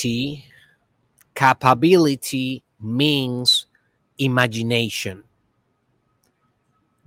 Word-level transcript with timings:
capacity 0.00 0.44
capability 1.34 2.62
means 2.80 3.66
imagination. 4.18 5.24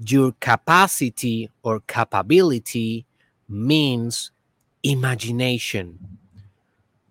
Your 0.05 0.33
capacity 0.39 1.49
or 1.63 1.79
capability 1.81 3.05
means 3.49 4.31
imagination. 4.83 6.19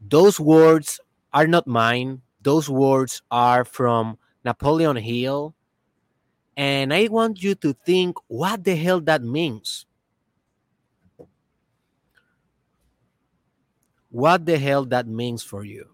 Those 0.00 0.38
words 0.38 1.00
are 1.32 1.46
not 1.46 1.66
mine. 1.66 2.22
Those 2.42 2.68
words 2.68 3.22
are 3.30 3.64
from 3.64 4.18
napoleon 4.44 4.96
hill. 4.96 5.54
And 6.56 6.92
i 6.92 7.08
want 7.08 7.42
you 7.42 7.54
to 7.56 7.72
think 7.72 8.18
what 8.28 8.62
the 8.62 8.76
hell 8.76 9.00
that 9.00 9.22
means 9.22 9.86
what 14.12 14.46
the 14.46 14.58
hell 14.58 14.84
that 14.86 15.08
means 15.08 15.42
for 15.42 15.64
you. 15.64 15.88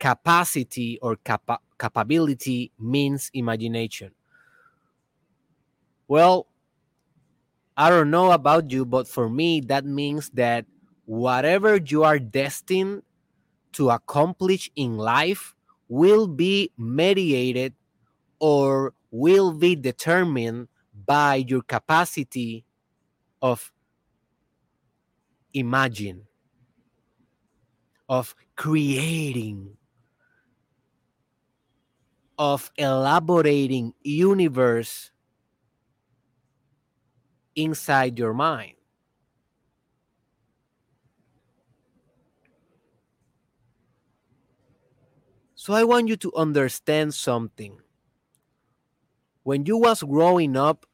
Capacity 0.00 0.98
or 1.00 1.16
capa- 1.16 1.60
capability 1.78 2.72
means 2.78 3.30
imagination. 3.34 4.12
Well, 6.08 6.48
I 7.76 7.90
don't 7.90 8.10
know 8.10 8.32
about 8.32 8.70
you, 8.72 8.84
but 8.84 9.06
for 9.06 9.28
me, 9.30 9.60
that 9.62 9.84
means 9.84 10.30
that 10.30 10.66
whatever 11.04 11.76
you 11.76 12.02
are 12.02 12.18
destined 12.18 13.02
to 13.72 13.90
accomplish 13.90 14.70
in 14.76 14.96
life 14.98 15.54
will 15.88 16.26
be 16.26 16.72
mediated 16.78 17.74
or 18.40 18.94
will 19.10 19.52
be 19.52 19.76
determined 19.76 20.68
by 21.06 21.36
your 21.36 21.62
capacity 21.62 22.64
of 23.42 23.72
imagine 25.52 26.27
of 28.08 28.34
creating, 28.56 29.76
of 32.38 32.70
elaborating 32.76 33.94
universe 34.02 35.10
inside 37.54 38.18
your 38.18 38.32
mind. 38.32 38.74
So 45.54 45.74
I 45.74 45.82
want 45.84 46.08
you 46.08 46.16
to 46.16 46.32
understand 46.34 47.12
something. 47.14 47.78
When 49.42 49.66
you 49.66 49.76
was 49.76 50.02
growing 50.02 50.56
up, 50.56 50.86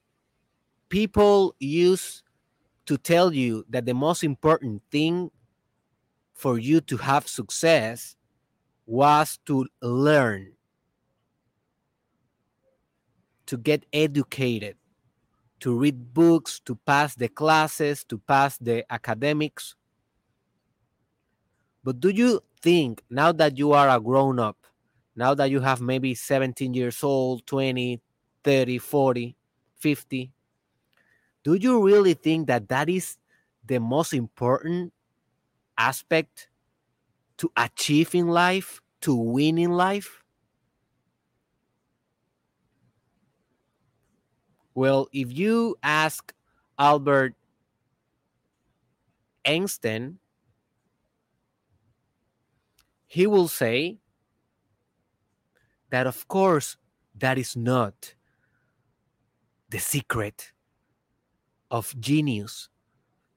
people 0.88 1.54
used 1.60 2.22
to 2.86 2.96
tell 2.96 3.32
you 3.32 3.64
that 3.68 3.84
the 3.84 3.94
most 3.94 4.24
important 4.24 4.82
thing 4.90 5.30
for 6.44 6.58
you 6.58 6.78
to 6.78 6.98
have 6.98 7.26
success 7.26 8.16
was 8.84 9.38
to 9.46 9.66
learn, 9.80 10.52
to 13.46 13.56
get 13.56 13.86
educated, 13.94 14.76
to 15.60 15.74
read 15.74 16.12
books, 16.12 16.60
to 16.60 16.74
pass 16.84 17.14
the 17.14 17.28
classes, 17.28 18.04
to 18.04 18.18
pass 18.18 18.58
the 18.58 18.84
academics. 18.92 19.74
But 21.82 21.98
do 21.98 22.10
you 22.10 22.42
think 22.60 23.02
now 23.08 23.32
that 23.32 23.56
you 23.56 23.72
are 23.72 23.88
a 23.88 23.98
grown 23.98 24.38
up, 24.38 24.58
now 25.16 25.32
that 25.32 25.50
you 25.50 25.60
have 25.60 25.80
maybe 25.80 26.14
17 26.14 26.74
years 26.74 27.02
old, 27.02 27.46
20, 27.46 28.02
30, 28.44 28.76
40, 28.76 29.34
50, 29.78 30.30
do 31.42 31.54
you 31.54 31.82
really 31.82 32.12
think 32.12 32.48
that 32.48 32.68
that 32.68 32.90
is 32.90 33.16
the 33.64 33.80
most 33.80 34.12
important 34.12 34.92
aspect 35.76 36.48
to 37.38 37.50
achieve 37.56 38.14
in 38.14 38.28
life, 38.28 38.80
to 39.00 39.14
win 39.14 39.58
in 39.58 39.72
life? 39.72 40.22
Well, 44.74 45.08
if 45.12 45.32
you 45.32 45.76
ask 45.82 46.34
Albert 46.78 47.34
Einstein, 49.46 50.18
he 53.06 53.26
will 53.26 53.46
say 53.46 53.98
that, 55.90 56.08
of 56.08 56.26
course, 56.26 56.76
that 57.14 57.38
is 57.38 57.54
not 57.54 58.14
the 59.68 59.78
secret 59.78 60.52
of 61.70 61.94
genius, 62.00 62.68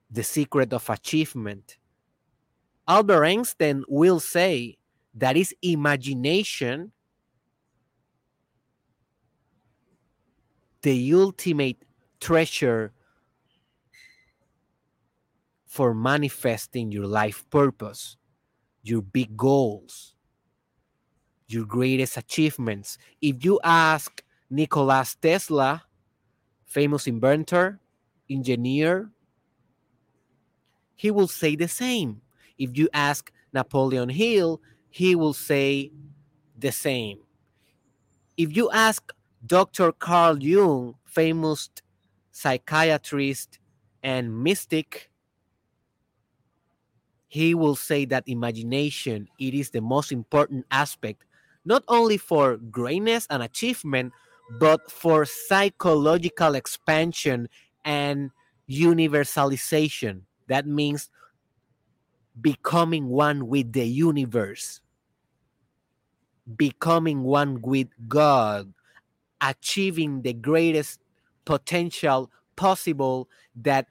the 0.09 0.23
secret 0.23 0.73
of 0.73 0.89
achievement. 0.89 1.77
Albert 2.87 3.25
Einstein 3.25 3.83
will 3.87 4.19
say 4.19 4.77
that 5.13 5.35
is 5.35 5.53
imagination 5.61 6.91
the 10.81 11.13
ultimate 11.13 11.83
treasure 12.21 12.93
for 15.65 15.93
manifesting 15.93 16.91
your 16.91 17.05
life 17.05 17.47
purpose, 17.49 18.15
your 18.83 19.01
big 19.01 19.35
goals, 19.35 20.15
your 21.47 21.65
greatest 21.65 22.15
achievements. 22.15 22.97
If 23.21 23.43
you 23.43 23.59
ask 23.63 24.23
Nikola 24.49 25.05
Tesla, 25.21 25.83
famous 26.65 27.05
inventor, 27.05 27.79
engineer, 28.29 29.11
he 30.95 31.11
will 31.11 31.27
say 31.27 31.55
the 31.55 31.67
same. 31.67 32.21
If 32.57 32.77
you 32.77 32.89
ask 32.93 33.31
Napoleon 33.53 34.09
Hill, 34.09 34.61
he 34.89 35.15
will 35.15 35.33
say 35.33 35.91
the 36.57 36.71
same. 36.71 37.19
If 38.37 38.55
you 38.55 38.69
ask 38.71 39.11
Dr. 39.45 39.91
Carl 39.91 40.41
Jung, 40.41 40.95
famous 41.05 41.69
psychiatrist 42.31 43.59
and 44.03 44.43
mystic, 44.43 45.09
he 47.27 47.53
will 47.53 47.75
say 47.75 48.05
that 48.05 48.23
imagination 48.27 49.27
it 49.39 49.53
is 49.53 49.69
the 49.71 49.81
most 49.81 50.11
important 50.11 50.65
aspect 50.71 51.23
not 51.65 51.83
only 51.87 52.17
for 52.17 52.57
greatness 52.57 53.27
and 53.29 53.43
achievement 53.43 54.13
but 54.59 54.89
for 54.89 55.25
psychological 55.25 56.55
expansion 56.55 57.49
and 57.83 58.31
universalization 58.69 60.21
that 60.47 60.65
means 60.65 61.09
becoming 62.41 63.07
one 63.07 63.47
with 63.47 63.73
the 63.73 63.85
universe 63.85 64.81
becoming 66.55 67.23
one 67.23 67.61
with 67.61 67.87
god 68.07 68.73
achieving 69.41 70.21
the 70.21 70.33
greatest 70.33 70.99
potential 71.45 72.31
possible 72.55 73.29
that 73.55 73.87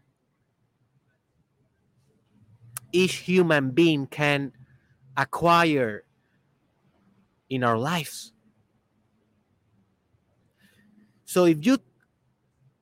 each 2.92 3.16
human 3.16 3.70
being 3.70 4.06
can 4.06 4.52
acquire 5.16 6.04
in 7.50 7.62
our 7.62 7.78
lives. 7.78 8.32
So 11.24 11.44
if 11.44 11.64
you 11.64 11.78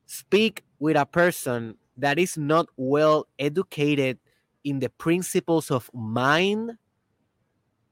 speak 0.06 0.64
with 0.78 0.96
a 0.96 1.06
person 1.06 1.76
that 1.96 2.18
is 2.18 2.36
not 2.36 2.68
well 2.76 3.26
educated 3.38 4.18
in 4.64 4.80
the 4.80 4.88
principles 4.88 5.70
of 5.70 5.90
mind, 5.94 6.72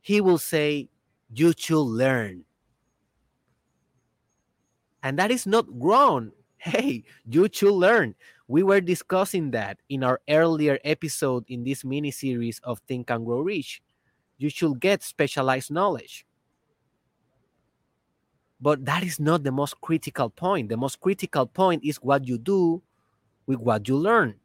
he 0.00 0.20
will 0.20 0.38
say, 0.38 0.88
You 1.32 1.52
should 1.56 1.82
learn. 1.84 2.44
And 5.02 5.18
that 5.18 5.30
is 5.30 5.46
not 5.46 5.66
wrong. 5.68 6.32
Hey, 6.62 7.02
you 7.26 7.48
should 7.50 7.74
learn. 7.74 8.14
We 8.46 8.62
were 8.62 8.80
discussing 8.80 9.50
that 9.50 9.78
in 9.88 10.04
our 10.04 10.20
earlier 10.28 10.78
episode 10.84 11.44
in 11.48 11.64
this 11.64 11.84
mini 11.84 12.12
series 12.12 12.60
of 12.62 12.78
Think 12.86 13.10
and 13.10 13.26
Grow 13.26 13.40
Rich. 13.40 13.82
You 14.38 14.48
should 14.48 14.78
get 14.78 15.02
specialized 15.02 15.72
knowledge. 15.72 16.24
But 18.60 18.84
that 18.84 19.02
is 19.02 19.18
not 19.18 19.42
the 19.42 19.50
most 19.50 19.80
critical 19.80 20.30
point. 20.30 20.68
The 20.68 20.76
most 20.76 21.00
critical 21.00 21.46
point 21.46 21.82
is 21.82 21.96
what 21.96 22.28
you 22.28 22.38
do 22.38 22.80
with 23.46 23.58
what 23.58 23.88
you 23.88 23.96
learn, 23.96 24.36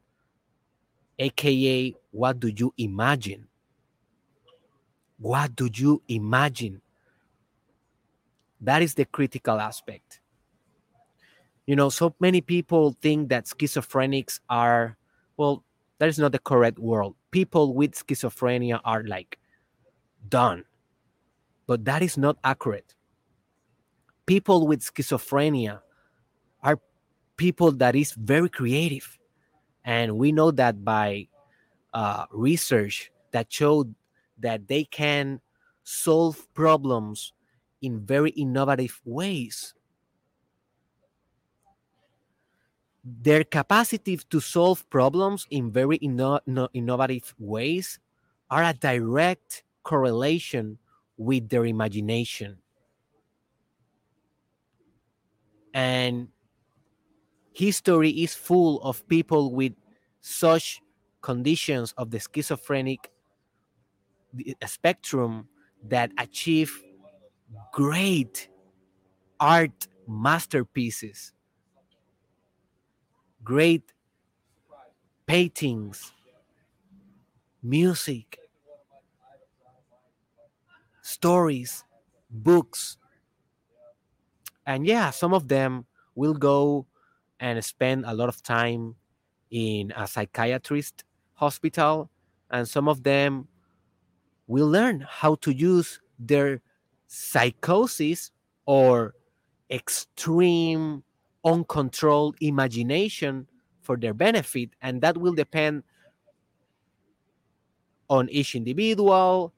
aka, 1.18 1.94
what 2.10 2.40
do 2.40 2.48
you 2.48 2.72
imagine? 2.78 3.46
What 5.18 5.56
do 5.56 5.68
you 5.72 6.02
imagine? 6.08 6.80
That 8.60 8.82
is 8.82 8.94
the 8.94 9.04
critical 9.04 9.60
aspect. 9.60 10.20
You 11.66 11.76
know, 11.76 11.90
so 11.90 12.14
many 12.18 12.40
people 12.40 12.96
think 13.02 13.28
that 13.28 13.46
schizophrenics 13.46 14.40
are, 14.48 14.96
well, 15.36 15.64
that 15.98 16.08
is 16.08 16.18
not 16.18 16.32
the 16.32 16.38
correct 16.38 16.78
word. 16.78 17.12
People 17.30 17.74
with 17.74 17.92
schizophrenia 17.92 18.80
are 18.84 19.02
like 19.04 19.38
done, 20.28 20.64
but 21.66 21.84
that 21.84 22.02
is 22.02 22.16
not 22.16 22.38
accurate 22.42 22.94
people 24.28 24.66
with 24.66 24.80
schizophrenia 24.80 25.80
are 26.62 26.78
people 27.38 27.72
that 27.72 27.96
is 27.96 28.12
very 28.12 28.50
creative 28.50 29.17
and 29.88 30.18
we 30.18 30.32
know 30.32 30.50
that 30.50 30.84
by 30.84 31.26
uh, 31.94 32.26
research 32.30 33.10
that 33.32 33.50
showed 33.50 33.94
that 34.36 34.68
they 34.68 34.84
can 34.84 35.40
solve 35.82 36.36
problems 36.52 37.32
in 37.80 38.04
very 38.04 38.28
innovative 38.36 39.00
ways. 39.06 39.72
Their 43.02 43.44
capacity 43.44 44.18
to 44.28 44.40
solve 44.40 44.84
problems 44.90 45.46
in 45.48 45.72
very 45.72 45.98
inno- 46.00 46.44
no, 46.44 46.68
innovative 46.74 47.34
ways 47.38 47.98
are 48.50 48.64
a 48.64 48.74
direct 48.74 49.64
correlation 49.84 50.76
with 51.16 51.48
their 51.48 51.64
imagination. 51.64 52.58
And 55.72 56.28
history 57.58 58.10
is 58.10 58.34
full 58.34 58.80
of 58.82 59.06
people 59.08 59.52
with 59.52 59.72
such 60.20 60.80
conditions 61.22 61.92
of 61.98 62.10
the 62.10 62.20
schizophrenic 62.20 63.10
uh, 64.38 64.66
spectrum 64.66 65.48
that 65.82 66.12
achieve 66.18 66.82
great 67.72 68.48
art 69.40 69.88
masterpieces, 70.06 71.32
great 73.42 73.92
paintings, 75.26 76.12
music, 77.62 78.38
stories, 81.02 81.84
books. 82.30 82.98
And 84.64 84.86
yeah, 84.86 85.10
some 85.10 85.34
of 85.34 85.48
them 85.48 85.86
will 86.14 86.34
go 86.34 86.86
and 87.40 87.62
spend 87.64 88.04
a 88.06 88.14
lot 88.14 88.28
of 88.28 88.42
time 88.42 88.94
in 89.50 89.92
a 89.96 90.06
psychiatrist 90.06 91.04
hospital, 91.34 92.10
and 92.50 92.68
some 92.68 92.88
of 92.88 93.02
them 93.02 93.48
will 94.46 94.68
learn 94.68 95.06
how 95.08 95.36
to 95.36 95.52
use 95.54 96.00
their 96.18 96.60
psychosis 97.06 98.30
or 98.66 99.14
extreme 99.70 101.02
uncontrolled 101.44 102.36
imagination 102.40 103.46
for 103.80 103.96
their 103.96 104.12
benefit 104.12 104.70
and 104.82 105.00
that 105.00 105.16
will 105.16 105.32
depend 105.32 105.82
on 108.10 108.28
each 108.28 108.54
individual 108.54 109.52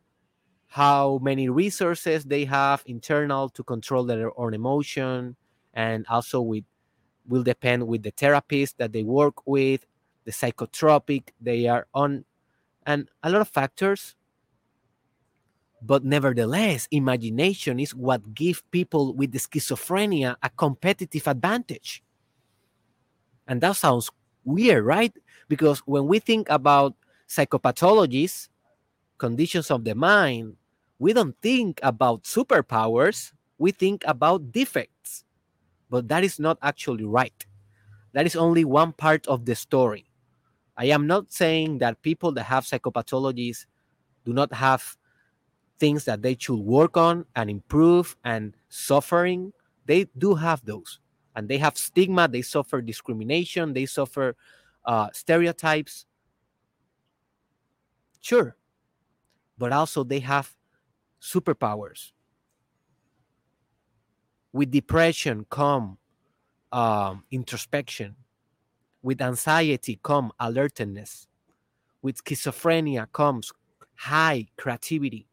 how 0.67 1.19
many 1.23 1.49
resources 1.49 2.25
they 2.25 2.45
have 2.45 2.83
internal 2.87 3.49
to 3.49 3.65
control 3.65 4.05
their 4.05 4.31
own 4.39 4.55
emotion 4.55 5.35
and 5.75 6.07
also 6.09 6.41
with 6.41 6.65
will 7.29 7.43
depend 7.43 7.87
with 7.87 8.03
the 8.03 8.11
therapist 8.11 8.79
that 8.79 8.93
they 8.93 9.03
work 9.03 9.47
with 9.47 9.87
the 10.25 10.33
psychotropic 10.33 11.29
they 11.41 11.67
are 11.67 11.87
on 11.95 12.25
and 12.87 13.09
a 13.23 13.31
lot 13.31 13.41
of 13.41 13.49
factors. 13.49 14.15
But 15.83 16.05
nevertheless 16.05 16.89
imagination 16.91 17.81
is 17.81 17.95
what 17.95 18.35
gives 18.35 18.63
people 18.71 19.15
with 19.15 19.33
the 19.33 19.39
schizophrenia 19.39 20.37
a 20.43 20.51
competitive 20.51 21.27
advantage. 21.27 22.03
And 23.47 23.61
that 23.63 23.77
sounds 23.77 24.11
weird 24.45 24.85
right? 24.85 25.13
Because 25.49 25.81
when 25.81 26.07
we 26.07 26.19
think 26.19 26.49
about 26.51 26.95
psychopathologies 27.29 28.49
conditions 29.19 29.71
of 29.71 29.85
the 29.85 29.95
mind 29.95 30.57
we 30.99 31.13
don't 31.13 31.37
think 31.43 31.79
about 31.83 32.25
superpowers 32.25 33.33
we 33.59 33.71
think 33.71 34.03
about 34.07 34.51
defects 34.51 35.00
but 35.91 36.09
that 36.09 36.25
is 36.25 36.39
not 36.39 36.59
actually 36.63 37.05
right 37.05 37.47
that 38.13 38.27
is 38.27 38.37
only 38.37 38.65
one 38.65 38.93
part 38.93 39.27
of 39.27 39.45
the 39.45 39.55
story 39.55 40.11
I 40.81 40.87
am 40.87 41.07
not 41.07 41.31
saying 41.31 41.77
that 41.79 42.01
people 42.01 42.33
that 42.33 42.45
have 42.45 42.65
psychopathologies 42.65 43.67
do 44.25 44.33
not 44.33 44.51
have 44.55 44.97
things 45.79 46.07
that 46.07 46.23
they 46.23 46.37
should 46.39 46.59
work 46.59 46.97
on 46.97 47.27
and 47.37 47.51
improve 47.51 48.17
and 48.25 48.55
suffering. 48.71 49.53
They 49.85 50.07
do 50.17 50.35
have 50.35 50.65
those. 50.65 50.99
And 51.37 51.51
they 51.51 51.59
have 51.59 51.77
stigma, 51.77 52.29
they 52.29 52.41
suffer 52.41 52.81
discrimination, 52.81 53.75
they 53.75 53.85
suffer 53.85 54.37
uh, 54.87 55.09
stereotypes. 55.13 56.07
Sure. 58.23 58.57
But 59.59 59.73
also 59.73 60.03
they 60.03 60.21
have 60.21 60.57
superpowers. 61.21 62.13
With 64.53 64.71
depression 64.71 65.47
come 65.49 65.99
um, 66.73 67.25
introspection, 67.31 68.17
with 69.03 69.21
anxiety 69.21 69.99
come 70.03 70.33
alertness. 70.41 71.27
With 72.03 72.25
schizophrenia 72.25 73.07
comes 73.13 73.53
high 73.97 74.49
creativity. 74.57 75.29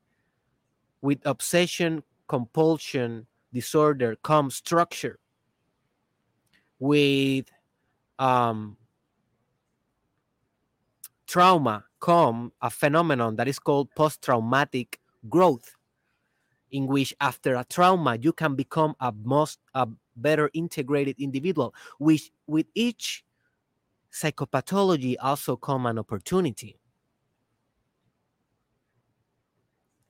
With 1.02 1.20
obsession 1.26 2.04
compulsion 2.28 3.28
disorder 3.54 4.18
comes 4.18 4.56
structure. 4.56 5.20
With 6.80 7.46
um, 8.20 8.78
trauma 11.26 11.86
come 12.00 12.52
a 12.62 12.70
phenomenon 12.70 13.36
that 13.38 13.48
is 13.48 13.60
called 13.60 13.90
post-traumatic 13.96 15.00
growth 15.30 15.77
in 16.72 16.88
which 16.88 17.14
after 17.22 17.56
a 17.56 17.64
trauma 17.64 18.18
you 18.22 18.34
can 18.34 18.56
become 18.56 18.96
a 19.00 19.14
most 19.24 19.60
a 19.74 19.88
better 20.16 20.50
integrated 20.54 21.16
individual 21.20 21.74
which 22.00 22.32
with 22.48 22.66
each 22.76 23.24
psychopathology 24.12 25.16
also 25.20 25.56
come 25.56 25.86
an 25.86 26.00
opportunity. 26.00 26.80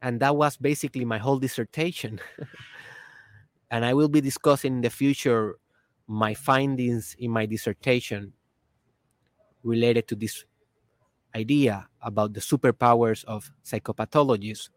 And 0.02 0.20
that 0.20 0.36
was 0.36 0.58
basically 0.58 1.06
my 1.06 1.18
whole 1.18 1.40
dissertation. 1.40 2.20
and 3.72 3.84
I 3.84 3.94
will 3.94 4.08
be 4.08 4.22
discussing 4.22 4.76
in 4.76 4.82
the 4.82 4.90
future 4.90 5.58
my 6.08 6.34
findings 6.34 7.16
in 7.20 7.32
my 7.32 7.46
dissertation 7.46 8.32
related 9.64 10.08
to 10.08 10.16
this 10.16 10.46
idea 11.36 11.88
about 12.02 12.34
the 12.34 12.40
superpowers 12.40 13.26
of 13.26 13.52
psychopathologies. 13.66 14.70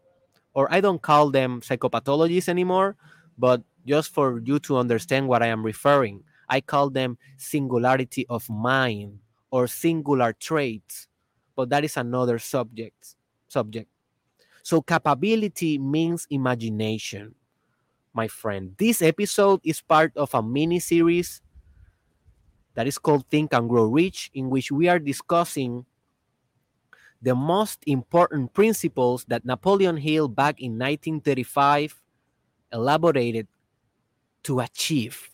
Or 0.55 0.73
I 0.73 0.81
don't 0.81 1.00
call 1.00 1.31
them 1.31 1.61
psychopathologies 1.61 2.49
anymore, 2.49 2.97
but 3.38 3.62
just 3.87 4.12
for 4.12 4.41
you 4.44 4.58
to 4.61 4.76
understand 4.76 5.29
what 5.29 5.43
I 5.43 5.47
am 5.47 5.64
referring, 5.64 6.25
I 6.49 6.61
call 6.61 6.91
them 6.91 7.19
singularity 7.37 8.26
of 8.29 8.49
mind 8.50 9.20
or 9.50 9.67
singular 9.67 10.32
traits, 10.32 11.06
but 11.55 11.70
that 11.70 11.85
is 11.85 11.97
another 11.97 12.38
subject. 12.38 13.14
Subject. 13.49 13.88
So 14.62 14.82
capability 14.82 15.79
means 15.79 16.26
imagination, 16.31 17.35
my 18.13 18.29
friend. 18.29 18.74
This 18.77 19.03
episode 19.03 19.60
is 19.65 19.81
part 19.81 20.17
of 20.17 20.34
a 20.34 20.43
mini 20.43 20.81
series 20.81 21.41
that 22.74 22.86
is 22.86 22.98
called 22.98 23.27
Think 23.31 23.53
and 23.55 23.69
Grow 23.69 23.84
Rich, 23.84 24.31
in 24.34 24.51
which 24.51 24.70
we 24.70 24.89
are 24.89 24.98
discussing 24.98 25.86
the 27.22 27.34
most 27.34 27.82
important 27.86 28.53
principles 28.55 29.24
that 29.29 29.44
Napoleon 29.44 29.96
Hill 29.96 30.29
back 30.29 30.60
in 30.60 30.72
1935 30.72 32.00
elaborated 32.72 33.46
to 34.44 34.60
achieve 34.60 35.31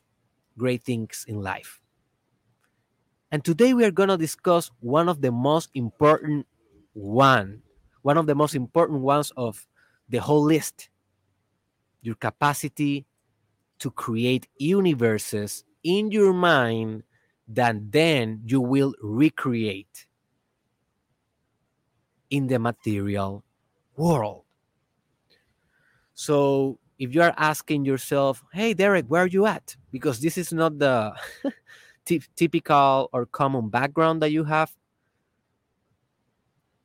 great 0.59 0.83
things 0.83 1.25
in 1.29 1.43
life. 1.43 1.81
And 3.31 3.45
today 3.45 3.75
we 3.75 3.85
are 3.85 3.91
going 3.91 4.09
to 4.09 4.17
discuss 4.17 4.71
one 4.81 5.09
of 5.09 5.21
the 5.21 5.31
most 5.31 5.71
important 5.75 6.47
one, 6.93 7.63
one 8.03 8.17
of 8.17 8.27
the 8.27 8.35
most 8.35 8.55
important 8.55 9.01
ones 9.01 9.33
of 9.37 9.67
the 10.09 10.19
whole 10.19 10.43
list. 10.43 10.89
Your 12.03 12.15
capacity 12.15 13.05
to 13.81 13.91
create 13.91 14.49
universes 14.57 15.65
in 15.83 16.11
your 16.11 16.33
mind 16.33 17.03
that 17.49 17.93
then 17.93 18.43
you 18.45 18.61
will 18.61 18.95
recreate 19.03 20.07
in 22.31 22.47
the 22.47 22.59
material 22.59 23.45
world. 23.97 24.43
So 26.15 26.79
if 26.99 27.15
you 27.15 27.23
are 27.23 27.35
asking 27.37 27.85
yourself, 27.85 28.43
hey, 28.53 28.75
Derek, 28.75 29.07
where 29.07 29.23
are 29.23 29.29
you 29.29 29.47
at? 29.47 29.77
Because 29.93 30.21
this 30.21 30.39
is 30.39 30.53
not 30.53 30.79
the 30.79 31.13
typical 32.37 33.11
or 33.13 33.27
common 33.27 33.69
background 33.69 34.23
that 34.23 34.31
you 34.31 34.45
have 34.45 34.73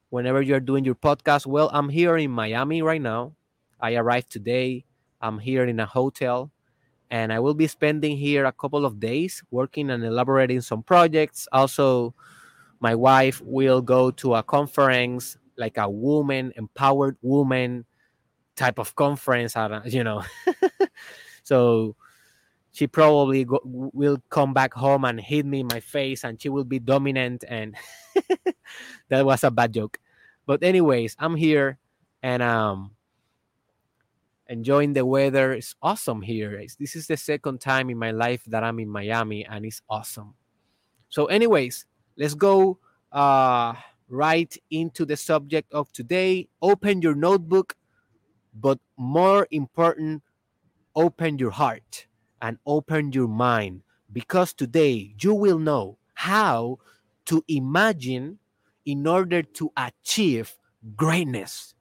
whenever 0.09 0.41
you're 0.41 0.59
doing 0.59 0.83
your 0.83 0.95
podcast. 0.95 1.45
Well, 1.45 1.69
I'm 1.71 1.89
here 1.89 2.17
in 2.17 2.31
Miami 2.31 2.81
right 2.81 3.01
now. 3.01 3.33
I 3.79 3.95
arrived 3.95 4.31
today. 4.31 4.85
I'm 5.21 5.39
here 5.39 5.65
in 5.65 5.79
a 5.79 5.85
hotel 5.85 6.51
and 7.11 7.31
I 7.31 7.39
will 7.39 7.53
be 7.53 7.67
spending 7.67 8.17
here 8.17 8.45
a 8.45 8.51
couple 8.51 8.85
of 8.85 8.99
days 8.99 9.43
working 9.51 9.89
and 9.91 10.03
elaborating 10.03 10.61
some 10.61 10.81
projects. 10.81 11.47
Also, 11.51 12.15
my 12.81 12.93
wife 12.93 13.41
will 13.41 13.81
go 13.81 14.11
to 14.11 14.35
a 14.35 14.43
conference 14.43 15.37
like 15.57 15.77
a 15.77 15.89
woman 15.89 16.51
empowered 16.57 17.15
woman 17.21 17.85
type 18.55 18.79
of 18.79 18.93
conference 18.95 19.55
you 19.85 20.03
know 20.03 20.21
so 21.43 21.95
she 22.73 22.87
probably 22.87 23.45
go, 23.45 23.59
will 23.63 24.17
come 24.29 24.53
back 24.53 24.73
home 24.73 25.05
and 25.05 25.19
hit 25.19 25.45
me 25.45 25.61
in 25.61 25.67
my 25.67 25.79
face 25.79 26.23
and 26.23 26.41
she 26.41 26.49
will 26.49 26.63
be 26.63 26.79
dominant 26.79 27.43
and 27.47 27.75
that 29.09 29.25
was 29.25 29.43
a 29.43 29.51
bad 29.51 29.73
joke 29.73 29.99
but 30.45 30.61
anyways 30.63 31.15
i'm 31.19 31.35
here 31.35 31.77
and 32.23 32.43
um 32.43 32.91
enjoying 34.51 34.91
the 34.93 35.05
weather. 35.05 35.53
It's 35.53 35.73
awesome 35.81 36.21
here. 36.21 36.53
It's, 36.59 36.75
this 36.75 36.95
is 36.95 37.07
the 37.07 37.17
second 37.17 37.61
time 37.61 37.89
in 37.89 37.97
my 37.97 38.11
life 38.11 38.43
that 38.47 38.63
I'm 38.63 38.79
in 38.79 38.89
Miami, 38.89 39.45
and 39.45 39.65
it's 39.65 39.81
awesome. 39.89 40.35
So, 41.09 41.25
anyways, 41.25 41.85
let's 42.17 42.33
go 42.33 42.79
uh, 43.11 43.73
right 44.09 44.55
into 44.69 45.05
the 45.05 45.17
subject 45.17 45.71
of 45.73 45.91
today. 45.93 46.47
Open 46.61 47.01
your 47.01 47.15
notebook, 47.15 47.75
but 48.53 48.79
more 48.97 49.47
important, 49.51 50.23
open 50.95 51.37
your 51.37 51.51
heart 51.51 52.07
and 52.41 52.57
open 52.65 53.11
your 53.13 53.27
mind 53.27 53.83
because 54.11 54.53
today 54.53 55.15
you 55.21 55.33
will 55.33 55.59
know 55.59 55.97
how 56.15 56.79
to 57.25 57.43
imagine 57.47 58.39
in 58.85 59.07
order 59.07 59.41
to 59.43 59.71
achieve 59.77 60.57
greatness 60.95 61.75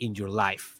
in 0.00 0.14
your 0.14 0.28
life. 0.28 0.77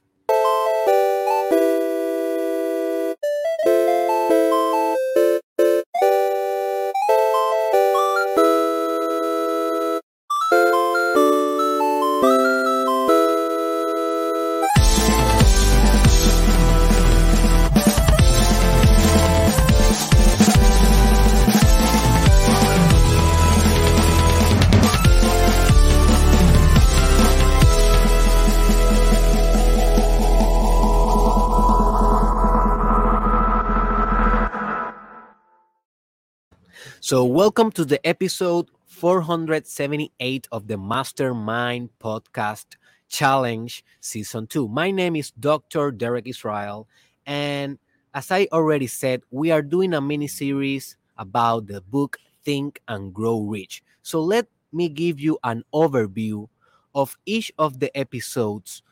So, 37.08 37.24
welcome 37.24 37.72
to 37.72 37.86
the 37.86 38.06
episode 38.06 38.68
478 38.84 40.46
of 40.52 40.68
the 40.68 40.76
Mastermind 40.76 41.88
Podcast 41.98 42.76
Challenge 43.08 43.82
Season 43.98 44.46
2. 44.46 44.68
My 44.68 44.90
name 44.90 45.16
is 45.16 45.30
Dr. 45.30 45.90
Derek 45.90 46.28
Israel, 46.28 46.86
and 47.24 47.78
as 48.12 48.30
I 48.30 48.46
already 48.52 48.88
said, 48.88 49.22
we 49.30 49.50
are 49.50 49.62
doing 49.62 49.94
a 49.94 50.02
mini 50.02 50.26
series 50.28 50.98
about 51.16 51.66
the 51.66 51.80
book 51.80 52.18
Think 52.44 52.82
and 52.88 53.14
Grow 53.14 53.40
Rich. 53.40 53.82
So, 54.02 54.20
let 54.20 54.46
me 54.70 54.90
give 54.90 55.18
you 55.18 55.38
an 55.44 55.64
overview 55.72 56.46
of 56.94 57.16
each 57.24 57.50
of 57.58 57.80
the 57.80 57.88
episodes 57.96 58.82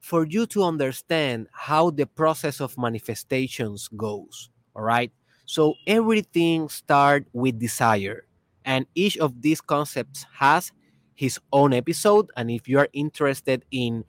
for 0.00 0.24
you 0.24 0.46
to 0.46 0.64
understand 0.64 1.48
how 1.52 1.90
the 1.90 2.06
process 2.06 2.62
of 2.62 2.78
manifestations 2.78 3.86
goes. 3.88 4.48
All 4.74 4.80
right. 4.80 5.12
So 5.50 5.74
everything 5.84 6.68
starts 6.68 7.28
with 7.32 7.58
desire. 7.58 8.22
And 8.64 8.86
each 8.94 9.18
of 9.18 9.42
these 9.42 9.60
concepts 9.60 10.24
has 10.38 10.70
his 11.16 11.40
own 11.52 11.72
episode. 11.72 12.30
And 12.36 12.52
if 12.52 12.68
you 12.68 12.78
are 12.78 12.86
interested 12.92 13.64
in 13.72 14.04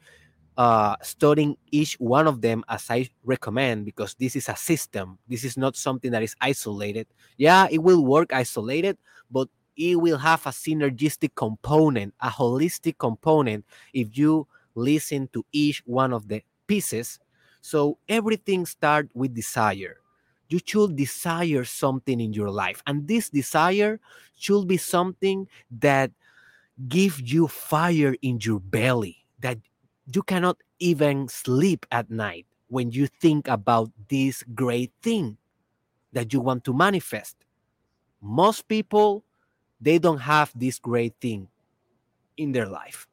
uh, 0.55 0.97
studying 1.01 1.57
each 1.71 1.95
one 1.95 2.27
of 2.27 2.41
them, 2.41 2.63
as 2.69 2.85
I 2.91 3.09
recommend, 3.23 3.85
because 3.85 4.13
this 4.19 4.35
is 4.35 4.49
a 4.49 4.55
system, 4.55 5.17
this 5.27 5.43
is 5.43 5.57
not 5.57 5.75
something 5.75 6.11
that 6.11 6.21
is 6.21 6.35
isolated. 6.41 7.07
Yeah, 7.37 7.67
it 7.71 7.79
will 7.79 8.05
work 8.05 8.33
isolated, 8.33 8.99
but 9.31 9.47
it 9.75 9.99
will 9.99 10.19
have 10.19 10.45
a 10.45 10.51
synergistic 10.51 11.33
component, 11.33 12.13
a 12.21 12.29
holistic 12.29 12.99
component, 12.99 13.65
if 13.95 14.15
you 14.15 14.45
listen 14.75 15.27
to 15.33 15.43
each 15.51 15.81
one 15.87 16.13
of 16.13 16.27
the 16.27 16.43
pieces. 16.67 17.19
So 17.61 17.97
everything 18.07 18.67
starts 18.67 19.09
with 19.15 19.33
desire 19.33 19.97
you 20.51 20.59
should 20.65 20.95
desire 20.95 21.63
something 21.63 22.19
in 22.19 22.33
your 22.33 22.49
life 22.49 22.83
and 22.85 23.07
this 23.07 23.29
desire 23.29 23.99
should 24.35 24.67
be 24.67 24.77
something 24.77 25.47
that 25.79 26.11
gives 26.87 27.21
you 27.21 27.47
fire 27.47 28.15
in 28.21 28.39
your 28.41 28.59
belly 28.59 29.25
that 29.39 29.57
you 30.13 30.21
cannot 30.23 30.57
even 30.79 31.27
sleep 31.27 31.85
at 31.91 32.09
night 32.09 32.45
when 32.67 32.91
you 32.91 33.07
think 33.07 33.47
about 33.47 33.89
this 34.09 34.43
great 34.53 34.91
thing 35.01 35.37
that 36.13 36.33
you 36.33 36.39
want 36.39 36.63
to 36.63 36.73
manifest. 36.73 37.37
Most 38.21 38.67
people 38.67 39.23
they 39.79 39.97
don't 39.97 40.19
have 40.19 40.51
this 40.55 40.77
great 40.77 41.15
thing 41.19 41.47
in 42.37 42.51
their 42.51 42.67
life. 42.67 43.07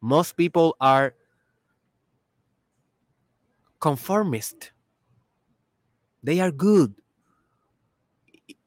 Most 0.00 0.36
people 0.36 0.76
are 0.80 1.14
conformist 3.80 4.70
they 6.26 6.40
are 6.40 6.50
good 6.50 6.92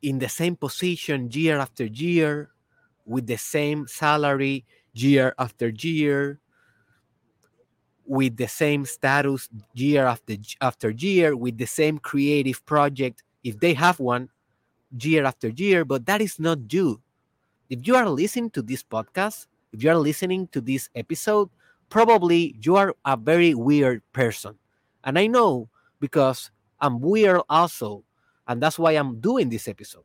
in 0.01 0.17
the 0.17 0.29
same 0.29 0.55
position 0.55 1.29
year 1.31 1.59
after 1.59 1.85
year 1.85 2.51
with 3.05 3.27
the 3.27 3.37
same 3.37 3.85
salary 3.85 4.65
year 4.93 5.35
after 5.37 5.67
year 5.67 6.39
with 8.05 8.37
the 8.37 8.47
same 8.47 8.85
status 8.85 9.49
year 9.73 10.05
after 10.05 10.35
after 10.61 10.89
year 10.89 11.35
with 11.35 11.57
the 11.57 11.67
same 11.67 11.99
creative 11.99 12.65
project 12.65 13.23
if 13.43 13.59
they 13.59 13.73
have 13.73 13.99
one 13.99 14.29
year 15.01 15.25
after 15.25 15.49
year. 15.49 15.83
But 15.83 16.05
that 16.05 16.21
is 16.21 16.39
not 16.39 16.71
you. 16.71 17.01
If 17.69 17.85
you 17.85 17.95
are 17.95 18.09
listening 18.09 18.51
to 18.51 18.61
this 18.61 18.83
podcast 18.83 19.47
if 19.73 19.83
you 19.83 19.91
are 19.91 19.97
listening 19.99 20.47
to 20.53 20.61
this 20.61 20.89
episode 20.95 21.49
probably 21.89 22.55
you 22.61 22.77
are 22.77 22.95
a 23.05 23.17
very 23.17 23.53
weird 23.53 24.01
person. 24.13 24.55
And 25.03 25.19
i 25.19 25.27
know 25.27 25.69
because 25.99 26.51
I'm 26.81 26.99
weird 26.99 27.41
also. 27.49 28.03
And 28.47 28.61
that's 28.61 28.79
why 28.79 28.93
I'm 28.93 29.19
doing 29.19 29.49
this 29.49 29.67
episode. 29.67 30.03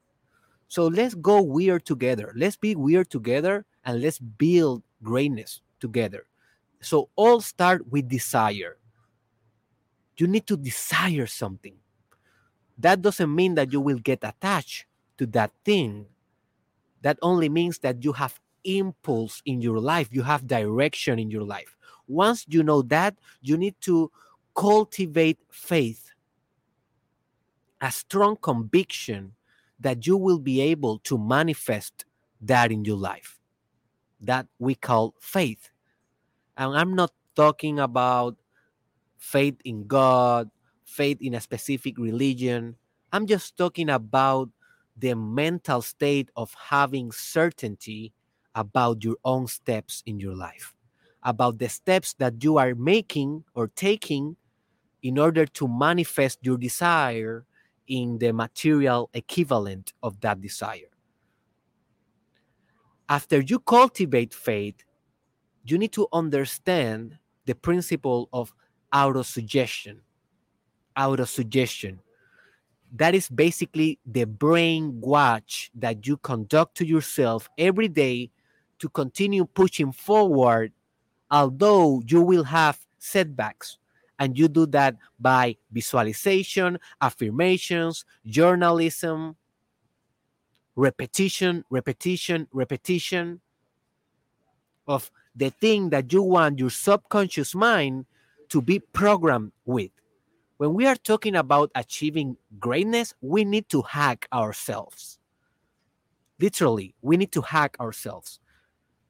So 0.68 0.86
let's 0.86 1.14
go 1.14 1.40
weird 1.40 1.86
together. 1.86 2.32
Let's 2.36 2.56
be 2.56 2.74
weird 2.74 3.10
together 3.10 3.64
and 3.84 4.02
let's 4.02 4.18
build 4.18 4.82
greatness 5.02 5.60
together. 5.80 6.26
So 6.80 7.08
all 7.16 7.40
start 7.40 7.90
with 7.90 8.08
desire. 8.08 8.78
You 10.16 10.26
need 10.26 10.46
to 10.46 10.56
desire 10.56 11.26
something. 11.26 11.74
That 12.78 13.02
doesn't 13.02 13.34
mean 13.34 13.54
that 13.54 13.72
you 13.72 13.80
will 13.80 13.98
get 13.98 14.20
attached 14.22 14.86
to 15.18 15.26
that 15.26 15.52
thing. 15.64 16.06
That 17.02 17.18
only 17.22 17.48
means 17.48 17.78
that 17.80 18.02
you 18.04 18.12
have 18.12 18.40
impulse 18.64 19.42
in 19.44 19.60
your 19.60 19.78
life, 19.78 20.08
you 20.10 20.22
have 20.22 20.46
direction 20.46 21.18
in 21.18 21.30
your 21.30 21.44
life. 21.44 21.76
Once 22.08 22.44
you 22.48 22.62
know 22.62 22.82
that, 22.82 23.16
you 23.42 23.56
need 23.56 23.74
to 23.82 24.10
cultivate 24.54 25.38
faith 25.50 26.10
a 27.84 27.92
strong 27.92 28.34
conviction 28.40 29.32
that 29.78 30.06
you 30.06 30.16
will 30.16 30.38
be 30.38 30.62
able 30.62 30.98
to 31.00 31.18
manifest 31.18 32.06
that 32.40 32.72
in 32.72 32.82
your 32.82 32.96
life 32.96 33.38
that 34.22 34.46
we 34.58 34.74
call 34.74 35.14
faith. 35.20 35.68
And 36.56 36.74
I'm 36.74 36.94
not 36.94 37.12
talking 37.36 37.78
about 37.78 38.36
faith 39.18 39.56
in 39.66 39.86
God, 39.86 40.50
faith 40.86 41.18
in 41.20 41.34
a 41.34 41.40
specific 41.42 41.98
religion. 41.98 42.76
I'm 43.12 43.26
just 43.26 43.58
talking 43.58 43.90
about 43.90 44.48
the 44.96 45.14
mental 45.14 45.82
state 45.82 46.30
of 46.36 46.54
having 46.54 47.12
certainty 47.12 48.14
about 48.54 49.04
your 49.04 49.16
own 49.26 49.46
steps 49.46 50.02
in 50.06 50.18
your 50.18 50.34
life, 50.34 50.72
about 51.22 51.58
the 51.58 51.68
steps 51.68 52.14
that 52.14 52.42
you 52.42 52.56
are 52.56 52.74
making 52.74 53.44
or 53.54 53.68
taking 53.68 54.36
in 55.02 55.18
order 55.18 55.44
to 55.44 55.68
manifest 55.68 56.38
your 56.40 56.56
desire 56.56 57.44
in 57.88 58.18
the 58.18 58.32
material 58.32 59.10
equivalent 59.14 59.92
of 60.02 60.20
that 60.20 60.40
desire. 60.40 60.90
After 63.08 63.40
you 63.40 63.58
cultivate 63.58 64.32
faith, 64.32 64.84
you 65.64 65.78
need 65.78 65.92
to 65.92 66.08
understand 66.12 67.18
the 67.46 67.54
principle 67.54 68.28
of 68.32 68.52
autosuggestion. 68.92 69.98
Autosuggestion. 70.96 71.98
That 72.96 73.14
is 73.14 73.28
basically 73.28 73.98
the 74.06 74.24
brain 74.24 75.00
watch 75.00 75.70
that 75.74 76.06
you 76.06 76.16
conduct 76.18 76.76
to 76.76 76.86
yourself 76.86 77.48
every 77.58 77.88
day 77.88 78.30
to 78.78 78.88
continue 78.88 79.44
pushing 79.44 79.92
forward, 79.92 80.72
although 81.30 82.02
you 82.06 82.22
will 82.22 82.44
have 82.44 82.78
setbacks 82.98 83.78
and 84.18 84.38
you 84.38 84.48
do 84.48 84.66
that 84.66 84.96
by 85.18 85.56
visualization, 85.72 86.78
affirmations, 87.00 88.04
journalism, 88.26 89.36
repetition, 90.76 91.64
repetition, 91.70 92.48
repetition 92.52 93.40
of 94.86 95.10
the 95.34 95.50
thing 95.50 95.90
that 95.90 96.12
you 96.12 96.22
want 96.22 96.58
your 96.58 96.70
subconscious 96.70 97.54
mind 97.54 98.06
to 98.48 98.60
be 98.60 98.78
programmed 98.78 99.52
with. 99.64 99.90
When 100.58 100.74
we 100.74 100.86
are 100.86 100.96
talking 100.96 101.34
about 101.34 101.70
achieving 101.74 102.36
greatness, 102.60 103.14
we 103.20 103.44
need 103.44 103.68
to 103.70 103.82
hack 103.82 104.28
ourselves. 104.32 105.18
Literally, 106.38 106.94
we 107.02 107.16
need 107.16 107.32
to 107.32 107.42
hack 107.42 107.76
ourselves. 107.80 108.38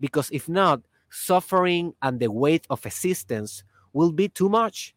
Because 0.01 0.31
if 0.31 0.49
not, 0.49 0.83
suffering 1.11 1.95
and 2.03 2.19
the 2.19 2.31
weight 2.31 2.67
of 2.71 2.85
existence 2.87 3.63
will 3.95 4.13
be 4.13 4.29
too 4.29 4.51
much 4.51 4.95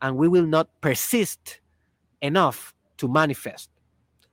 and 0.00 0.16
we 0.16 0.28
will 0.28 0.46
not 0.46 0.68
persist 0.80 1.58
enough 2.22 2.72
to 2.98 3.08
manifest. 3.08 3.70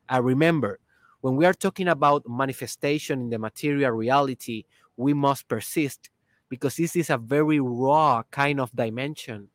I 0.07 0.17
remember 0.17 0.79
when 1.21 1.35
we 1.35 1.45
are 1.45 1.53
talking 1.53 1.87
about 1.87 2.27
manifestation 2.27 3.21
in 3.21 3.29
the 3.29 3.39
material 3.39 3.91
reality, 3.91 4.65
we 4.97 5.13
must 5.13 5.47
persist 5.47 6.09
because 6.49 6.75
this 6.75 6.95
is 6.95 7.09
a 7.09 7.17
very 7.17 7.59
raw 7.59 8.21
kind 8.29 8.59
of 8.59 8.75
dimension. 8.75 9.47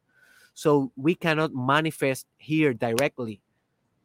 So 0.54 0.90
we 0.96 1.14
cannot 1.14 1.54
manifest 1.54 2.26
here 2.38 2.72
directly. 2.72 3.42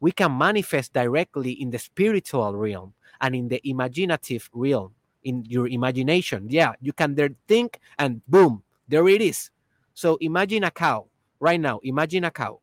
We 0.00 0.12
can 0.12 0.36
manifest 0.36 0.92
directly 0.92 1.52
in 1.52 1.70
the 1.70 1.78
spiritual 1.78 2.54
realm 2.54 2.92
and 3.20 3.34
in 3.34 3.48
the 3.48 3.66
imaginative 3.66 4.50
realm, 4.52 4.92
in 5.24 5.44
your 5.48 5.68
imagination. 5.68 6.48
Yeah, 6.50 6.72
you 6.80 6.92
can 6.92 7.14
there 7.14 7.30
think 7.48 7.78
and 7.98 8.20
boom, 8.26 8.62
there 8.88 9.08
it 9.08 9.22
is. 9.22 9.50
So 9.94 10.16
imagine 10.20 10.64
a 10.64 10.70
cow 10.70 11.06
right 11.40 11.60
now. 11.60 11.80
Imagine 11.82 12.24
a 12.24 12.30
cow. 12.30 12.60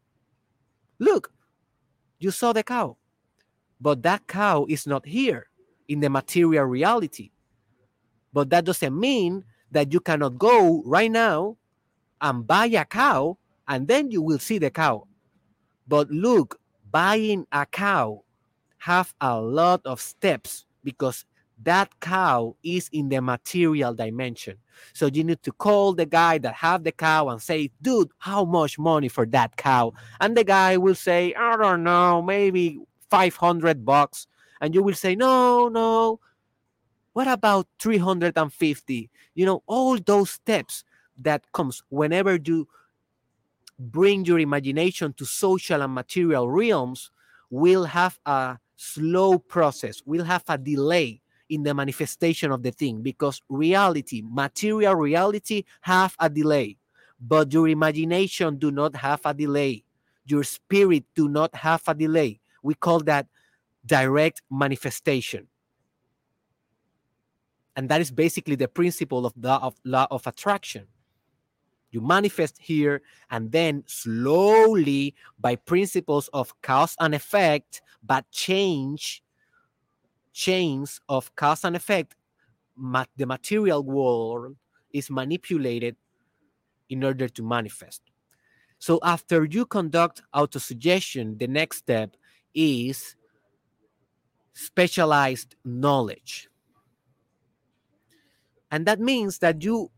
Look, 1.00 1.31
you 2.19 2.31
saw 2.31 2.53
the 2.53 2.63
cow, 2.63 2.98
but 3.79 4.03
that 4.03 4.27
cow 4.27 4.65
is 4.67 4.86
not 4.86 5.05
here 5.05 5.48
in 5.88 6.00
the 6.00 6.09
material 6.09 6.65
reality. 6.65 7.31
But 8.33 8.50
that 8.51 8.65
doesn't 8.65 8.98
mean 8.98 9.43
that 9.71 9.93
you 9.93 10.00
cannot 10.00 10.38
go 10.38 10.83
right 10.86 11.12
now 11.12 11.57
and 12.21 12.45
buy 12.45 12.65
a 12.67 12.86
cow 12.86 13.38
and 13.67 13.88
then 13.88 14.12
you 14.12 14.21
will 14.21 14.39
see 14.39 14.57
the 14.57 14.69
cow. 14.69 15.07
But 15.88 16.09
look, 16.09 16.59
buying 16.91 17.45
a 17.51 17.65
cow 17.65 18.24
have 18.79 19.13
a 19.21 19.39
lot 19.39 19.81
of 19.86 20.00
steps 20.01 20.65
because 20.83 21.25
that 21.63 22.00
cow 22.00 22.56
is 22.63 22.89
in 22.92 23.10
the 23.10 23.22
material 23.22 23.94
dimension. 23.94 24.58
So 24.94 25.08
you 25.08 25.24
need 25.24 25.44
to 25.44 25.51
call 25.51 25.94
the 25.94 26.06
guy 26.06 26.38
that 26.38 26.54
have 26.54 26.84
the 26.84 26.92
cow 26.92 27.30
and 27.30 27.42
say, 27.42 27.70
dude, 27.82 28.12
how 28.18 28.46
much 28.46 28.80
money 28.80 29.10
for 29.10 29.25
that 29.28 29.58
cow? 29.58 29.94
And 30.22 30.38
the 30.38 30.44
guy 30.44 30.78
will 30.78 30.96
say, 30.96 31.34
I 31.34 31.58
don't 31.58 31.84
know, 31.84 32.22
maybe 32.22 32.80
500 33.10 33.86
bucks. 33.86 34.28
And 34.62 34.74
you 34.74 34.84
will 34.84 34.94
say, 34.94 35.16
no, 35.16 35.68
no. 35.68 36.20
What 37.13 37.28
about 37.28 37.68
350? 37.80 39.10
You 39.36 39.46
know, 39.46 39.63
all 39.68 39.98
those 39.98 40.30
steps 40.30 40.84
that 41.18 41.51
comes 41.51 41.84
whenever 41.89 42.39
you 42.44 42.68
bring 43.78 44.25
your 44.25 44.39
imagination 44.39 45.13
to 45.13 45.25
social 45.25 45.82
and 45.82 45.94
material 45.94 46.50
realms 46.50 47.12
will 47.50 47.86
have 47.86 48.20
a 48.25 48.58
slow 48.75 49.39
process, 49.39 50.01
will 50.06 50.24
have 50.24 50.44
a 50.48 50.58
delay 50.58 51.22
in 51.50 51.63
the 51.63 51.74
manifestation 51.74 52.51
of 52.51 52.63
the 52.63 52.72
thing 52.72 53.01
because 53.01 53.41
reality, 53.50 54.24
material 54.25 54.96
reality 54.96 55.63
have 55.82 56.15
a 56.20 56.29
delay, 56.29 56.77
but 57.20 57.51
your 57.51 57.68
imagination 57.68 58.58
do 58.58 58.72
not 58.72 58.96
have 58.96 59.22
a 59.25 59.34
delay. 59.34 59.84
Your 60.25 60.44
spirit 60.44 61.06
do 61.15 61.27
not 61.27 61.53
have 61.56 61.84
a 61.88 61.94
delay. 61.94 62.39
We 62.62 62.75
call 62.75 63.00
that 63.01 63.27
direct 63.86 64.41
manifestation. 64.51 65.48
And 67.75 67.89
that 67.89 68.01
is 68.01 68.12
basically 68.12 68.56
the 68.56 68.68
principle 68.68 69.25
of 69.25 69.34
the 69.36 69.53
of 69.53 69.75
law 69.84 70.08
of 70.12 70.27
attraction. 70.27 70.88
You 71.91 72.01
manifest 72.01 72.58
here, 72.60 73.01
and 73.32 73.51
then 73.51 73.84
slowly, 73.88 75.15
by 75.39 75.56
principles 75.56 76.27
of 76.34 76.53
cause 76.62 76.96
and 77.00 77.15
effect, 77.15 77.82
but 78.03 78.29
change 78.32 79.24
chains 80.33 81.01
of 81.09 81.36
cause 81.36 81.63
and 81.63 81.75
effect, 81.75 82.15
ma- 82.75 83.05
the 83.17 83.25
material 83.25 83.83
world 83.83 84.55
is 84.91 85.09
manipulated 85.09 85.95
in 86.89 87.03
order 87.03 87.27
to 87.29 87.43
manifest. 87.43 88.01
So 88.79 89.00
after 89.03 89.45
you 89.45 89.65
conduct 89.65 90.21
autosuggestion, 90.33 91.37
the 91.39 91.48
next 91.48 91.77
step 91.77 92.15
is 92.53 93.15
specialized 94.53 95.55
knowledge. 95.65 96.50
And 98.72 98.85
that 98.85 99.00
means 99.00 99.39
that 99.39 99.63
you 99.63 99.92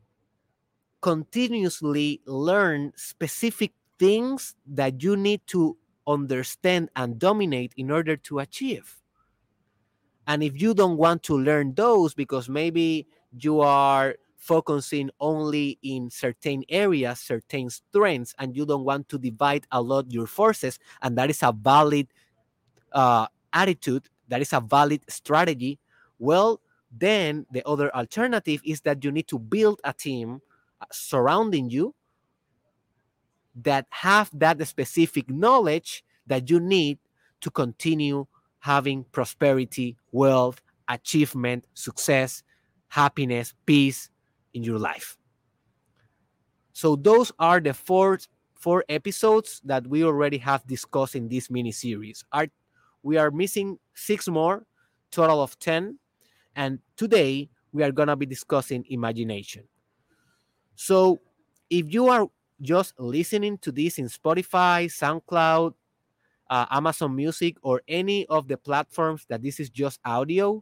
continuously 1.02 2.22
learn 2.26 2.94
specific 2.96 3.74
things 4.00 4.56
that 4.66 5.04
you 5.04 5.16
need 5.18 5.42
to 5.48 5.78
understand 6.08 6.90
and 6.96 7.20
dominate 7.20 7.74
in 7.76 7.92
order 7.92 8.16
to 8.16 8.40
achieve. 8.40 9.01
And 10.28 10.44
if 10.44 10.62
you 10.62 10.74
don't 10.74 10.98
want 10.98 11.24
to 11.24 11.38
learn 11.38 11.74
those 11.74 12.14
because 12.14 12.48
maybe 12.48 13.08
you 13.40 13.62
are 13.62 14.16
focusing 14.38 15.10
only 15.20 15.78
in 15.84 16.10
certain 16.10 16.64
areas, 16.70 17.20
certain 17.20 17.70
strengths, 17.70 18.34
and 18.40 18.56
you 18.56 18.66
don't 18.66 18.84
want 18.84 19.08
to 19.10 19.18
divide 19.18 19.66
a 19.72 19.82
lot 19.82 20.12
your 20.12 20.28
forces, 20.28 20.80
and 21.02 21.18
that 21.18 21.30
is 21.30 21.44
a 21.44 21.52
valid 21.52 22.08
uh, 22.92 23.28
attitude, 23.54 24.10
that 24.28 24.42
is 24.42 24.54
a 24.54 24.60
valid 24.60 25.02
strategy, 25.10 25.80
well, 26.18 26.62
then 26.92 27.46
the 27.52 27.66
other 27.68 27.94
alternative 27.96 28.62
is 28.66 28.82
that 28.82 29.04
you 29.04 29.12
need 29.12 29.28
to 29.28 29.40
build 29.40 29.80
a 29.84 29.94
team 29.94 30.42
uh, 30.82 30.86
surrounding 30.92 31.70
you 31.70 31.96
that 33.56 33.86
have 33.90 34.30
that 34.34 34.66
specific 34.68 35.30
knowledge 35.30 36.04
that 36.28 36.50
you 36.50 36.60
need 36.60 36.98
to 37.42 37.50
continue 37.50 38.26
having 38.62 39.04
prosperity, 39.12 39.98
wealth, 40.12 40.62
achievement, 40.88 41.66
success, 41.74 42.44
happiness, 42.88 43.54
peace 43.66 44.10
in 44.54 44.64
your 44.64 44.80
life. 44.80 45.18
So 46.74 46.96
those 46.96 47.32
are 47.38 47.60
the 47.60 47.74
four 47.74 48.20
four 48.56 48.86
episodes 48.90 49.60
that 49.66 49.86
we 49.88 50.04
already 50.04 50.38
have 50.38 50.66
discussed 50.68 51.16
in 51.16 51.28
this 51.28 51.50
mini 51.50 51.72
series. 51.72 52.24
Are 52.32 52.48
we 53.04 53.18
are 53.18 53.32
missing 53.32 53.80
six 53.96 54.28
more, 54.28 54.66
total 55.10 55.42
of 55.42 55.58
10, 55.60 55.98
and 56.56 56.80
today 56.96 57.50
we 57.72 57.84
are 57.84 57.92
going 57.92 58.08
to 58.08 58.16
be 58.16 58.28
discussing 58.28 58.86
imagination. 58.90 59.64
So 60.76 61.20
if 61.70 61.92
you 61.92 62.10
are 62.10 62.28
just 62.62 62.94
listening 63.00 63.58
to 63.60 63.72
this 63.72 63.98
in 63.98 64.06
Spotify, 64.06 64.86
SoundCloud, 64.86 65.74
uh, 66.52 66.66
Amazon 66.70 67.16
Music, 67.16 67.56
or 67.64 67.82
any 67.88 68.28
of 68.28 68.48
the 68.50 68.58
platforms 68.58 69.26
that 69.30 69.42
this 69.42 69.60
is 69.60 69.70
just 69.70 70.00
audio, 70.04 70.62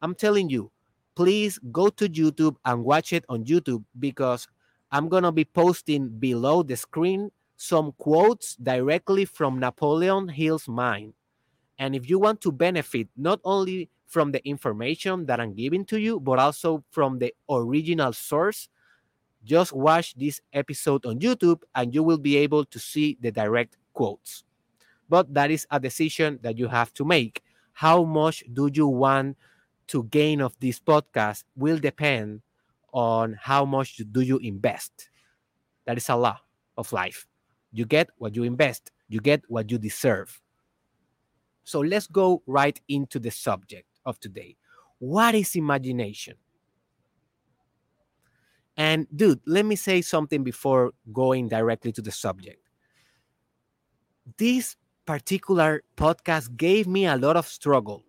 I'm 0.00 0.14
telling 0.14 0.48
you, 0.48 0.70
please 1.16 1.58
go 1.72 1.88
to 1.88 2.08
YouTube 2.08 2.56
and 2.64 2.84
watch 2.84 3.12
it 3.12 3.24
on 3.28 3.44
YouTube 3.44 3.84
because 3.98 4.46
I'm 4.92 5.08
going 5.08 5.24
to 5.24 5.32
be 5.32 5.44
posting 5.44 6.08
below 6.08 6.62
the 6.62 6.76
screen 6.76 7.32
some 7.56 7.92
quotes 7.98 8.54
directly 8.56 9.24
from 9.24 9.58
Napoleon 9.58 10.28
Hill's 10.28 10.68
mind. 10.68 11.14
And 11.78 11.96
if 11.96 12.08
you 12.08 12.20
want 12.20 12.40
to 12.42 12.52
benefit 12.52 13.08
not 13.16 13.40
only 13.44 13.90
from 14.06 14.30
the 14.30 14.46
information 14.46 15.26
that 15.26 15.40
I'm 15.40 15.54
giving 15.54 15.84
to 15.86 15.98
you, 15.98 16.20
but 16.20 16.38
also 16.38 16.84
from 16.90 17.18
the 17.18 17.34
original 17.50 18.12
source, 18.12 18.68
just 19.42 19.72
watch 19.72 20.14
this 20.14 20.40
episode 20.52 21.04
on 21.04 21.18
YouTube 21.18 21.62
and 21.74 21.92
you 21.92 22.04
will 22.04 22.18
be 22.18 22.36
able 22.36 22.64
to 22.66 22.78
see 22.78 23.18
the 23.20 23.32
direct 23.32 23.76
quotes 23.92 24.45
but 25.08 25.32
that 25.34 25.50
is 25.50 25.66
a 25.70 25.80
decision 25.80 26.38
that 26.42 26.58
you 26.58 26.68
have 26.68 26.92
to 26.94 27.04
make. 27.04 27.42
How 27.72 28.04
much 28.04 28.42
do 28.52 28.70
you 28.72 28.86
want 28.86 29.36
to 29.88 30.04
gain 30.04 30.40
of 30.40 30.54
this 30.60 30.80
podcast 30.80 31.44
will 31.56 31.78
depend 31.78 32.42
on 32.92 33.36
how 33.40 33.64
much 33.64 34.00
do 34.10 34.20
you 34.20 34.38
invest. 34.38 35.10
That 35.84 35.96
is 35.96 36.08
a 36.08 36.16
law 36.16 36.40
of 36.76 36.92
life. 36.92 37.26
You 37.72 37.84
get 37.84 38.08
what 38.18 38.34
you 38.34 38.42
invest, 38.42 38.90
you 39.08 39.20
get 39.20 39.42
what 39.48 39.70
you 39.70 39.78
deserve. 39.78 40.40
So 41.64 41.80
let's 41.80 42.06
go 42.06 42.42
right 42.46 42.80
into 42.88 43.18
the 43.18 43.30
subject 43.30 43.88
of 44.04 44.18
today. 44.20 44.56
What 44.98 45.34
is 45.34 45.56
imagination? 45.56 46.34
And 48.76 49.06
dude, 49.14 49.40
let 49.46 49.64
me 49.64 49.76
say 49.76 50.02
something 50.02 50.44
before 50.44 50.92
going 51.12 51.48
directly 51.48 51.92
to 51.92 52.02
the 52.02 52.12
subject. 52.12 52.62
This 54.36 54.76
particular 55.06 55.82
podcast 55.96 56.56
gave 56.56 56.86
me 56.86 57.06
a 57.06 57.16
lot 57.16 57.36
of 57.36 57.46
struggle 57.46 58.04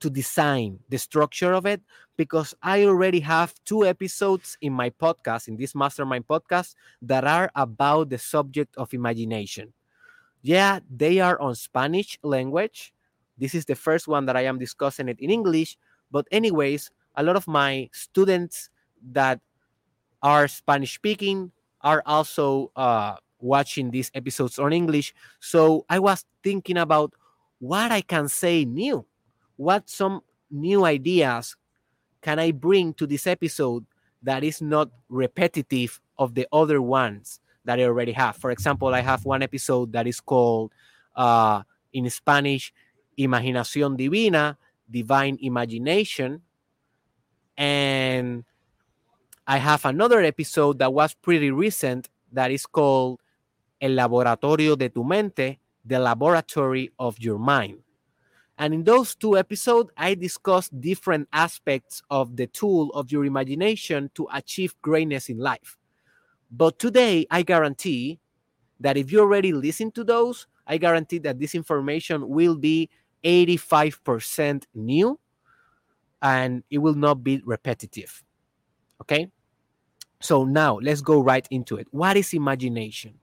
to 0.00 0.08
design 0.08 0.78
the 0.88 0.98
structure 0.98 1.52
of 1.52 1.66
it 1.66 1.80
because 2.16 2.54
I 2.62 2.84
already 2.84 3.20
have 3.20 3.54
two 3.64 3.84
episodes 3.84 4.56
in 4.60 4.72
my 4.72 4.90
podcast, 4.90 5.48
in 5.48 5.56
this 5.56 5.74
mastermind 5.74 6.26
podcast, 6.26 6.74
that 7.02 7.24
are 7.24 7.50
about 7.54 8.10
the 8.10 8.18
subject 8.18 8.76
of 8.76 8.94
imagination. 8.94 9.72
Yeah, 10.42 10.80
they 10.88 11.18
are 11.18 11.40
on 11.40 11.54
Spanish 11.54 12.18
language. 12.22 12.94
This 13.36 13.54
is 13.54 13.64
the 13.64 13.74
first 13.74 14.06
one 14.06 14.26
that 14.26 14.36
I 14.36 14.42
am 14.42 14.58
discussing 14.58 15.08
it 15.08 15.18
in 15.20 15.30
English. 15.30 15.76
But, 16.10 16.26
anyways, 16.30 16.90
a 17.16 17.22
lot 17.22 17.36
of 17.36 17.48
my 17.48 17.90
students 17.92 18.70
that 19.10 19.40
are 20.22 20.48
Spanish 20.48 20.94
speaking 20.94 21.50
are 21.80 22.02
also 22.06 22.70
uh, 22.76 23.16
watching 23.40 23.90
these 23.90 24.10
episodes 24.14 24.58
on 24.58 24.72
English. 24.72 25.14
So 25.40 25.84
I 25.88 25.98
was 25.98 26.24
thinking 26.42 26.78
about 26.78 27.12
what 27.58 27.92
I 27.92 28.00
can 28.00 28.28
say 28.28 28.64
new, 28.64 29.04
what 29.56 29.88
some 29.88 30.20
new 30.50 30.84
ideas 30.84 31.56
can 32.22 32.38
I 32.38 32.50
bring 32.52 32.94
to 32.94 33.06
this 33.06 33.26
episode 33.26 33.84
that 34.22 34.42
is 34.42 34.60
not 34.60 34.90
repetitive 35.08 36.00
of 36.18 36.34
the 36.34 36.46
other 36.52 36.82
ones 36.82 37.40
that 37.64 37.78
I 37.78 37.84
already 37.84 38.12
have. 38.12 38.36
For 38.36 38.50
example, 38.50 38.94
I 38.94 39.00
have 39.00 39.24
one 39.24 39.42
episode 39.42 39.92
that 39.92 40.06
is 40.06 40.20
called 40.20 40.72
uh, 41.14 41.62
in 41.92 42.08
Spanish, 42.10 42.72
Imaginación 43.18 43.96
Divina, 43.96 44.56
Divine 44.90 45.38
Imagination. 45.40 46.42
And 47.56 48.44
I 49.46 49.58
have 49.58 49.84
another 49.84 50.20
episode 50.22 50.78
that 50.80 50.92
was 50.92 51.14
pretty 51.14 51.50
recent 51.50 52.08
that 52.32 52.50
is 52.50 52.66
called 52.66 53.20
El 53.80 53.94
Laboratorio 53.94 54.76
de 54.76 54.88
tu 54.88 55.04
Mente, 55.04 55.60
the 55.84 55.98
laboratory 55.98 56.90
of 56.98 57.18
your 57.18 57.38
mind. 57.38 57.78
And 58.58 58.72
in 58.72 58.84
those 58.84 59.14
two 59.14 59.36
episodes, 59.36 59.90
I 59.96 60.14
discussed 60.14 60.80
different 60.80 61.28
aspects 61.32 62.02
of 62.10 62.36
the 62.36 62.46
tool 62.46 62.90
of 62.90 63.12
your 63.12 63.24
imagination 63.24 64.10
to 64.14 64.26
achieve 64.32 64.74
greatness 64.80 65.28
in 65.28 65.38
life. 65.38 65.76
But 66.50 66.78
today, 66.78 67.26
I 67.30 67.42
guarantee 67.42 68.18
that 68.80 68.96
if 68.96 69.12
you 69.12 69.20
already 69.20 69.52
listen 69.52 69.90
to 69.92 70.04
those, 70.04 70.46
I 70.66 70.78
guarantee 70.78 71.18
that 71.18 71.38
this 71.38 71.54
information 71.54 72.28
will 72.28 72.56
be 72.56 72.88
85% 73.24 74.64
new 74.74 75.18
and 76.22 76.62
it 76.70 76.78
will 76.78 76.94
not 76.94 77.22
be 77.22 77.42
repetitive. 77.44 78.22
Okay? 79.02 79.30
So 80.20 80.44
now 80.44 80.78
let's 80.80 81.02
go 81.02 81.20
right 81.20 81.46
into 81.50 81.76
it. 81.76 81.88
What 81.90 82.16
is 82.16 82.32
imagination? 82.32 83.18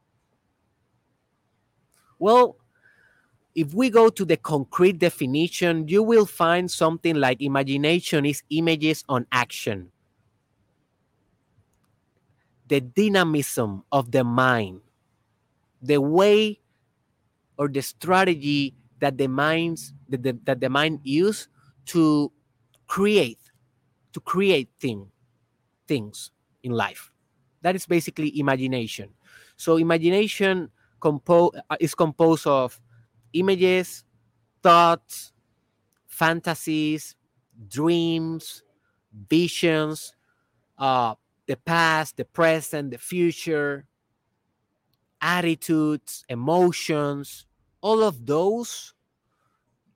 Well, 2.24 2.56
if 3.54 3.74
we 3.74 3.90
go 3.90 4.08
to 4.08 4.24
the 4.24 4.38
concrete 4.38 4.98
definition, 4.98 5.90
you 5.90 6.02
will 6.02 6.26
find 6.26 6.72
something 6.72 7.16
like 7.20 7.42
imagination 7.42 8.26
is 8.26 8.42
images 8.50 9.04
on 9.10 9.28
action. 9.30 9.92
The 12.70 12.80
dynamism 12.80 13.84
of 13.92 14.12
the 14.12 14.24
mind, 14.24 14.80
the 15.82 16.00
way 16.00 16.62
or 17.58 17.68
the 17.68 17.82
strategy 17.82 18.74
that 19.02 19.18
the 19.18 19.28
minds 19.28 19.92
that 20.08 20.24
the, 20.24 20.40
that 20.46 20.62
the 20.62 20.70
mind 20.70 21.02
use 21.04 21.50
to 21.88 22.32
create 22.88 23.52
to 24.14 24.22
create 24.22 24.70
thing, 24.80 25.12
things 25.90 26.32
in 26.64 26.72
life. 26.72 27.12
That 27.64 27.76
is 27.76 27.86
basically 27.86 28.40
imagination. 28.40 29.10
So 29.58 29.76
imagination 29.76 30.72
compo- 31.04 31.52
uh, 31.70 31.76
is 31.82 31.94
composed 31.94 32.48
of 32.48 32.80
images, 33.34 34.06
thoughts, 34.64 35.34
fantasies, 36.08 37.16
dreams, 37.68 38.64
visions, 39.30 40.14
uh, 40.78 41.14
the 41.46 41.58
past, 41.58 42.16
the 42.16 42.24
present, 42.24 42.92
the 42.92 42.98
future, 42.98 43.86
attitudes, 45.20 46.24
emotions, 46.30 47.46
all 47.82 48.02
of 48.02 48.26
those. 48.26 48.94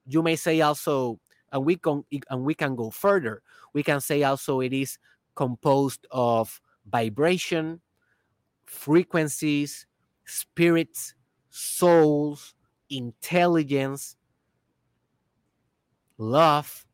You 0.06 0.22
may 0.22 0.36
say 0.36 0.60
also, 0.60 1.18
and 1.50 1.64
we 1.64 1.76
can 1.76 2.04
and 2.28 2.44
we 2.44 2.52
can 2.52 2.76
go 2.76 2.90
further. 2.90 3.40
We 3.72 3.82
can 3.82 4.00
say 4.00 4.22
also 4.24 4.60
it 4.60 4.74
is 4.74 4.98
composed 5.34 6.06
of 6.10 6.60
vibration, 6.84 7.80
frequencies, 8.66 9.86
spirits, 10.28 11.14
souls, 11.50 12.54
intelligence, 12.90 14.16
love. 16.18 16.84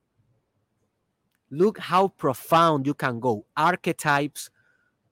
Look 1.50 1.78
how 1.78 2.08
profound 2.08 2.86
you 2.86 2.94
can 2.94 3.20
go. 3.20 3.46
Archetypes, 3.56 4.50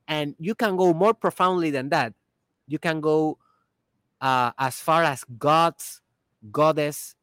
and 0.09 0.35
you 0.39 0.55
can 0.55 0.77
go 0.77 0.93
more 0.93 1.15
profoundly 1.15 1.71
than 1.71 1.89
that. 1.91 2.15
You 2.67 2.79
can 2.79 3.01
go 3.01 3.39
uh, 4.21 4.53
as 4.59 4.81
far 4.81 5.03
as 5.05 5.25
gods, 5.39 6.01
goddess, 6.51 7.15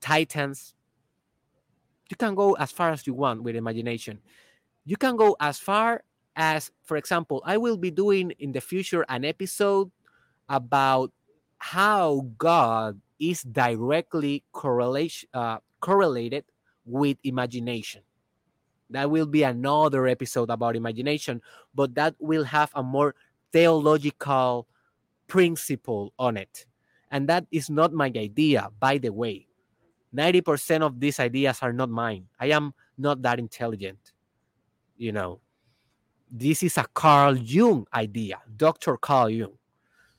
titans. 0.00 0.74
You 2.10 2.16
can 2.16 2.34
go 2.34 2.54
as 2.54 2.70
far 2.72 2.90
as 2.90 3.06
you 3.06 3.14
want 3.14 3.42
with 3.42 3.56
imagination. 3.56 4.20
You 4.84 4.96
can 4.96 5.16
go 5.16 5.36
as 5.40 5.58
far 5.58 6.04
as, 6.36 6.70
for 6.82 6.96
example, 6.96 7.42
I 7.44 7.56
will 7.56 7.76
be 7.76 7.90
doing 7.90 8.32
in 8.38 8.52
the 8.52 8.60
future 8.60 9.04
an 9.08 9.24
episode 9.24 9.90
about 10.48 11.12
how 11.58 12.26
God 12.36 13.00
is 13.18 13.42
directly 13.42 14.44
correlation, 14.52 15.28
uh, 15.32 15.58
correlated 15.80 16.44
with 16.84 17.18
imagination. 17.24 18.02
That 18.90 19.10
will 19.10 19.26
be 19.26 19.42
another 19.42 20.06
episode 20.06 20.50
about 20.50 20.76
imagination, 20.76 21.40
but 21.74 21.94
that 21.94 22.14
will 22.18 22.44
have 22.44 22.70
a 22.74 22.82
more 22.82 23.14
theological 23.52 24.66
principle 25.26 26.12
on 26.18 26.36
it. 26.36 26.66
And 27.10 27.28
that 27.28 27.46
is 27.50 27.70
not 27.70 27.92
my 27.92 28.12
idea, 28.14 28.68
by 28.78 28.98
the 28.98 29.10
way. 29.10 29.46
90% 30.14 30.82
of 30.82 31.00
these 31.00 31.18
ideas 31.18 31.58
are 31.62 31.72
not 31.72 31.90
mine. 31.90 32.26
I 32.38 32.50
am 32.50 32.74
not 32.98 33.22
that 33.22 33.38
intelligent. 33.38 34.12
You 34.96 35.12
know, 35.12 35.40
this 36.30 36.62
is 36.62 36.78
a 36.78 36.86
Carl 36.94 37.36
Jung 37.36 37.86
idea, 37.94 38.40
Dr. 38.56 38.96
Carl 38.96 39.30
Jung. 39.30 39.58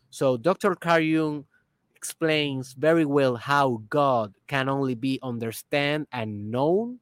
So 0.09 0.37
Dr. 0.37 0.75
Carl 0.75 1.01
Jung 1.01 1.45
explains 1.95 2.73
very 2.73 3.05
well 3.05 3.35
how 3.35 3.81
God 3.89 4.33
can 4.47 4.69
only 4.69 4.95
be 4.95 5.19
understood 5.23 6.05
and 6.11 6.51
known 6.51 6.99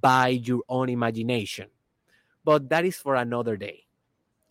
by 0.00 0.28
your 0.28 0.62
own 0.68 0.88
imagination. 0.88 1.68
But 2.44 2.68
that 2.70 2.84
is 2.84 2.96
for 2.96 3.16
another 3.16 3.56
day. 3.56 3.84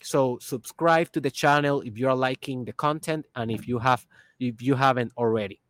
So 0.01 0.37
subscribe 0.39 1.11
to 1.13 1.21
the 1.21 1.31
channel 1.31 1.81
if 1.81 1.97
you 1.97 2.07
are 2.07 2.15
liking 2.15 2.65
the 2.65 2.73
content 2.73 3.25
and 3.35 3.49
if 3.49 3.67
you 3.67 3.79
have 3.79 4.05
if 4.39 4.61
you 4.61 4.75
haven't 4.75 5.11
already. 5.17 5.61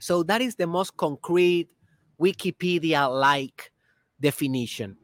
So 0.00 0.22
that 0.24 0.42
is 0.42 0.56
the 0.56 0.66
most 0.66 0.96
concrete 0.96 1.68
Wikipedia 2.20 3.08
like 3.08 3.72
definition. 4.24 4.96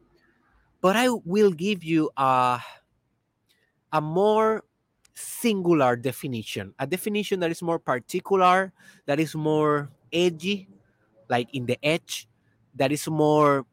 But 0.81 0.97
I 0.97 1.09
will 1.09 1.53
give 1.53 1.83
you 1.85 2.09
a 2.17 2.59
a 3.93 4.01
more 4.01 4.63
singular 5.13 5.95
definition, 5.95 6.73
a 6.79 6.87
definition 6.87 7.39
that 7.41 7.51
is 7.51 7.61
more 7.61 7.77
particular, 7.77 8.73
that 9.05 9.19
is 9.19 9.35
more 9.35 9.91
edgy, 10.11 10.67
like 11.29 11.53
in 11.53 11.67
the 11.67 11.77
edge, 11.85 12.27
that 12.75 12.91
is 12.91 13.07
more, 13.07 13.65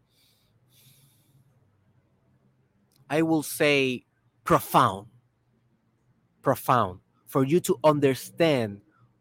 I 3.09 3.23
will 3.23 3.43
say, 3.43 4.05
profound. 4.45 5.07
Profound 6.43 7.01
for 7.29 7.45
you 7.45 7.61
to 7.61 7.79
understand 7.85 8.81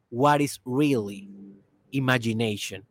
what 0.10 0.42
is 0.42 0.60
really 0.66 1.30
imagination. 1.92 2.87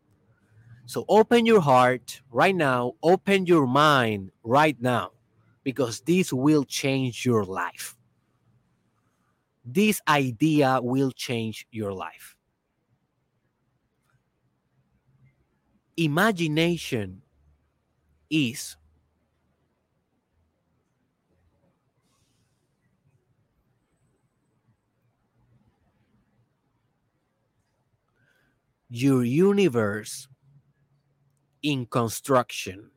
So 0.86 1.04
open 1.08 1.46
your 1.46 1.60
heart 1.60 2.22
right 2.30 2.54
now, 2.54 2.94
open 3.02 3.46
your 3.46 3.66
mind 3.66 4.30
right 4.42 4.80
now, 4.80 5.12
because 5.64 6.00
this 6.00 6.32
will 6.32 6.64
change 6.64 7.26
your 7.26 7.44
life 7.44 7.96
this 9.66 10.00
idea 10.06 10.78
will 10.80 11.10
change 11.10 11.66
your 11.72 11.92
life. 11.92 12.36
Imagination 15.96 17.22
is 18.30 18.76
your 28.88 29.24
universe 29.24 30.28
in 31.66 31.84
construction. 31.86 32.90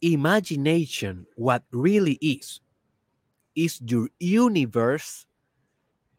imagination, 0.00 1.26
what 1.36 1.62
really 1.72 2.14
is, 2.20 2.60
is 3.54 3.80
your 3.84 4.08
universe 4.18 5.26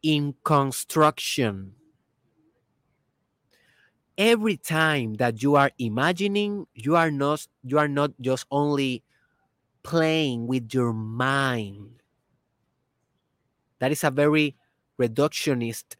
in 0.02 0.34
construction. 0.44 1.74
Every 4.18 4.56
time 4.56 5.14
that 5.14 5.42
you 5.42 5.56
are 5.56 5.70
imagining, 5.78 6.66
you 6.74 6.96
are 6.96 7.10
not 7.10 7.46
you 7.64 7.78
are 7.78 7.88
not 7.88 8.12
just 8.20 8.46
only 8.50 9.02
playing 9.82 10.46
with 10.46 10.72
your 10.74 10.92
mind. 10.92 12.02
That 13.80 13.90
is 13.90 14.04
a 14.04 14.10
very 14.10 14.54
reductionist 15.00 15.96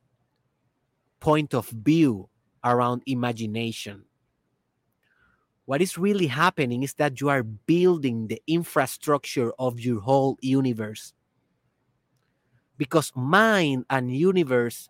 point 1.23 1.55
of 1.55 1.69
view 1.71 2.29
around 2.65 3.03
imagination 3.07 4.05
what 5.65 5.81
is 5.81 5.97
really 5.97 6.27
happening 6.27 6.83
is 6.83 6.95
that 6.95 7.21
you 7.21 7.29
are 7.29 7.43
building 7.43 8.27
the 8.27 8.43
infrastructure 8.47 9.53
of 9.59 9.79
your 9.79 10.01
whole 10.01 10.37
universe. 10.41 11.15
Because 12.77 13.13
mind 13.15 13.85
and 13.89 14.15
universe 14.15 14.89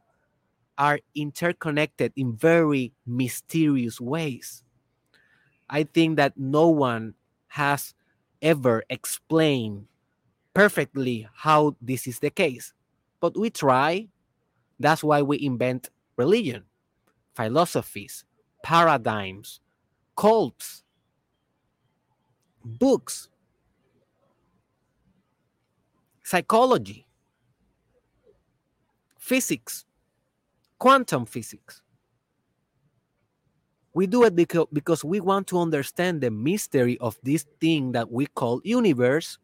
are 0.79 1.01
interconnected 1.15 2.13
in 2.17 2.35
very 2.35 2.93
mysterious 3.07 4.01
ways. 4.01 4.63
I 5.69 5.85
think 5.85 6.17
that 6.17 6.39
no 6.39 6.69
one 6.69 7.15
has 7.49 7.95
ever 8.41 8.83
explained 8.89 9.87
perfectly 10.55 11.29
how 11.35 11.77
this 11.81 12.07
is 12.07 12.19
the 12.19 12.31
case. 12.31 12.73
But 13.21 13.37
we 13.37 13.51
try. 13.51 14.09
That's 14.81 15.05
why 15.05 15.23
we 15.23 15.39
invent 15.41 15.91
religion, 16.17 16.65
philosophies, 17.35 18.25
paradigms, 18.63 19.61
cults, 20.17 20.85
books, 22.65 23.29
psychology, 26.23 27.07
physics, 29.19 29.85
quantum 30.79 31.27
physics. 31.27 31.83
We 33.95 34.07
do 34.07 34.25
it 34.25 34.35
because, 34.35 35.05
we 35.05 35.21
want 35.21 35.47
to 35.49 35.59
understand 35.59 36.23
the 36.23 36.31
mystery 36.31 36.97
of 36.99 37.19
this 37.23 37.45
thing 37.61 37.93
that 37.93 38.11
we 38.11 38.27
call 38.27 38.63
universe 38.65 39.39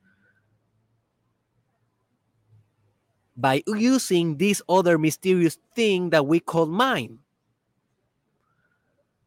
by 3.38 3.62
using 3.68 4.36
this 4.36 4.60
other 4.68 4.98
mysterious 4.98 5.56
thing 5.76 6.10
that 6.10 6.26
we 6.26 6.40
call 6.40 6.66
mind. 6.66 7.18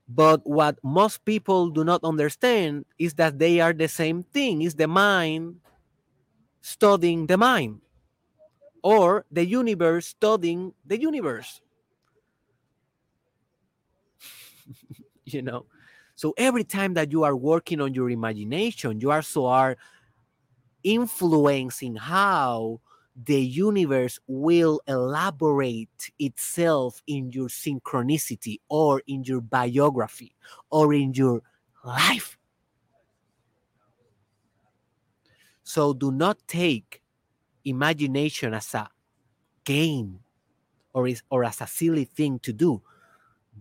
But 0.09 0.41
what 0.45 0.77
most 0.83 1.23
people 1.23 1.69
do 1.69 1.85
not 1.85 2.03
understand 2.03 2.83
is 2.99 3.13
that 3.13 3.39
they 3.39 3.61
are 3.61 3.71
the 3.71 3.87
same 3.87 4.23
thing, 4.23 4.61
is 4.63 4.75
the 4.75 4.87
mind 4.87 5.55
studying 6.59 7.25
the 7.25 7.37
mind 7.37 7.79
or 8.83 9.25
the 9.31 9.45
universe 9.45 10.07
studying 10.07 10.73
the 10.85 10.99
universe. 10.99 11.61
you 15.23 15.41
know, 15.41 15.65
so 16.15 16.33
every 16.37 16.65
time 16.65 16.95
that 16.95 17.13
you 17.13 17.23
are 17.23 17.35
working 17.35 17.79
on 17.79 17.93
your 17.93 18.09
imagination, 18.09 18.99
you 18.99 19.09
also 19.09 19.45
are 19.45 19.77
influencing 20.83 21.95
how 21.95 22.81
the 23.15 23.39
universe 23.41 24.19
will 24.27 24.81
elaborate 24.87 26.11
itself 26.17 27.01
in 27.07 27.31
your 27.31 27.49
synchronicity 27.49 28.59
or 28.69 29.01
in 29.07 29.23
your 29.23 29.41
biography 29.41 30.33
or 30.69 30.93
in 30.93 31.13
your 31.13 31.41
life. 31.83 32.37
So 35.63 35.93
do 35.93 36.11
not 36.11 36.37
take 36.47 37.01
imagination 37.65 38.53
as 38.53 38.73
a 38.73 38.89
game 39.63 40.19
or, 40.93 41.07
is, 41.07 41.23
or 41.29 41.43
as 41.43 41.61
a 41.61 41.67
silly 41.67 42.05
thing 42.05 42.39
to 42.39 42.53
do. 42.53 42.81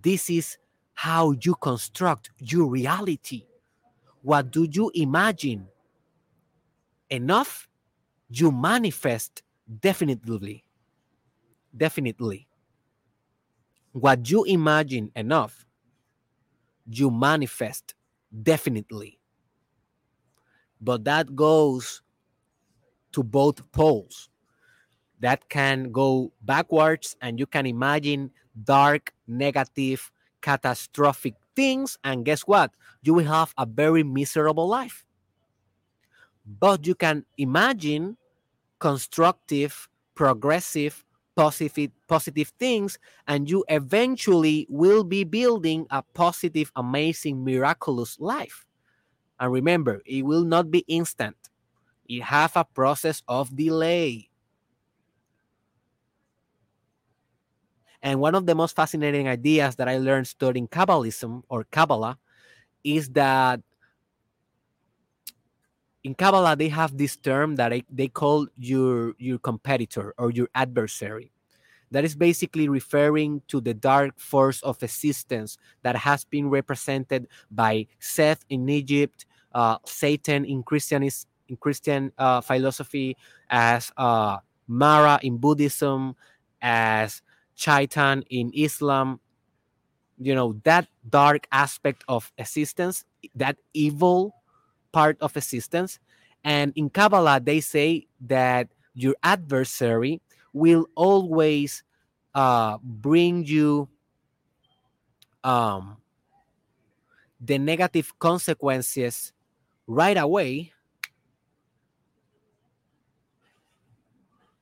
This 0.01 0.31
is 0.31 0.59
how 0.95 1.33
you 1.33 1.55
construct 1.55 2.31
your 2.39 2.67
reality. 2.67 3.47
What 4.23 4.51
do 4.51 4.67
you 4.71 4.91
imagine? 4.95 5.67
Enough, 7.09 7.69
you 8.31 8.51
manifest 8.53 9.43
definitely. 9.81 10.65
Definitely. 11.77 12.47
What 13.93 14.29
you 14.31 14.43
imagine 14.45 15.13
enough, 15.15 15.65
you 16.87 17.11
manifest 17.11 17.95
definitely 18.43 19.19
but 20.81 21.05
that 21.05 21.35
goes 21.37 22.03
to 23.13 23.23
both 23.23 23.61
poles. 23.73 24.29
That 25.21 25.49
can 25.51 25.93
go 25.93 26.33
backwards, 26.43 27.17
and 27.23 27.39
you 27.41 27.47
can 27.47 27.67
imagine 27.67 28.33
dark, 28.65 29.15
negative, 29.29 30.11
catastrophic 30.43 31.35
things. 31.57 31.99
And 32.05 32.25
guess 32.25 32.43
what? 32.43 32.73
You 33.03 33.15
will 33.15 33.27
have 33.27 33.55
a 33.59 33.67
very 33.67 34.03
miserable 34.05 34.69
life. 34.69 35.05
But 36.45 36.87
you 36.87 36.95
can 36.95 37.25
imagine 37.39 38.17
constructive, 38.79 39.89
progressive, 40.15 41.05
positive, 41.37 41.91
positive 42.09 42.49
things, 42.59 42.99
and 43.27 43.49
you 43.49 43.65
eventually 43.69 44.67
will 44.69 45.05
be 45.05 45.25
building 45.25 45.87
a 45.91 46.03
positive, 46.15 46.73
amazing, 46.77 47.45
miraculous 47.45 48.19
life. 48.21 48.67
And 49.39 49.53
remember, 49.53 50.03
it 50.05 50.23
will 50.23 50.45
not 50.45 50.71
be 50.71 50.85
instant. 50.89 51.37
It 52.09 52.23
have 52.25 52.57
a 52.57 52.65
process 52.65 53.23
of 53.29 53.57
delay. 53.57 54.29
And 58.03 58.21
one 58.21 58.35
of 58.35 58.47
the 58.47 58.55
most 58.55 58.75
fascinating 58.75 59.29
ideas 59.29 59.77
that 59.77 59.89
I 59.89 59.99
learned 59.99 60.27
studying 60.27 60.69
Kabbalism 60.69 61.43
or 61.49 61.65
Kabbalah 61.65 62.19
is 62.83 63.11
that 63.11 63.61
in 66.05 66.15
Kabbalah 66.15 66.57
they 66.57 66.69
have 66.69 66.97
this 66.97 67.17
term 67.17 67.57
that 67.57 67.73
they 67.91 68.09
call 68.09 68.47
your 68.57 69.15
your 69.19 69.39
competitor 69.39 70.15
or 70.19 70.31
your 70.31 70.49
adversary. 70.55 71.33
That 71.91 72.05
is 72.05 72.15
basically 72.15 72.69
referring 72.69 73.43
to 73.49 73.61
the 73.61 73.75
dark 73.75 74.19
force 74.19 74.63
of 74.63 74.81
existence 74.83 75.59
that 75.83 75.97
has 75.97 76.25
been 76.25 76.49
represented 76.49 77.27
by 77.51 77.89
Seth 77.99 78.45
in 78.49 78.69
Egypt, 78.69 79.27
uh, 79.53 79.79
Satan 79.85 80.45
in 80.45 80.63
Christianism, 80.63 81.29
in 81.49 81.57
Christian 81.57 82.13
uh, 82.17 82.41
philosophy, 82.41 83.17
as 83.51 83.91
uh, 83.97 84.39
Mara 84.69 85.19
in 85.23 85.37
Buddhism, 85.37 86.15
as 86.63 87.23
Shaitan 87.57 88.23
in 88.31 88.53
Islam. 88.55 89.19
You 90.17 90.35
know 90.37 90.61
that 90.63 90.87
dark 91.09 91.49
aspect 91.51 92.05
of 92.07 92.31
existence, 92.39 93.05
that 93.35 93.57
evil 93.75 94.40
part 94.93 95.17
of 95.21 95.37
existence, 95.37 95.99
and 96.45 96.73
in 96.77 96.91
Kabbalah 96.91 97.41
they 97.41 97.61
say 97.61 98.07
that 98.21 98.69
your 98.95 99.15
adversary 99.23 100.21
will 100.53 100.87
always 100.95 101.83
uh, 102.35 102.79
bring 102.83 103.45
you 103.45 103.89
um, 105.45 105.97
the 107.41 107.59
negative 107.59 108.13
consequences 108.19 109.33
right 109.87 110.17
away, 110.17 110.73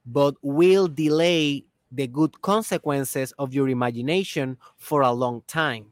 but 0.06 0.34
will 0.42 0.88
delay 0.88 1.64
the 1.90 2.06
good 2.06 2.40
consequences 2.42 3.32
of 3.38 3.54
your 3.54 3.68
imagination 3.68 4.56
for 4.76 5.02
a 5.02 5.12
long 5.12 5.42
time. 5.46 5.86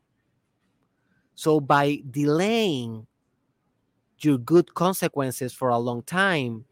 So, 1.35 1.61
by 1.61 2.03
delaying 2.11 3.07
your 4.20 4.38
good 4.38 4.74
consequences 4.74 5.52
for 5.52 5.68
a 5.68 5.79
long 5.79 6.02
time, 6.02 6.64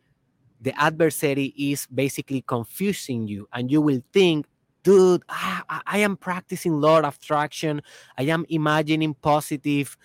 the 0.61 0.79
adversary 0.81 1.53
is 1.57 1.87
basically 1.87 2.43
confusing 2.43 3.29
you, 3.29 3.49
and 3.53 3.71
you 3.71 3.81
will 3.81 4.03
think, 4.13 4.47
dude, 4.83 5.23
I, 5.29 5.81
I 5.87 5.99
am 5.99 6.17
practicing 6.17 6.81
law 6.81 7.07
attraction, 7.07 7.83
I 8.17 8.25
am 8.25 8.47
imagining 8.49 9.15
positive, 9.15 9.97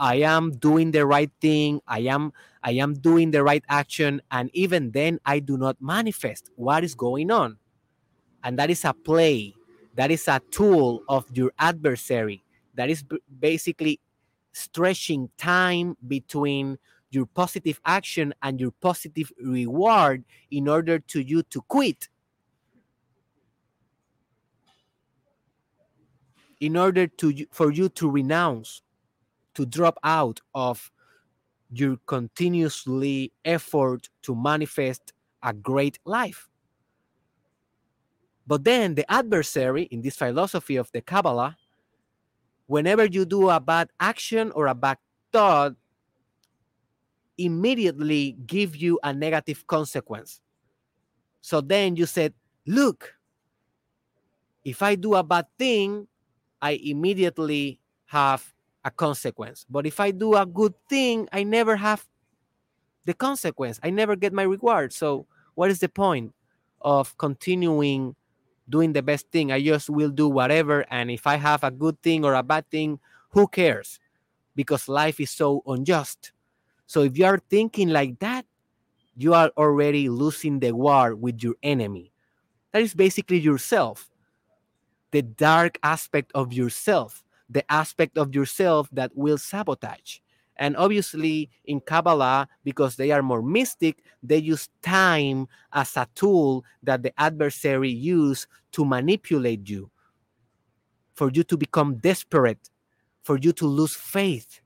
I 0.00 0.16
am 0.16 0.52
doing 0.52 0.92
the 0.92 1.04
right 1.06 1.30
thing. 1.42 1.82
I 1.86 2.00
am 2.08 2.32
I 2.64 2.72
am 2.72 2.94
doing 2.94 3.30
the 3.30 3.44
right 3.44 3.62
action 3.68 4.22
and 4.30 4.50
even 4.54 4.92
then 4.92 5.20
I 5.26 5.40
do 5.40 5.58
not 5.58 5.76
manifest 5.80 6.50
what 6.56 6.84
is 6.84 6.94
going 6.94 7.30
on. 7.30 7.58
And 8.42 8.58
that 8.58 8.70
is 8.70 8.84
a 8.86 8.94
play. 8.94 9.54
That 9.94 10.10
is 10.10 10.26
a 10.26 10.40
tool 10.50 11.02
of 11.08 11.26
your 11.34 11.52
adversary. 11.58 12.42
That 12.74 12.88
is 12.88 13.04
basically 13.38 14.00
stretching 14.52 15.30
time 15.36 15.96
between 16.06 16.78
your 17.10 17.26
positive 17.26 17.80
action 17.84 18.32
and 18.42 18.60
your 18.60 18.70
positive 18.80 19.32
reward 19.42 20.24
in 20.50 20.68
order 20.68 20.98
to 20.98 21.20
you 21.20 21.42
to 21.44 21.60
quit 21.62 22.08
in 26.60 26.76
order 26.76 27.06
to 27.06 27.46
for 27.50 27.72
you 27.72 27.88
to 27.88 28.08
renounce 28.08 28.82
to 29.54 29.66
drop 29.66 29.98
out 30.04 30.40
of 30.54 30.90
your 31.72 31.96
continuously 32.06 33.32
effort 33.44 34.08
to 34.22 34.34
manifest 34.34 35.12
a 35.42 35.52
great 35.52 35.98
life. 36.04 36.48
But 38.46 38.64
then 38.64 38.94
the 38.94 39.10
adversary 39.10 39.84
in 39.84 40.02
this 40.02 40.16
philosophy 40.16 40.76
of 40.76 40.90
the 40.92 41.00
Kabbalah, 41.00 41.56
whenever 42.70 43.04
you 43.04 43.24
do 43.24 43.50
a 43.50 43.58
bad 43.58 43.90
action 43.98 44.52
or 44.52 44.68
a 44.68 44.74
bad 44.76 44.96
thought, 45.32 45.74
immediately 47.36 48.36
give 48.46 48.76
you 48.76 48.96
a 49.02 49.12
negative 49.12 49.66
consequence. 49.66 50.40
So 51.40 51.60
then 51.60 51.96
you 51.96 52.06
said, 52.06 52.32
look, 52.68 53.14
if 54.62 54.82
I 54.82 54.94
do 54.94 55.16
a 55.16 55.24
bad 55.24 55.46
thing, 55.58 56.06
I 56.62 56.78
immediately 56.84 57.80
have 58.06 58.54
a 58.84 58.92
consequence. 58.92 59.66
But 59.68 59.84
if 59.84 59.98
I 59.98 60.12
do 60.12 60.36
a 60.36 60.46
good 60.46 60.74
thing, 60.88 61.28
I 61.32 61.42
never 61.42 61.74
have 61.74 62.06
the 63.04 63.14
consequence. 63.14 63.80
I 63.82 63.90
never 63.90 64.14
get 64.14 64.32
my 64.32 64.44
reward. 64.44 64.92
So 64.92 65.26
what 65.56 65.72
is 65.72 65.80
the 65.80 65.88
point 65.88 66.34
of 66.82 67.18
continuing 67.18 68.14
doing 68.70 68.92
the 68.92 69.02
best 69.02 69.30
thing? 69.30 69.52
I 69.52 69.60
just 69.62 69.90
will 69.90 70.10
do 70.10 70.28
whatever. 70.28 70.86
And 70.90 71.10
if 71.10 71.26
I 71.26 71.36
have 71.36 71.64
a 71.64 71.70
good 71.70 72.00
thing 72.02 72.24
or 72.24 72.34
a 72.34 72.42
bad 72.42 72.70
thing, 72.70 73.00
who 73.30 73.46
cares? 73.48 73.98
because 74.60 74.88
life 74.88 75.20
is 75.20 75.30
so 75.30 75.62
unjust. 75.66 76.32
So 76.86 77.02
if 77.02 77.16
you 77.16 77.24
are 77.24 77.40
thinking 77.48 77.88
like 77.88 78.18
that, 78.18 78.44
you 79.16 79.34
are 79.34 79.50
already 79.56 80.08
losing 80.08 80.60
the 80.60 80.72
war 80.72 81.14
with 81.14 81.42
your 81.42 81.54
enemy. 81.62 82.12
That 82.72 82.82
is 82.82 82.94
basically 82.94 83.38
yourself, 83.38 84.10
the 85.10 85.22
dark 85.22 85.78
aspect 85.82 86.30
of 86.34 86.52
yourself, 86.52 87.24
the 87.48 87.64
aspect 87.72 88.18
of 88.18 88.34
yourself 88.34 88.88
that 88.92 89.16
will 89.16 89.38
sabotage. 89.38 90.18
And 90.60 90.76
obviously, 90.76 91.48
in 91.64 91.80
Kabbalah, 91.80 92.46
because 92.64 92.94
they 92.96 93.10
are 93.12 93.22
more 93.22 93.40
mystic, 93.40 94.04
they 94.22 94.36
use 94.36 94.68
time 94.82 95.48
as 95.72 95.96
a 95.96 96.06
tool 96.14 96.64
that 96.82 97.02
the 97.02 97.18
adversary 97.18 97.88
use 97.88 98.46
to 98.72 98.84
manipulate 98.84 99.70
you, 99.70 99.90
for 101.14 101.30
you 101.32 101.44
to 101.44 101.56
become 101.56 101.96
desperate, 101.96 102.68
for 103.22 103.38
you 103.38 103.52
to 103.54 103.66
lose 103.66 103.94
faith. 103.94 104.60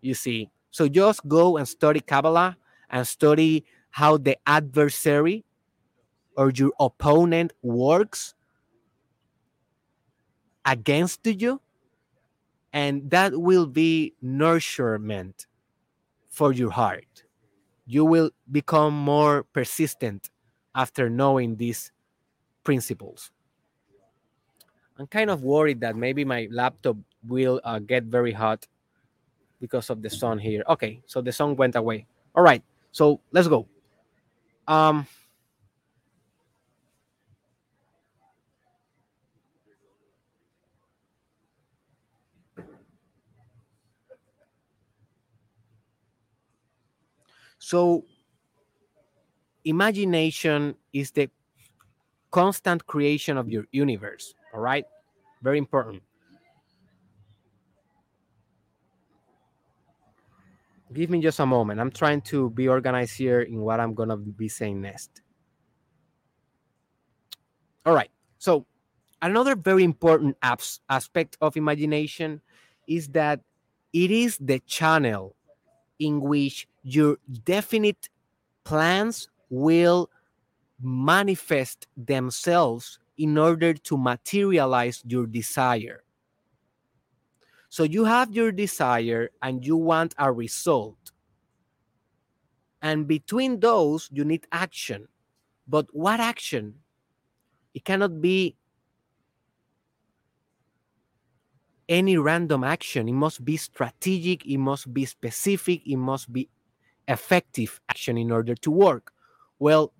You 0.00 0.14
see, 0.14 0.50
so 0.70 0.88
just 0.88 1.26
go 1.26 1.56
and 1.56 1.66
study 1.66 1.98
Kabbalah 1.98 2.56
and 2.88 3.04
study 3.04 3.64
how 3.90 4.18
the 4.18 4.38
adversary 4.46 5.44
or 6.36 6.50
your 6.50 6.70
opponent 6.78 7.52
works 7.60 8.34
against 10.64 11.26
you 11.26 11.60
and 12.76 13.10
that 13.10 13.32
will 13.40 13.64
be 13.64 14.12
nourishment 14.20 15.46
for 16.28 16.52
your 16.52 16.70
heart. 16.70 17.24
You 17.86 18.04
will 18.04 18.32
become 18.52 18.92
more 18.92 19.44
persistent 19.44 20.28
after 20.74 21.08
knowing 21.08 21.56
these 21.56 21.90
principles. 22.64 23.30
I'm 24.98 25.06
kind 25.06 25.30
of 25.30 25.42
worried 25.42 25.80
that 25.80 25.96
maybe 25.96 26.22
my 26.22 26.48
laptop 26.50 26.98
will 27.26 27.62
uh, 27.64 27.78
get 27.78 28.04
very 28.04 28.32
hot 28.32 28.66
because 29.58 29.88
of 29.88 30.02
the 30.02 30.10
sun 30.10 30.38
here. 30.38 30.62
Okay, 30.68 31.00
so 31.06 31.22
the 31.22 31.32
sun 31.32 31.56
went 31.56 31.76
away. 31.76 32.06
All 32.34 32.42
right, 32.42 32.62
so 32.92 33.20
let's 33.32 33.48
go. 33.48 33.66
Um, 34.68 35.06
So, 47.66 48.04
imagination 49.64 50.76
is 50.92 51.10
the 51.10 51.28
constant 52.30 52.86
creation 52.86 53.36
of 53.36 53.48
your 53.48 53.64
universe. 53.72 54.34
All 54.54 54.60
right, 54.60 54.84
very 55.42 55.58
important. 55.58 56.04
Give 60.92 61.10
me 61.10 61.20
just 61.20 61.40
a 61.40 61.46
moment. 61.46 61.80
I'm 61.80 61.90
trying 61.90 62.20
to 62.30 62.50
be 62.50 62.68
organized 62.68 63.18
here 63.18 63.40
in 63.40 63.58
what 63.58 63.80
I'm 63.80 63.94
going 63.94 64.10
to 64.10 64.16
be 64.16 64.46
saying 64.46 64.80
next. 64.80 65.22
All 67.84 67.94
right. 67.94 68.10
So, 68.38 68.64
another 69.20 69.56
very 69.56 69.82
important 69.82 70.36
abs- 70.40 70.78
aspect 70.88 71.36
of 71.40 71.56
imagination 71.56 72.42
is 72.86 73.08
that 73.08 73.40
it 73.92 74.12
is 74.12 74.38
the 74.38 74.60
channel 74.68 75.34
in 75.98 76.20
which 76.20 76.68
your 76.82 77.18
definite 77.44 78.08
plans 78.64 79.28
will 79.50 80.10
manifest 80.80 81.86
themselves 81.96 82.98
in 83.18 83.38
order 83.38 83.72
to 83.72 83.96
materialize 83.96 85.02
your 85.06 85.26
desire. 85.26 86.02
So 87.68 87.82
you 87.82 88.04
have 88.04 88.32
your 88.32 88.52
desire 88.52 89.30
and 89.42 89.64
you 89.64 89.76
want 89.76 90.14
a 90.18 90.32
result. 90.32 91.12
And 92.82 93.06
between 93.08 93.60
those, 93.60 94.08
you 94.12 94.24
need 94.24 94.46
action. 94.52 95.08
But 95.66 95.88
what 95.92 96.20
action? 96.20 96.74
It 97.74 97.84
cannot 97.84 98.20
be 98.20 98.56
any 101.88 102.16
random 102.16 102.64
action. 102.64 103.08
It 103.08 103.12
must 103.12 103.44
be 103.44 103.56
strategic, 103.56 104.44
it 104.46 104.58
must 104.58 104.92
be 104.92 105.04
specific, 105.04 105.86
it 105.86 105.96
must 105.96 106.32
be 106.32 106.48
effective 107.08 107.80
action 107.88 108.18
in 108.18 108.30
order 108.30 108.54
to 108.56 108.70
work. 108.70 109.12
Well, 109.58 109.92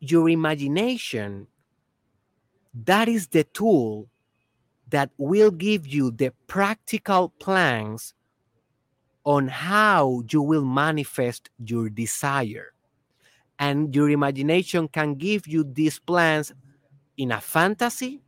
your 0.00 0.28
imagination, 0.28 1.46
that 2.74 3.08
is 3.08 3.28
the 3.28 3.44
tool 3.44 4.08
that 4.88 5.10
will 5.18 5.50
give 5.50 5.86
you 5.86 6.10
the 6.10 6.32
practical 6.46 7.30
plans 7.38 8.14
on 9.24 9.48
how 9.48 10.22
you 10.30 10.42
will 10.42 10.64
manifest 10.64 11.48
your 11.58 11.88
desire. 11.88 12.72
And 13.58 13.94
your 13.94 14.10
imagination 14.10 14.88
can 14.88 15.14
give 15.14 15.46
you 15.46 15.64
these 15.64 15.98
plans 15.98 16.52
in 17.16 17.32
a 17.32 17.40
fantasy, 17.40 18.20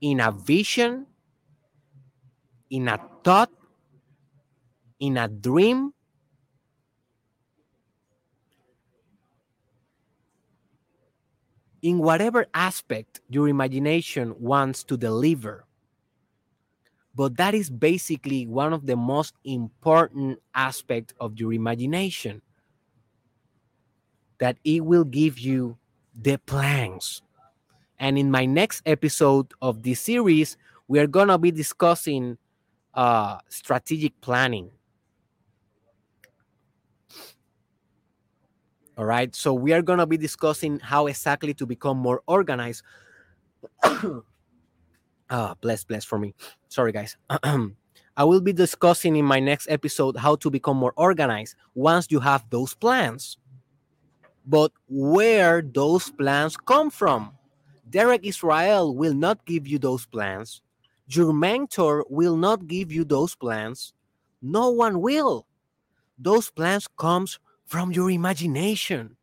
in 0.00 0.20
a 0.20 0.30
vision, 0.30 1.06
in 2.70 2.88
a 2.88 3.00
thought, 3.22 3.50
in 5.00 5.16
a 5.16 5.28
dream, 5.28 5.92
in 11.82 11.98
whatever 11.98 12.46
aspect 12.54 13.20
your 13.28 13.46
imagination 13.46 14.34
wants 14.40 14.82
to 14.84 14.96
deliver. 14.96 15.66
But 17.14 17.36
that 17.36 17.54
is 17.54 17.68
basically 17.70 18.46
one 18.46 18.72
of 18.72 18.86
the 18.86 18.96
most 18.96 19.34
important 19.44 20.40
aspects 20.54 21.14
of 21.20 21.38
your 21.38 21.52
imagination. 21.52 22.40
That 24.38 24.56
it 24.64 24.84
will 24.84 25.04
give 25.04 25.38
you 25.38 25.76
the 26.14 26.38
plans. 26.38 27.22
And 27.98 28.18
in 28.18 28.30
my 28.30 28.46
next 28.46 28.82
episode 28.86 29.52
of 29.62 29.82
this 29.82 30.00
series, 30.00 30.56
we 30.88 30.98
are 30.98 31.06
going 31.06 31.28
to 31.28 31.38
be 31.38 31.50
discussing 31.50 32.38
uh, 32.94 33.38
strategic 33.48 34.20
planning. 34.20 34.70
All 38.96 39.04
right. 39.04 39.34
So 39.34 39.52
we 39.52 39.72
are 39.72 39.82
going 39.82 39.98
to 39.98 40.06
be 40.06 40.16
discussing 40.16 40.78
how 40.78 41.08
exactly 41.08 41.52
to 41.54 41.66
become 41.66 41.98
more 41.98 42.22
organized. 42.26 42.84
ah, 45.30 45.54
bless, 45.60 45.84
bless 45.84 46.04
for 46.04 46.18
me. 46.18 46.34
Sorry, 46.68 46.92
guys. 46.92 47.16
I 48.16 48.22
will 48.22 48.40
be 48.40 48.52
discussing 48.52 49.16
in 49.16 49.24
my 49.24 49.40
next 49.40 49.68
episode 49.68 50.16
how 50.16 50.36
to 50.36 50.50
become 50.50 50.76
more 50.76 50.92
organized 50.96 51.56
once 51.74 52.06
you 52.10 52.20
have 52.20 52.44
those 52.50 52.72
plans. 52.74 53.38
But 54.46 54.70
where 54.88 55.62
those 55.62 56.10
plans 56.10 56.56
come 56.56 56.90
from? 56.90 57.32
Derek 57.90 58.24
Israel 58.24 58.94
will 58.94 59.14
not 59.14 59.44
give 59.44 59.66
you 59.66 59.78
those 59.78 60.06
plans. 60.06 60.62
Your 61.06 61.32
mentor 61.32 62.04
will 62.08 62.36
not 62.36 62.66
give 62.66 62.90
you 62.90 63.04
those 63.04 63.34
plans. 63.34 63.92
No 64.40 64.70
one 64.70 65.00
will. 65.00 65.46
Those 66.18 66.50
plans 66.50 66.88
comes 66.96 67.38
from 67.66 67.92
your 67.92 68.10
imagination. 68.10 69.16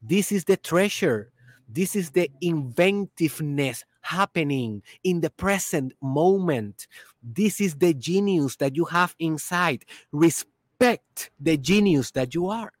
This 0.00 0.32
is 0.32 0.44
the 0.44 0.56
treasure. 0.56 1.30
This 1.68 1.94
is 1.94 2.10
the 2.10 2.30
inventiveness 2.40 3.84
happening 4.00 4.82
in 5.04 5.20
the 5.20 5.30
present 5.30 5.92
moment. 6.02 6.88
This 7.22 7.60
is 7.60 7.76
the 7.76 7.94
genius 7.94 8.56
that 8.56 8.74
you 8.74 8.84
have 8.86 9.14
inside. 9.18 9.84
Respect 10.10 11.30
the 11.40 11.56
genius 11.56 12.10
that 12.12 12.34
you 12.34 12.48
are. 12.48 12.72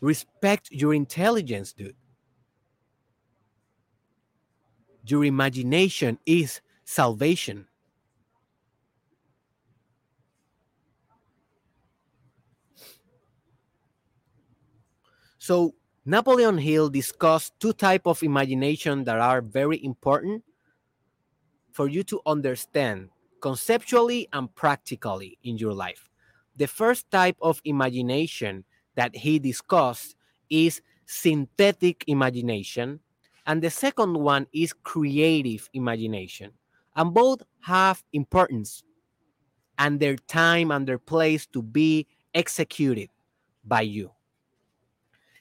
Respect 0.00 0.70
your 0.70 0.94
intelligence, 0.94 1.74
dude. 1.74 1.94
Your 5.10 5.24
imagination 5.24 6.18
is 6.24 6.60
salvation. 6.84 7.66
So 15.38 15.74
Napoleon 16.04 16.58
Hill 16.58 16.88
discussed 16.90 17.58
two 17.58 17.72
type 17.72 18.06
of 18.06 18.22
imagination 18.22 19.02
that 19.04 19.18
are 19.18 19.40
very 19.42 19.82
important 19.84 20.44
for 21.72 21.88
you 21.88 22.04
to 22.04 22.20
understand 22.26 23.08
conceptually 23.40 24.28
and 24.32 24.54
practically 24.54 25.38
in 25.42 25.58
your 25.58 25.72
life. 25.72 26.08
The 26.56 26.68
first 26.68 27.10
type 27.10 27.36
of 27.42 27.60
imagination 27.64 28.64
that 28.94 29.16
he 29.16 29.38
discussed 29.38 30.14
is 30.50 30.82
synthetic 31.06 32.04
imagination, 32.06 33.00
and 33.46 33.62
the 33.62 33.70
second 33.70 34.14
one 34.14 34.46
is 34.52 34.72
creative 34.72 35.68
imagination. 35.72 36.52
And 36.96 37.14
both 37.14 37.42
have 37.60 38.02
importance 38.12 38.82
and 39.78 39.98
their 39.98 40.16
time 40.16 40.70
and 40.70 40.86
their 40.86 40.98
place 40.98 41.46
to 41.46 41.62
be 41.62 42.06
executed 42.34 43.08
by 43.64 43.82
you. 43.82 44.10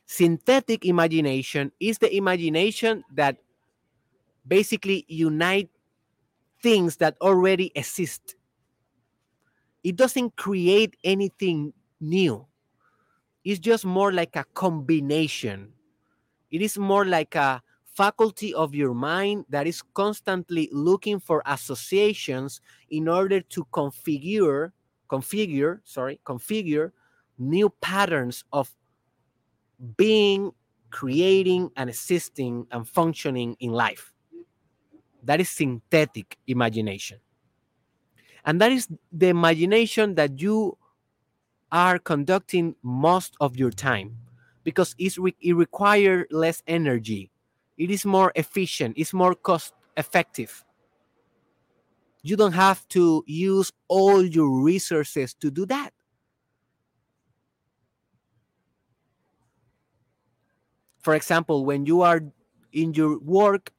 Synthetic 0.05 0.85
imagination 0.85 1.71
is 1.79 1.97
the 1.97 2.15
imagination 2.15 3.03
that 3.13 3.37
basically 4.47 5.05
unite 5.07 5.69
things 6.61 6.97
that 6.97 7.15
already 7.21 7.71
exist. 7.75 8.35
It 9.83 9.95
doesn't 9.95 10.35
create 10.35 10.95
anything 11.03 11.73
new. 12.01 12.45
It's 13.43 13.59
just 13.59 13.85
more 13.85 14.11
like 14.11 14.35
a 14.35 14.45
combination. 14.53 15.73
It 16.51 16.61
is 16.61 16.77
more 16.77 17.05
like 17.05 17.35
a 17.35 17.61
faculty 17.99 18.53
of 18.53 18.73
your 18.73 18.93
mind 18.93 19.43
that 19.49 19.67
is 19.67 19.83
constantly 19.93 20.69
looking 20.71 21.19
for 21.19 21.43
associations 21.45 22.61
in 22.89 23.09
order 23.09 23.41
to 23.41 23.65
configure 23.73 24.71
configure 25.09 25.79
sorry 25.83 26.17
configure 26.23 26.91
new 27.37 27.69
patterns 27.81 28.45
of 28.53 28.73
being 29.97 30.51
creating 30.91 31.69
and 31.75 31.89
existing 31.89 32.65
and 32.71 32.87
functioning 32.87 33.55
in 33.59 33.71
life. 33.71 34.13
That 35.23 35.39
is 35.39 35.49
synthetic 35.49 36.37
imagination. 36.47 37.19
And 38.45 38.61
that 38.61 38.71
is 38.71 38.87
the 39.11 39.27
imagination 39.27 40.15
that 40.15 40.39
you 40.39 40.77
are 41.71 41.99
conducting 41.99 42.75
most 42.81 43.35
of 43.39 43.57
your 43.57 43.71
time 43.71 44.17
because 44.63 44.95
re- 45.17 45.35
it 45.41 45.55
requires 45.55 46.25
less 46.31 46.63
energy 46.65 47.29
it 47.79 47.89
is 47.89 48.05
more 48.05 48.31
efficient. 48.35 48.93
It's 48.97 49.13
more 49.13 49.33
cost 49.33 49.73
effective. 49.97 50.63
You 52.21 52.35
don't 52.35 52.51
have 52.51 52.85
to 52.89 53.23
use 53.25 53.71
all 53.87 54.23
your 54.23 54.61
resources 54.61 55.33
to 55.35 55.49
do 55.49 55.65
that. 55.67 55.91
For 61.01 61.15
example 61.15 61.63
when 61.65 61.85
you 61.85 62.01
are 62.01 62.21
in 62.73 62.93
your 62.93 63.17
work 63.19 63.71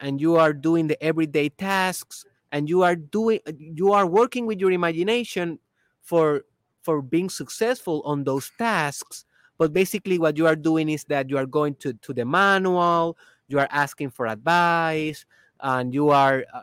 and 0.00 0.20
you 0.20 0.36
are 0.36 0.52
doing 0.52 0.88
the 0.88 1.00
everyday 1.02 1.48
tasks 1.48 2.24
and 2.50 2.68
you 2.68 2.82
are 2.82 2.96
doing 2.96 3.38
you 3.56 3.92
are 3.92 4.06
working 4.06 4.44
with 4.44 4.58
your 4.58 4.72
imagination 4.72 5.60
for 6.02 6.42
for 6.82 7.00
being 7.00 7.30
successful 7.30 8.02
on 8.04 8.24
those 8.24 8.50
tasks 8.58 9.24
but 9.58 9.72
basically 9.72 10.18
what 10.18 10.36
you 10.36 10.46
are 10.46 10.56
doing 10.56 10.88
is 10.88 11.04
that 11.04 11.30
you 11.30 11.36
are 11.36 11.46
going 11.46 11.74
to 11.76 11.92
to 11.94 12.12
the 12.12 12.24
manual 12.24 13.16
you 13.48 13.58
are 13.58 13.68
asking 13.70 14.10
for 14.10 14.26
advice 14.26 15.24
and 15.60 15.94
you 15.94 16.10
are 16.10 16.44
uh, 16.54 16.62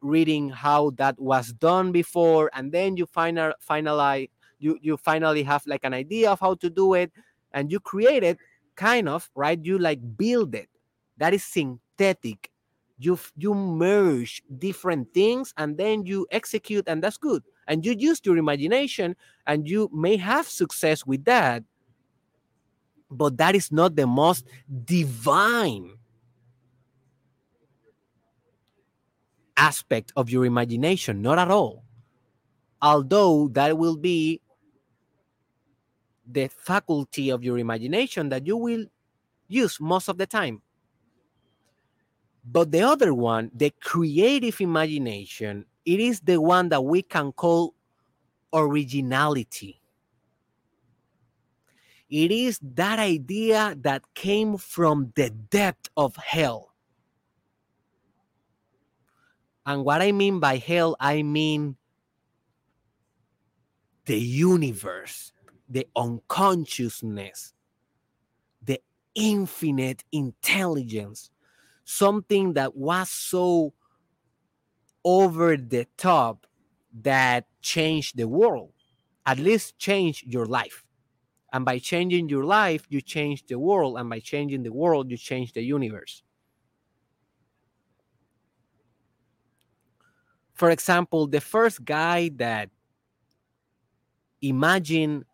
reading 0.00 0.48
how 0.50 0.90
that 0.90 1.18
was 1.18 1.52
done 1.54 1.92
before 1.92 2.50
and 2.54 2.72
then 2.72 2.96
you 2.96 3.06
final 3.06 3.52
finalize 3.68 4.28
you 4.58 4.78
you 4.80 4.96
finally 4.96 5.42
have 5.42 5.66
like 5.66 5.84
an 5.84 5.94
idea 5.94 6.30
of 6.30 6.40
how 6.40 6.54
to 6.54 6.70
do 6.70 6.94
it 6.94 7.12
and 7.52 7.70
you 7.70 7.80
create 7.80 8.22
it 8.22 8.38
kind 8.76 9.08
of 9.08 9.28
right? 9.34 9.58
You 9.62 9.78
like 9.78 10.00
build 10.16 10.54
it. 10.54 10.68
That 11.16 11.34
is 11.34 11.42
synthetic. 11.42 12.50
You 12.98 13.18
you 13.36 13.54
merge 13.54 14.42
different 14.58 15.12
things 15.12 15.52
and 15.56 15.76
then 15.76 16.06
you 16.06 16.26
execute 16.30 16.84
and 16.86 17.02
that's 17.02 17.18
good. 17.18 17.42
And 17.66 17.84
you 17.84 17.94
use 17.98 18.20
your 18.24 18.36
imagination 18.36 19.16
and 19.46 19.68
you 19.68 19.90
may 19.92 20.16
have 20.16 20.46
success 20.46 21.04
with 21.04 21.24
that 21.24 21.64
but 23.10 23.36
that 23.36 23.54
is 23.54 23.70
not 23.70 23.94
the 23.96 24.06
most 24.06 24.44
divine 24.84 25.90
aspect 29.56 30.12
of 30.16 30.28
your 30.28 30.44
imagination 30.44 31.22
not 31.22 31.38
at 31.38 31.50
all 31.50 31.82
although 32.82 33.48
that 33.48 33.76
will 33.76 33.96
be 33.96 34.40
the 36.30 36.48
faculty 36.48 37.30
of 37.30 37.42
your 37.42 37.58
imagination 37.58 38.28
that 38.28 38.46
you 38.46 38.56
will 38.56 38.84
use 39.48 39.80
most 39.80 40.08
of 40.08 40.18
the 40.18 40.26
time 40.26 40.60
but 42.46 42.70
the 42.70 42.82
other 42.82 43.12
one, 43.12 43.50
the 43.52 43.72
creative 43.80 44.60
imagination, 44.60 45.66
it 45.84 45.98
is 45.98 46.20
the 46.20 46.40
one 46.40 46.68
that 46.68 46.84
we 46.84 47.02
can 47.02 47.32
call 47.32 47.74
originality. 48.52 49.80
It 52.08 52.30
is 52.30 52.60
that 52.62 52.98
idea 52.98 53.76
that 53.80 54.02
came 54.14 54.58
from 54.58 55.12
the 55.16 55.30
depth 55.30 55.88
of 55.96 56.16
hell. 56.16 56.72
And 59.64 59.84
what 59.84 60.00
I 60.00 60.12
mean 60.12 60.38
by 60.38 60.58
hell, 60.58 60.96
I 61.00 61.22
mean 61.22 61.76
the 64.04 64.18
universe, 64.18 65.32
the 65.68 65.86
unconsciousness, 65.96 67.52
the 68.62 68.80
infinite 69.16 70.04
intelligence 70.12 71.30
something 71.86 72.52
that 72.54 72.76
was 72.76 73.10
so 73.10 73.72
over 75.04 75.56
the 75.56 75.86
top 75.96 76.46
that 77.02 77.46
changed 77.62 78.16
the 78.16 78.28
world, 78.28 78.72
at 79.24 79.38
least 79.38 79.78
changed 79.78 80.24
your 80.26 80.46
life. 80.46 80.85
And 81.56 81.64
by 81.64 81.78
changing 81.78 82.28
your 82.28 82.44
life, 82.44 82.84
you 82.90 83.00
change 83.00 83.46
the 83.46 83.58
world. 83.58 83.96
And 83.96 84.10
by 84.10 84.20
changing 84.20 84.62
the 84.62 84.74
world, 84.74 85.10
you 85.10 85.16
change 85.16 85.54
the 85.54 85.62
universe. 85.62 86.22
For 90.52 90.68
example, 90.68 91.26
the 91.26 91.40
first 91.40 91.82
guy 91.82 92.28
that 92.36 92.68
imagined 94.42 95.24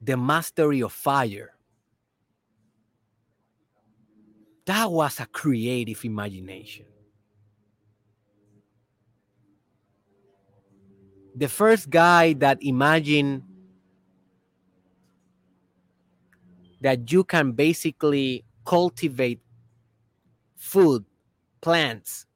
the 0.00 0.16
mastery 0.16 0.82
of 0.82 0.92
fire 0.92 1.54
that 4.64 4.90
was 4.90 5.20
a 5.20 5.26
creative 5.26 6.04
imagination. 6.04 6.91
The 11.34 11.48
first 11.48 11.88
guy 11.88 12.34
that 12.34 12.62
imagined 12.62 13.42
that 16.80 17.10
you 17.10 17.24
can 17.24 17.52
basically 17.52 18.44
cultivate 18.66 19.40
food, 20.56 21.04
plants 21.60 22.26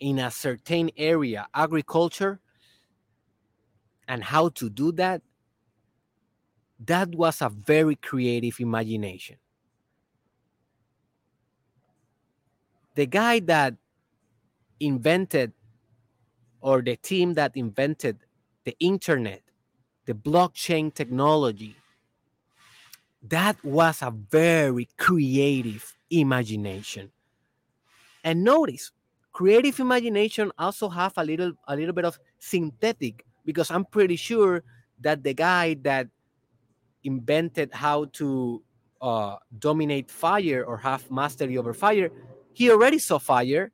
in 0.00 0.18
a 0.18 0.30
certain 0.30 0.90
area, 0.96 1.46
agriculture, 1.54 2.40
and 4.08 4.22
how 4.22 4.48
to 4.50 4.70
do 4.70 4.92
that, 4.92 5.22
that 6.80 7.14
was 7.14 7.42
a 7.42 7.48
very 7.48 7.96
creative 7.96 8.60
imagination. 8.60 9.36
the 12.94 13.06
guy 13.06 13.40
that 13.40 13.74
invented 14.80 15.52
or 16.64 16.80
the 16.80 16.96
team 16.96 17.34
that 17.34 17.52
invented 17.56 18.16
the 18.64 18.74
internet, 18.80 19.42
the 20.06 20.14
blockchain 20.14 20.92
technology, 20.92 21.76
that 23.22 23.62
was 23.62 24.00
a 24.00 24.10
very 24.10 24.88
creative 24.96 25.94
imagination. 26.08 27.12
And 28.24 28.42
notice, 28.42 28.92
creative 29.32 29.78
imagination 29.78 30.50
also 30.56 30.88
have 30.88 31.12
a 31.18 31.24
little 31.24 31.52
a 31.68 31.76
little 31.76 31.92
bit 31.92 32.06
of 32.06 32.18
synthetic 32.38 33.26
because 33.44 33.70
I'm 33.70 33.84
pretty 33.84 34.16
sure 34.16 34.64
that 35.00 35.22
the 35.22 35.34
guy 35.34 35.74
that 35.82 36.08
invented 37.04 37.74
how 37.74 38.06
to 38.16 38.62
uh, 39.02 39.36
dominate 39.58 40.10
fire 40.10 40.64
or 40.64 40.78
have 40.78 41.10
mastery 41.10 41.58
over 41.58 41.74
fire 41.74 42.10
he 42.54 42.70
already 42.70 42.98
saw 42.98 43.18
fire. 43.18 43.72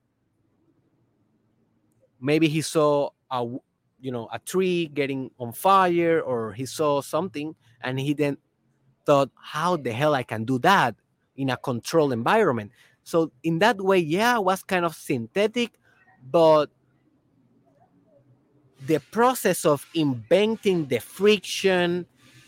Maybe 2.21 2.49
he 2.49 2.63
saw 2.63 3.11
a 3.31 3.45
you 4.01 4.13
know 4.13 4.29
a 4.33 4.39
tree 4.39 4.87
getting 4.93 5.31
on 5.39 5.53
fire, 5.53 6.21
or 6.21 6.53
he 6.53 6.67
saw 6.67 7.01
something, 7.01 7.55
and 7.83 7.99
he 7.99 8.15
then 8.15 8.37
thought, 9.07 9.31
"How 9.35 9.77
the 9.77 9.93
hell 9.93 10.15
I 10.15 10.23
can 10.23 10.45
do 10.45 10.59
that 10.61 10.95
in 11.37 11.51
a 11.51 11.57
controlled 11.57 12.13
environment?" 12.13 12.73
So 13.03 13.33
in 13.43 13.59
that 13.61 13.81
way, 13.81 13.99
yeah, 13.99 14.37
it 14.37 14.45
was 14.45 14.63
kind 14.63 14.85
of 14.85 14.95
synthetic, 14.95 15.73
but 16.31 16.71
the 18.87 19.01
process 19.11 19.65
of 19.65 19.87
inventing 19.95 20.87
the 20.87 20.99
friction 21.01 22.07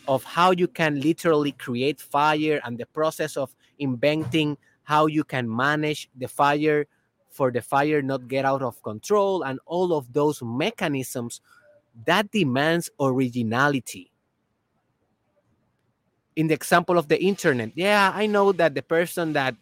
of 0.08 0.24
how 0.24 0.50
you 0.50 0.66
can 0.66 1.00
literally 1.00 1.52
create 1.52 2.00
fire 2.00 2.60
and 2.64 2.78
the 2.78 2.86
process 2.86 3.36
of 3.36 3.54
inventing 3.78 4.56
how 4.84 5.06
you 5.06 5.24
can 5.24 5.54
manage 5.54 6.10
the 6.16 6.28
fire 6.28 6.86
for 7.32 7.50
the 7.50 7.62
fire 7.62 8.02
not 8.02 8.28
get 8.28 8.44
out 8.44 8.62
of 8.62 8.82
control 8.82 9.42
and 9.42 9.58
all 9.66 9.92
of 9.92 10.12
those 10.12 10.42
mechanisms 10.42 11.40
that 12.06 12.30
demands 12.30 12.90
originality. 13.00 14.10
In 16.36 16.46
the 16.46 16.54
example 16.54 16.96
of 16.96 17.08
the 17.08 17.22
internet 17.22 17.72
yeah 17.74 18.10
i 18.14 18.26
know 18.26 18.52
that 18.52 18.74
the 18.74 18.80
person 18.80 19.34
that 19.34 19.54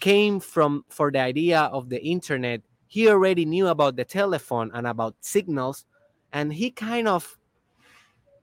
came 0.00 0.40
from 0.40 0.82
for 0.88 1.10
the 1.12 1.18
idea 1.18 1.60
of 1.60 1.90
the 1.90 2.02
internet 2.02 2.62
he 2.88 3.06
already 3.08 3.44
knew 3.44 3.68
about 3.68 3.96
the 3.96 4.04
telephone 4.04 4.70
and 4.72 4.86
about 4.86 5.14
signals 5.20 5.84
and 6.32 6.54
he 6.54 6.70
kind 6.70 7.06
of 7.06 7.36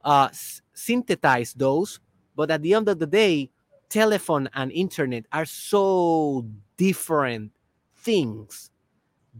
uh, 0.05 0.29
synthesized 0.73 1.57
those 1.57 1.99
but 2.35 2.51
at 2.51 2.61
the 2.61 2.75
end 2.75 2.87
of 2.87 2.99
the 2.99 3.07
day 3.07 3.49
telephone 3.89 4.47
and 4.53 4.71
internet 4.71 5.25
are 5.31 5.45
so 5.45 6.45
different 6.77 7.51
things 8.07 8.71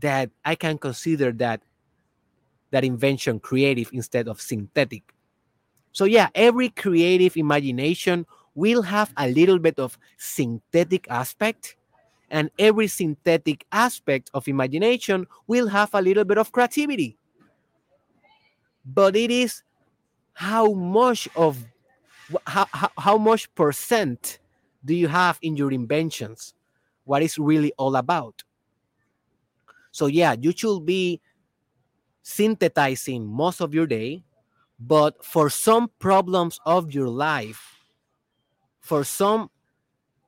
that 0.04 0.30
I 0.44 0.56
can 0.56 0.78
consider 0.78 1.32
that 1.40 1.64
that 2.72 2.84
invention 2.84 3.40
creative 3.40 3.90
instead 3.94 4.28
of 4.28 4.42
synthetic. 4.42 5.16
So 5.94 6.04
yeah, 6.04 6.28
every 6.36 6.68
creative 6.68 7.38
imagination 7.38 8.26
will 8.56 8.82
have 8.82 9.14
a 9.16 9.32
little 9.32 9.58
bit 9.58 9.80
of 9.80 9.98
synthetic 10.18 11.08
aspect 11.10 11.78
and 12.30 12.52
every 12.60 12.88
synthetic 12.88 13.66
aspect 13.72 14.30
of 14.34 14.50
imagination 14.50 15.26
will 15.48 15.68
have 15.70 15.92
a 15.94 16.02
little 16.02 16.26
bit 16.26 16.38
of 16.38 16.52
creativity. 16.52 17.18
But 18.84 19.16
it 19.16 19.32
is 19.32 19.64
how 20.34 20.74
much 20.74 21.30
of 21.38 21.64
how, 22.46 22.68
how, 22.98 23.18
much 23.18 23.48
percent 23.56 24.40
do 24.84 24.94
you 24.94 25.08
have 25.08 25.40
in 25.42 25.56
your 25.56 25.72
inventions? 25.72 26.54
What 27.06 27.24
is 27.24 27.40
really 27.40 27.72
all 27.78 27.96
about? 27.96 28.44
So 29.98 30.06
yeah, 30.06 30.36
you 30.40 30.54
should 30.56 30.86
be 30.86 31.20
synthesizing 32.22 33.26
most 33.26 33.62
of 33.62 33.74
your 33.74 33.88
day, 33.88 34.24
but 34.80 35.26
for 35.26 35.50
some 35.50 35.90
problems 35.98 36.60
of 36.68 36.94
your 36.94 37.10
life, 37.10 37.82
for 38.80 39.04
some 39.04 39.50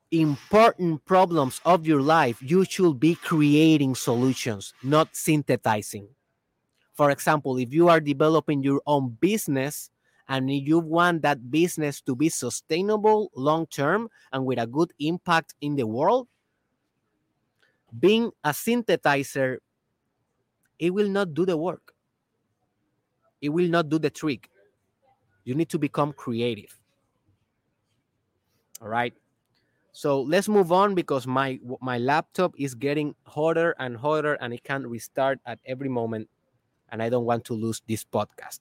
important 0.09 1.05
problems 1.05 1.61
of 1.65 1.85
your 1.85 2.01
life, 2.01 2.41
you 2.41 2.65
should 2.65 2.99
be 2.99 3.13
creating 3.13 3.93
solutions, 3.93 4.73
not 4.81 5.15
synthesizing. 5.15 6.07
For 6.95 7.11
example, 7.11 7.59
if 7.59 7.71
you 7.71 7.89
are 7.89 7.99
developing 7.99 8.63
your 8.63 8.81
own 8.87 9.17
business 9.21 9.91
and 10.27 10.49
you 10.49 10.79
want 10.79 11.21
that 11.21 11.51
business 11.51 12.01
to 12.09 12.15
be 12.15 12.29
sustainable 12.29 13.29
long 13.35 13.67
term 13.67 14.09
and 14.33 14.47
with 14.47 14.57
a 14.57 14.65
good 14.65 14.91
impact 14.97 15.53
in 15.61 15.75
the 15.75 15.85
world, 15.85 16.27
being 17.97 18.31
a 18.43 18.49
synthesizer, 18.49 19.57
it 20.77 20.91
will 20.93 21.09
not 21.09 21.33
do 21.33 21.45
the 21.45 21.57
work. 21.57 21.93
It 23.41 23.49
will 23.49 23.69
not 23.69 23.89
do 23.89 23.99
the 23.99 24.09
trick. 24.09 24.49
You 25.43 25.55
need 25.55 25.69
to 25.69 25.79
become 25.79 26.13
creative. 26.13 26.77
All 28.81 28.87
right. 28.87 29.13
So 29.91 30.21
let's 30.21 30.47
move 30.47 30.71
on 30.71 30.95
because 30.95 31.25
my 31.27 31.59
my 31.81 31.97
laptop 31.97 32.53
is 32.57 32.75
getting 32.75 33.15
hotter 33.25 33.75
and 33.79 33.97
hotter 33.97 34.35
and 34.39 34.53
it 34.53 34.63
can't 34.63 34.87
restart 34.87 35.39
at 35.45 35.59
every 35.65 35.89
moment 35.89 36.29
and 36.89 37.01
I 37.01 37.09
don't 37.09 37.25
want 37.25 37.43
to 37.45 37.53
lose 37.53 37.81
this 37.87 38.05
podcast. 38.05 38.59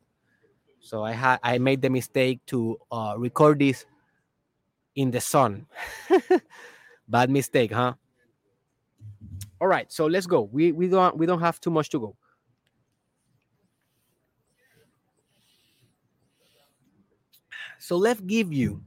So 0.80 1.04
I 1.04 1.12
had 1.12 1.38
I 1.42 1.58
made 1.58 1.82
the 1.82 1.90
mistake 1.90 2.40
to 2.46 2.78
uh, 2.90 3.14
record 3.18 3.58
this 3.58 3.84
in 4.94 5.10
the 5.10 5.20
sun. 5.20 5.66
Bad 7.08 7.30
mistake, 7.30 7.72
huh? 7.72 7.94
All 9.60 9.68
right, 9.68 9.90
so 9.92 10.06
let's 10.06 10.26
go. 10.26 10.42
We 10.42 10.72
we 10.72 10.88
don't 10.88 11.16
we 11.16 11.26
don't 11.26 11.40
have 11.40 11.60
too 11.60 11.70
much 11.70 11.90
to 11.90 12.00
go. 12.00 12.16
So 17.78 17.96
let's 17.96 18.20
give 18.20 18.52
you 18.52 18.82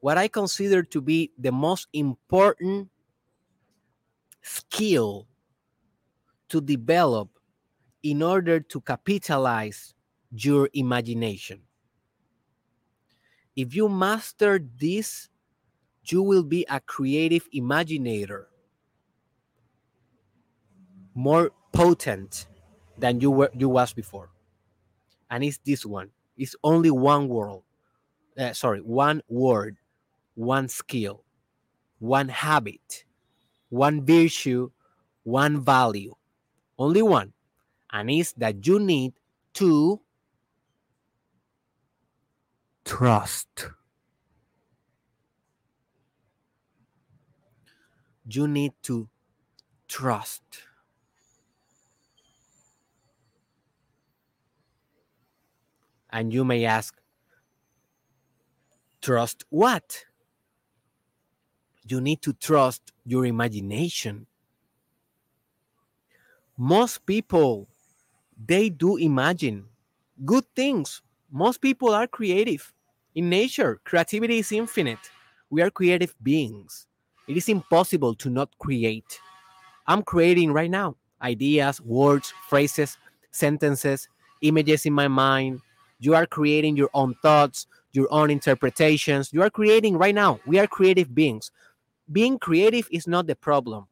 what 0.00 0.18
I 0.18 0.28
consider 0.28 0.82
to 0.82 1.00
be 1.00 1.32
the 1.38 1.52
most 1.52 1.88
important 1.92 2.88
skill 4.42 5.28
to 6.48 6.60
develop 6.60 7.28
in 8.02 8.22
order 8.22 8.60
to 8.60 8.80
capitalize 8.80 9.94
your 10.30 10.68
imagination. 10.72 11.62
If 13.54 13.74
you 13.74 13.88
master 13.88 14.58
this, 14.58 15.28
you 16.04 16.22
will 16.22 16.42
be 16.42 16.66
a 16.68 16.80
creative 16.80 17.48
imaginator, 17.54 18.46
more 21.14 21.50
potent 21.72 22.46
than 22.98 23.20
you 23.20 23.30
were 23.30 23.50
you 23.56 23.68
was 23.68 23.92
before. 23.92 24.30
And 25.30 25.42
it's 25.44 25.58
this 25.64 25.84
one. 25.84 26.10
It's 26.36 26.56
only 26.64 26.90
one 26.90 27.28
world 27.28 27.64
Uh, 28.38 28.52
sorry, 28.54 28.80
one 28.80 29.22
word 29.28 29.76
one 30.36 30.68
skill, 30.68 31.24
one 32.00 32.28
habit, 32.28 33.04
one 33.70 34.04
virtue, 34.06 34.70
one 35.24 35.60
value. 35.60 36.14
Only 36.78 37.02
one. 37.02 37.34
And 37.92 38.10
it's 38.10 38.32
that 38.34 38.66
you 38.66 38.78
need 38.80 39.14
to 39.54 40.00
trust. 42.84 43.68
You 48.28 48.48
need 48.48 48.72
to 48.82 49.08
trust. 49.88 50.42
And 56.12 56.32
you 56.32 56.44
may 56.44 56.64
ask, 56.64 56.94
trust 59.00 59.44
what? 59.48 60.04
you 61.86 62.00
need 62.00 62.22
to 62.22 62.32
trust 62.32 62.92
your 63.04 63.26
imagination. 63.26 64.26
Most 66.56 67.04
people, 67.06 67.68
they 68.46 68.68
do 68.68 68.96
imagine 68.96 69.64
good 70.24 70.44
things. 70.54 71.02
Most 71.30 71.60
people 71.60 71.90
are 71.90 72.06
creative. 72.06 72.72
In 73.14 73.28
nature, 73.28 73.80
creativity 73.84 74.38
is 74.38 74.52
infinite. 74.52 75.10
We 75.50 75.62
are 75.62 75.70
creative 75.70 76.14
beings. 76.22 76.86
It 77.28 77.36
is 77.36 77.48
impossible 77.48 78.14
to 78.16 78.30
not 78.30 78.50
create. 78.58 79.20
I'm 79.86 80.02
creating 80.02 80.52
right 80.52 80.70
now 80.70 80.96
ideas, 81.20 81.80
words, 81.80 82.32
phrases, 82.48 82.96
sentences, 83.30 84.08
images 84.40 84.86
in 84.86 84.92
my 84.92 85.08
mind. 85.08 85.60
You 86.02 86.14
are 86.14 86.26
creating 86.26 86.76
your 86.76 86.90
own 86.94 87.14
thoughts, 87.22 87.66
your 87.92 88.08
own 88.10 88.30
interpretations. 88.30 89.32
You 89.32 89.42
are 89.42 89.50
creating 89.50 89.96
right 89.96 90.14
now. 90.14 90.40
We 90.46 90.58
are 90.58 90.66
creative 90.66 91.14
beings 91.14 91.50
being 92.10 92.38
creative 92.38 92.88
is 92.90 93.06
not 93.06 93.26
the 93.26 93.36
problem. 93.36 93.86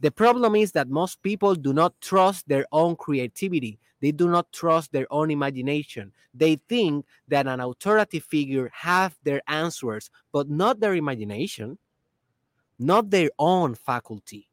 The 0.00 0.10
problem 0.10 0.56
is 0.56 0.72
that 0.72 0.88
most 0.88 1.22
people 1.22 1.54
do 1.54 1.72
not 1.72 2.00
trust 2.00 2.48
their 2.48 2.66
own 2.72 2.96
creativity. 2.96 3.78
They 4.00 4.10
do 4.10 4.28
not 4.28 4.50
trust 4.52 4.92
their 4.92 5.06
own 5.12 5.30
imagination. 5.30 6.12
They 6.34 6.56
think 6.68 7.04
that 7.28 7.46
an 7.46 7.60
authoritative 7.60 8.24
figure 8.24 8.70
have 8.74 9.16
their 9.22 9.42
answers, 9.46 10.10
but 10.32 10.50
not 10.50 10.80
their 10.80 10.94
imagination, 10.94 11.78
not 12.78 13.10
their 13.10 13.30
own 13.38 13.76
faculty. 13.76 14.48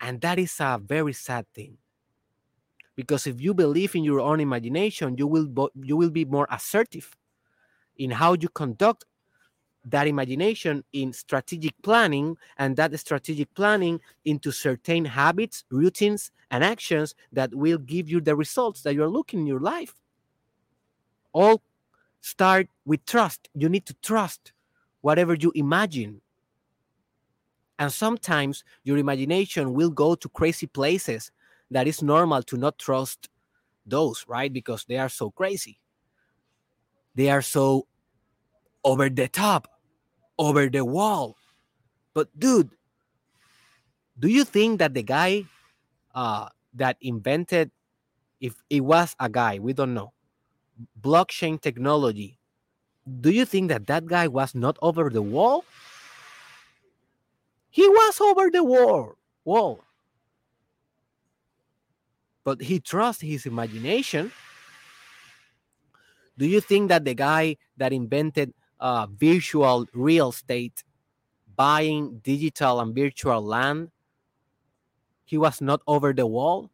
And 0.00 0.20
that 0.20 0.38
is 0.38 0.54
a 0.60 0.78
very 0.80 1.14
sad 1.14 1.46
thing. 1.52 1.78
Because 2.98 3.28
if 3.28 3.40
you 3.40 3.54
believe 3.54 3.94
in 3.94 4.02
your 4.02 4.18
own 4.18 4.40
imagination, 4.40 5.16
you 5.16 5.28
will 5.28 5.70
you 5.80 5.96
will 5.96 6.10
be 6.10 6.24
more 6.24 6.48
assertive 6.50 7.16
in 7.96 8.10
how 8.10 8.32
you 8.32 8.48
conduct 8.48 9.04
that 9.84 10.08
imagination 10.08 10.82
in 10.92 11.12
strategic 11.12 11.80
planning 11.80 12.36
and 12.56 12.74
that 12.74 12.98
strategic 12.98 13.54
planning 13.54 14.00
into 14.24 14.50
certain 14.50 15.04
habits, 15.04 15.62
routines, 15.70 16.32
and 16.50 16.64
actions 16.64 17.14
that 17.30 17.54
will 17.54 17.78
give 17.78 18.10
you 18.10 18.20
the 18.20 18.34
results 18.34 18.82
that 18.82 18.94
you're 18.96 19.06
looking 19.06 19.38
in 19.38 19.46
your 19.46 19.60
life. 19.60 19.94
All 21.32 21.62
start 22.20 22.66
with 22.84 23.06
trust. 23.06 23.48
You 23.54 23.68
need 23.68 23.86
to 23.86 23.94
trust 24.02 24.52
whatever 25.02 25.34
you 25.34 25.52
imagine. 25.54 26.20
And 27.78 27.92
sometimes 27.92 28.64
your 28.82 28.98
imagination 28.98 29.72
will 29.72 29.90
go 29.90 30.16
to 30.16 30.28
crazy 30.30 30.66
places 30.66 31.30
that 31.70 31.86
is 31.86 32.02
normal 32.02 32.42
to 32.44 32.56
not 32.56 32.78
trust 32.78 33.28
those, 33.86 34.24
right? 34.28 34.52
Because 34.52 34.84
they 34.84 34.98
are 34.98 35.08
so 35.08 35.30
crazy. 35.30 35.80
They 37.14 37.30
are 37.30 37.42
so 37.42 37.86
over 38.84 39.08
the 39.08 39.28
top 39.28 39.68
over 40.38 40.68
the 40.68 40.84
wall. 40.84 41.36
But 42.14 42.28
dude, 42.38 42.70
do 44.18 44.28
you 44.28 44.44
think 44.44 44.78
that 44.78 44.94
the 44.94 45.02
guy 45.02 45.44
uh, 46.14 46.48
that 46.74 46.96
invented, 47.00 47.70
if 48.40 48.54
it 48.70 48.80
was 48.80 49.14
a 49.20 49.28
guy, 49.28 49.58
we 49.58 49.72
don't 49.72 49.94
know, 49.94 50.12
blockchain 51.00 51.60
technology, 51.60 52.38
do 53.20 53.30
you 53.30 53.44
think 53.44 53.68
that 53.68 53.86
that 53.86 54.06
guy 54.06 54.28
was 54.28 54.54
not 54.54 54.78
over 54.82 55.10
the 55.10 55.22
wall? 55.22 55.64
He 57.70 57.86
was 57.86 58.20
over 58.20 58.50
the 58.50 58.64
wall. 58.64 59.14
Wall. 59.44 59.80
But 62.48 62.62
he 62.62 62.80
trusts 62.80 63.20
his 63.20 63.44
imagination. 63.44 64.32
Do 66.38 66.46
you 66.46 66.62
think 66.62 66.88
that 66.88 67.04
the 67.04 67.12
guy 67.12 67.58
that 67.76 67.92
invented 67.92 68.54
uh, 68.80 69.06
virtual 69.12 69.84
real 69.92 70.30
estate, 70.30 70.82
buying 71.56 72.20
digital 72.24 72.80
and 72.80 72.94
virtual 72.94 73.44
land, 73.44 73.90
he 75.26 75.36
was 75.36 75.60
not 75.60 75.82
over 75.86 76.14
the 76.14 76.26
wall? 76.26 76.70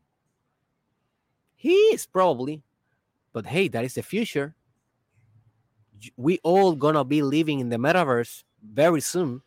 He 1.56 1.74
is 1.90 2.06
probably, 2.06 2.62
but 3.32 3.44
hey, 3.44 3.66
that 3.66 3.84
is 3.84 3.94
the 3.94 4.04
future. 4.04 4.54
We 6.16 6.38
all 6.44 6.76
gonna 6.76 7.02
be 7.02 7.20
living 7.20 7.58
in 7.58 7.68
the 7.68 7.78
metaverse 7.78 8.44
very 8.62 9.00
soon 9.00 9.42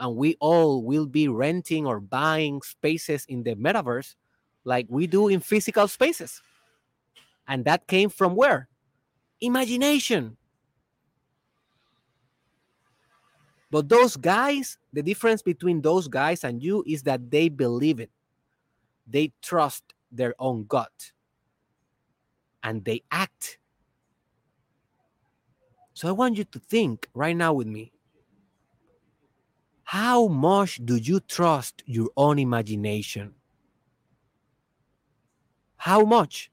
and 0.00 0.16
we 0.16 0.36
all 0.40 0.82
will 0.82 1.06
be 1.06 1.28
renting 1.28 1.86
or 1.86 2.00
buying 2.00 2.62
spaces 2.62 3.24
in 3.28 3.44
the 3.44 3.54
metaverse 3.54 4.16
like 4.68 4.86
we 4.90 5.06
do 5.06 5.28
in 5.28 5.40
physical 5.40 5.88
spaces. 5.88 6.42
And 7.48 7.64
that 7.64 7.86
came 7.86 8.10
from 8.10 8.36
where? 8.36 8.68
Imagination. 9.40 10.36
But 13.70 13.88
those 13.88 14.16
guys, 14.16 14.76
the 14.92 15.02
difference 15.02 15.40
between 15.40 15.80
those 15.80 16.06
guys 16.06 16.44
and 16.44 16.62
you 16.62 16.84
is 16.86 17.02
that 17.04 17.30
they 17.30 17.48
believe 17.48 17.98
it. 17.98 18.10
They 19.06 19.32
trust 19.40 19.84
their 20.12 20.34
own 20.38 20.66
gut 20.66 21.12
and 22.62 22.84
they 22.84 23.02
act. 23.10 23.58
So 25.94 26.08
I 26.08 26.12
want 26.12 26.36
you 26.36 26.44
to 26.44 26.58
think 26.58 27.08
right 27.14 27.36
now 27.36 27.54
with 27.54 27.66
me 27.66 27.92
how 29.84 30.28
much 30.28 30.84
do 30.84 30.96
you 30.96 31.20
trust 31.20 31.82
your 31.86 32.10
own 32.14 32.38
imagination? 32.38 33.37
How 35.78 36.04
much? 36.04 36.50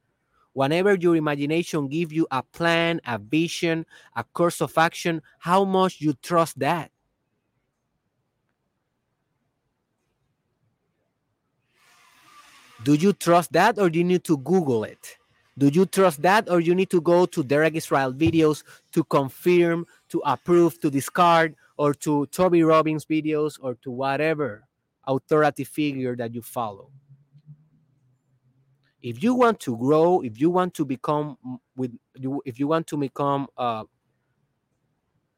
Whenever 0.54 0.96
your 0.96 1.18
imagination 1.18 1.90
gives 1.90 2.14
you 2.14 2.26
a 2.32 2.42
plan, 2.42 3.02
a 3.06 3.18
vision, 3.18 3.86
a 4.16 4.24
course 4.24 4.62
of 4.62 4.78
action, 4.78 5.22
how 5.40 5.66
much 5.66 6.00
you 6.00 6.14
trust 6.22 6.58
that? 6.60 6.92
Do 12.84 12.94
you 12.94 13.12
trust 13.12 13.52
that 13.52 13.80
or 13.80 13.90
do 13.90 13.98
you 13.98 14.06
need 14.06 14.24
to 14.26 14.38
Google 14.38 14.84
it? 14.86 15.18
Do 15.58 15.68
you 15.68 15.86
trust 15.86 16.22
that 16.22 16.50
or 16.50 16.60
you 16.60 16.76
need 16.76 16.90
to 16.92 17.02
go 17.02 17.26
to 17.26 17.44
Derek 17.44 17.76
Israel 17.76 18.14
videos 18.14 18.64
to 18.92 19.04
confirm, 19.04 19.88
to 20.10 20.22
approve, 20.24 20.80
to 20.82 20.92
discard, 20.92 21.56
or 21.78 21.94
to 21.96 22.28
Tony 22.28 22.64
Robbins 22.64 23.06
videos 23.06 23.58
or 23.62 23.76
to 23.76 23.92
whatever 23.92 24.68
authoritative 25.08 25.68
figure 25.68 26.16
that 26.16 26.34
you 26.34 26.42
follow. 26.42 26.92
If 29.06 29.22
you 29.22 29.36
want 29.36 29.60
to 29.62 29.78
grow, 29.78 30.22
if 30.22 30.42
you 30.42 30.50
want 30.50 30.74
to 30.74 30.84
become 30.84 31.38
with 31.78 31.96
you, 32.16 32.42
if 32.44 32.60
you 32.60 32.66
want 32.66 32.88
to 32.88 32.98
become 32.98 33.46
uh, 33.56 33.84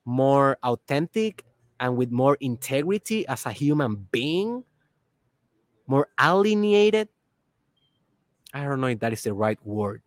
more 0.06 0.58
authentic 0.64 1.44
and 1.78 1.98
with 1.98 2.10
more 2.10 2.38
integrity 2.40 3.28
as 3.28 3.46
a 3.46 3.52
human 3.52 4.08
being, 4.10 4.64
more 5.86 6.08
alienated. 6.18 7.10
I 8.54 8.64
don't 8.64 8.80
know 8.80 8.88
if 8.88 9.00
that 9.00 9.12
is 9.12 9.24
the 9.24 9.34
right 9.34 9.60
word. 9.66 10.02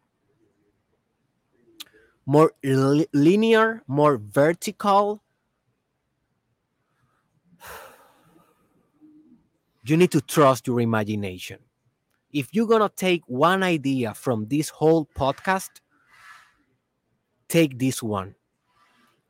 More 2.24 2.52
li 2.64 3.06
linear, 3.12 3.82
more 3.86 4.16
vertical, 4.16 5.22
you 9.84 9.98
need 9.98 10.12
to 10.12 10.22
trust 10.22 10.66
your 10.66 10.80
imagination. 10.80 11.58
If 12.32 12.54
you're 12.54 12.66
going 12.66 12.82
to 12.82 12.92
take 12.94 13.22
one 13.26 13.62
idea 13.62 14.14
from 14.14 14.46
this 14.46 14.68
whole 14.68 15.06
podcast, 15.16 15.70
take 17.48 17.78
this 17.78 18.02
one. 18.02 18.34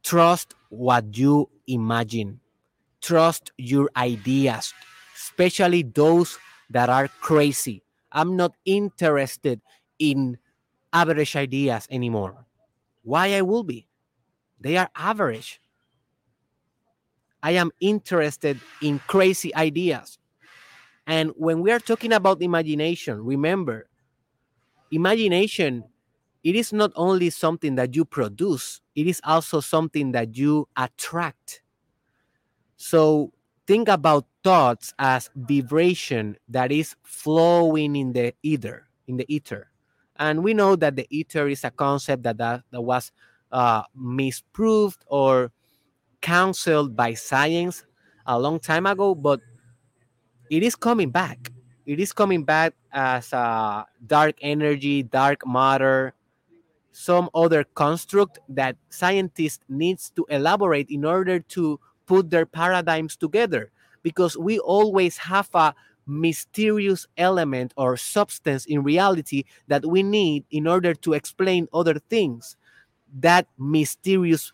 Trust 0.02 0.54
what 0.68 1.16
you 1.16 1.48
imagine, 1.66 2.40
trust 3.00 3.52
your 3.58 3.90
ideas, 3.96 4.72
especially 5.16 5.82
those 5.82 6.38
that 6.70 6.88
are 6.88 7.08
crazy. 7.20 7.82
I'm 8.12 8.36
not 8.36 8.54
interested 8.64 9.60
in 9.98 10.38
average 10.92 11.36
ideas 11.36 11.86
anymore. 11.90 12.46
Why 13.02 13.34
I 13.34 13.42
will 13.42 13.62
be? 13.64 13.86
They 14.60 14.76
are 14.76 14.90
average. 14.94 15.60
I 17.42 17.52
am 17.52 17.70
interested 17.80 18.60
in 18.82 19.00
crazy 19.06 19.54
ideas. 19.54 20.18
And 21.10 21.32
when 21.34 21.60
we 21.60 21.72
are 21.72 21.80
talking 21.80 22.12
about 22.12 22.40
imagination, 22.40 23.24
remember, 23.24 23.88
imagination, 24.92 25.82
it 26.44 26.54
is 26.54 26.72
not 26.72 26.92
only 26.94 27.30
something 27.30 27.74
that 27.74 27.96
you 27.96 28.04
produce, 28.04 28.80
it 28.94 29.08
is 29.08 29.20
also 29.24 29.58
something 29.58 30.12
that 30.12 30.36
you 30.36 30.68
attract. 30.76 31.62
So 32.76 33.32
think 33.66 33.88
about 33.88 34.26
thoughts 34.44 34.94
as 35.00 35.30
vibration 35.34 36.36
that 36.48 36.70
is 36.70 36.94
flowing 37.02 37.96
in 37.96 38.12
the 38.12 38.32
ether, 38.44 38.86
in 39.08 39.16
the 39.16 39.26
ether. 39.26 39.68
And 40.14 40.44
we 40.44 40.54
know 40.54 40.76
that 40.76 40.94
the 40.94 41.08
ether 41.10 41.48
is 41.48 41.64
a 41.64 41.72
concept 41.72 42.22
that, 42.22 42.38
that, 42.38 42.62
that 42.70 42.82
was 42.82 43.10
uh, 43.50 43.82
misproved 43.98 44.98
or 45.08 45.50
counseled 46.20 46.94
by 46.94 47.14
science 47.14 47.84
a 48.26 48.38
long 48.38 48.60
time 48.60 48.86
ago, 48.86 49.16
but 49.16 49.40
it 50.50 50.64
is 50.64 50.74
coming 50.74 51.10
back. 51.10 51.52
It 51.86 52.00
is 52.00 52.12
coming 52.12 52.44
back 52.44 52.74
as 52.92 53.32
a 53.32 53.86
dark 54.06 54.36
energy, 54.42 55.02
dark 55.02 55.46
matter, 55.46 56.12
some 56.92 57.30
other 57.34 57.64
construct 57.64 58.40
that 58.48 58.76
scientists 58.90 59.60
needs 59.68 60.10
to 60.10 60.26
elaborate 60.28 60.90
in 60.90 61.04
order 61.04 61.38
to 61.38 61.78
put 62.06 62.30
their 62.30 62.46
paradigms 62.46 63.16
together. 63.16 63.70
Because 64.02 64.36
we 64.36 64.58
always 64.58 65.16
have 65.18 65.48
a 65.54 65.74
mysterious 66.06 67.06
element 67.16 67.72
or 67.76 67.96
substance 67.96 68.66
in 68.66 68.82
reality 68.82 69.44
that 69.68 69.86
we 69.86 70.02
need 70.02 70.44
in 70.50 70.66
order 70.66 70.94
to 70.94 71.12
explain 71.12 71.68
other 71.72 71.98
things. 72.10 72.56
That 73.20 73.46
mysterious 73.58 74.52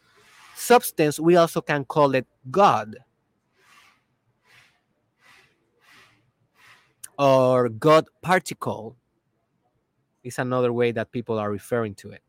substance 0.55 1.21
we 1.21 1.37
also 1.37 1.61
can 1.61 1.85
call 1.85 2.15
it 2.15 2.27
god 2.51 2.97
or 7.19 7.69
God 7.69 8.07
particle 8.23 8.97
is 10.23 10.39
another 10.39 10.73
way 10.73 10.93
that 10.93 11.13
people 11.13 11.39
are 11.39 11.51
referring 11.51 11.95
to 11.97 12.11
it. 12.11 12.23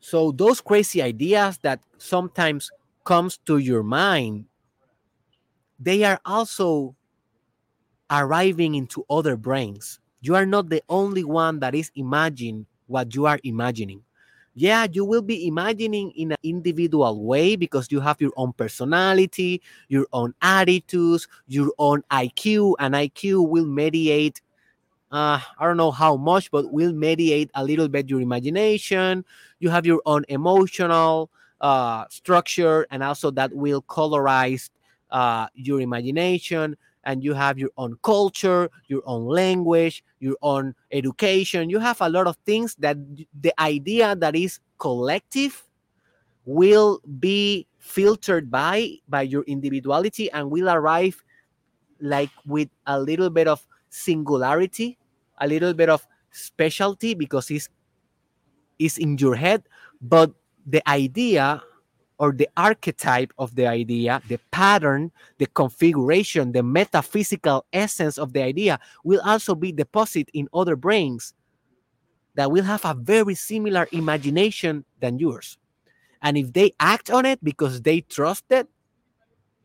So 0.00 0.32
those 0.32 0.60
crazy 0.60 1.02
ideas 1.02 1.58
that 1.62 1.80
sometimes 1.98 2.70
comes 3.04 3.38
to 3.46 3.58
your 3.58 3.82
mind, 3.82 4.46
they 5.78 6.04
are 6.04 6.20
also 6.24 6.94
arriving 8.10 8.74
into 8.74 9.04
other 9.10 9.36
brains. 9.36 10.00
You 10.20 10.34
are 10.34 10.46
not 10.46 10.68
the 10.68 10.82
only 10.88 11.24
one 11.24 11.60
that 11.60 11.74
is 11.74 11.90
imagining 11.94 12.66
what 12.86 13.14
you 13.14 13.26
are 13.26 13.38
imagining 13.44 14.02
yeah, 14.58 14.86
you 14.90 15.04
will 15.04 15.22
be 15.22 15.46
imagining 15.46 16.10
in 16.12 16.32
an 16.32 16.38
individual 16.42 17.24
way 17.24 17.54
because 17.54 17.92
you 17.92 18.00
have 18.00 18.20
your 18.20 18.32
own 18.36 18.52
personality, 18.52 19.62
your 19.88 20.06
own 20.12 20.34
attitudes, 20.42 21.28
your 21.46 21.72
own 21.78 22.02
IQ, 22.10 22.74
and 22.80 22.94
IQ 22.94 23.48
will 23.48 23.66
mediate. 23.66 24.42
Uh, 25.12 25.40
I 25.58 25.64
don't 25.64 25.76
know 25.76 25.92
how 25.92 26.16
much, 26.16 26.50
but 26.50 26.72
will 26.72 26.92
mediate 26.92 27.50
a 27.54 27.64
little 27.64 27.88
bit 27.88 28.10
your 28.10 28.20
imagination. 28.20 29.24
You 29.60 29.70
have 29.70 29.86
your 29.86 30.02
own 30.06 30.24
emotional 30.28 31.30
uh, 31.60 32.06
structure, 32.10 32.84
and 32.90 33.02
also 33.02 33.30
that 33.30 33.52
will 33.52 33.82
colorize 33.82 34.70
uh, 35.10 35.46
your 35.54 35.80
imagination 35.80 36.76
and 37.04 37.22
you 37.22 37.34
have 37.34 37.58
your 37.58 37.70
own 37.76 37.96
culture, 38.02 38.70
your 38.86 39.02
own 39.06 39.26
language, 39.26 40.04
your 40.20 40.36
own 40.42 40.74
education. 40.92 41.70
You 41.70 41.78
have 41.78 42.00
a 42.00 42.08
lot 42.08 42.26
of 42.26 42.36
things 42.44 42.74
that 42.76 42.96
the 43.40 43.52
idea 43.60 44.16
that 44.16 44.36
is 44.36 44.60
collective 44.78 45.64
will 46.44 47.00
be 47.18 47.66
filtered 47.78 48.50
by 48.50 48.96
by 49.08 49.22
your 49.22 49.42
individuality 49.44 50.30
and 50.32 50.50
will 50.50 50.68
arrive 50.68 51.22
like 52.00 52.30
with 52.46 52.68
a 52.86 53.00
little 53.00 53.30
bit 53.30 53.48
of 53.48 53.66
singularity, 53.90 54.98
a 55.38 55.46
little 55.46 55.74
bit 55.74 55.88
of 55.88 56.06
specialty 56.30 57.14
because 57.14 57.50
it's 57.50 57.68
is 58.78 58.98
in 58.98 59.18
your 59.18 59.34
head, 59.34 59.64
but 60.00 60.32
the 60.66 60.86
idea 60.88 61.62
or 62.18 62.32
the 62.32 62.48
archetype 62.56 63.32
of 63.38 63.54
the 63.54 63.66
idea, 63.66 64.20
the 64.28 64.38
pattern, 64.50 65.10
the 65.38 65.46
configuration, 65.46 66.52
the 66.52 66.62
metaphysical 66.62 67.64
essence 67.72 68.18
of 68.18 68.32
the 68.32 68.42
idea 68.42 68.78
will 69.04 69.20
also 69.24 69.54
be 69.54 69.70
deposited 69.70 70.28
in 70.34 70.48
other 70.52 70.74
brains 70.74 71.32
that 72.34 72.50
will 72.50 72.64
have 72.64 72.84
a 72.84 72.94
very 72.94 73.34
similar 73.34 73.88
imagination 73.92 74.84
than 75.00 75.18
yours. 75.18 75.58
And 76.22 76.36
if 76.36 76.52
they 76.52 76.72
act 76.80 77.10
on 77.10 77.24
it 77.24 77.42
because 77.42 77.82
they 77.82 78.00
trust 78.00 78.44
it, 78.50 78.68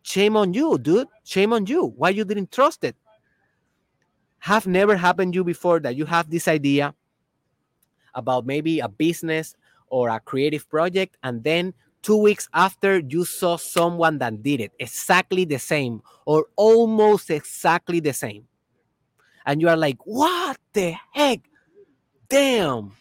shame 0.03 0.37
on 0.37 0.53
you, 0.53 0.77
dude. 0.77 1.07
Shame 1.23 1.53
on 1.53 1.65
you. 1.65 1.93
Why 1.97 2.09
you 2.09 2.23
didn't 2.23 2.51
trust 2.51 2.83
it? 2.83 2.95
Have 4.39 4.67
never 4.67 4.95
happened 4.95 5.33
you 5.33 5.43
before 5.43 5.79
that 5.79 5.95
you 5.95 6.05
have 6.05 6.29
this 6.29 6.47
idea 6.47 6.93
about 8.13 8.45
maybe 8.45 8.79
a 8.79 8.87
business 8.87 9.55
or 9.87 10.09
a 10.09 10.19
creative 10.19 10.69
project 10.69 11.17
and 11.23 11.43
then 11.43 11.73
two 12.03 12.17
weeks 12.17 12.47
after 12.53 12.99
you 12.99 13.25
saw 13.25 13.57
someone 13.57 14.19
that 14.19 14.43
did 14.43 14.61
it 14.61 14.73
exactly 14.79 15.45
the 15.45 15.57
same 15.57 16.03
or 16.25 16.45
almost 16.55 17.31
exactly 17.31 17.99
the 17.99 18.13
same. 18.13 18.45
And 19.45 19.61
you 19.61 19.69
are 19.69 19.77
like, 19.77 19.97
what 20.05 20.57
the 20.73 20.95
heck? 21.13 21.41
Damn. 22.29 22.93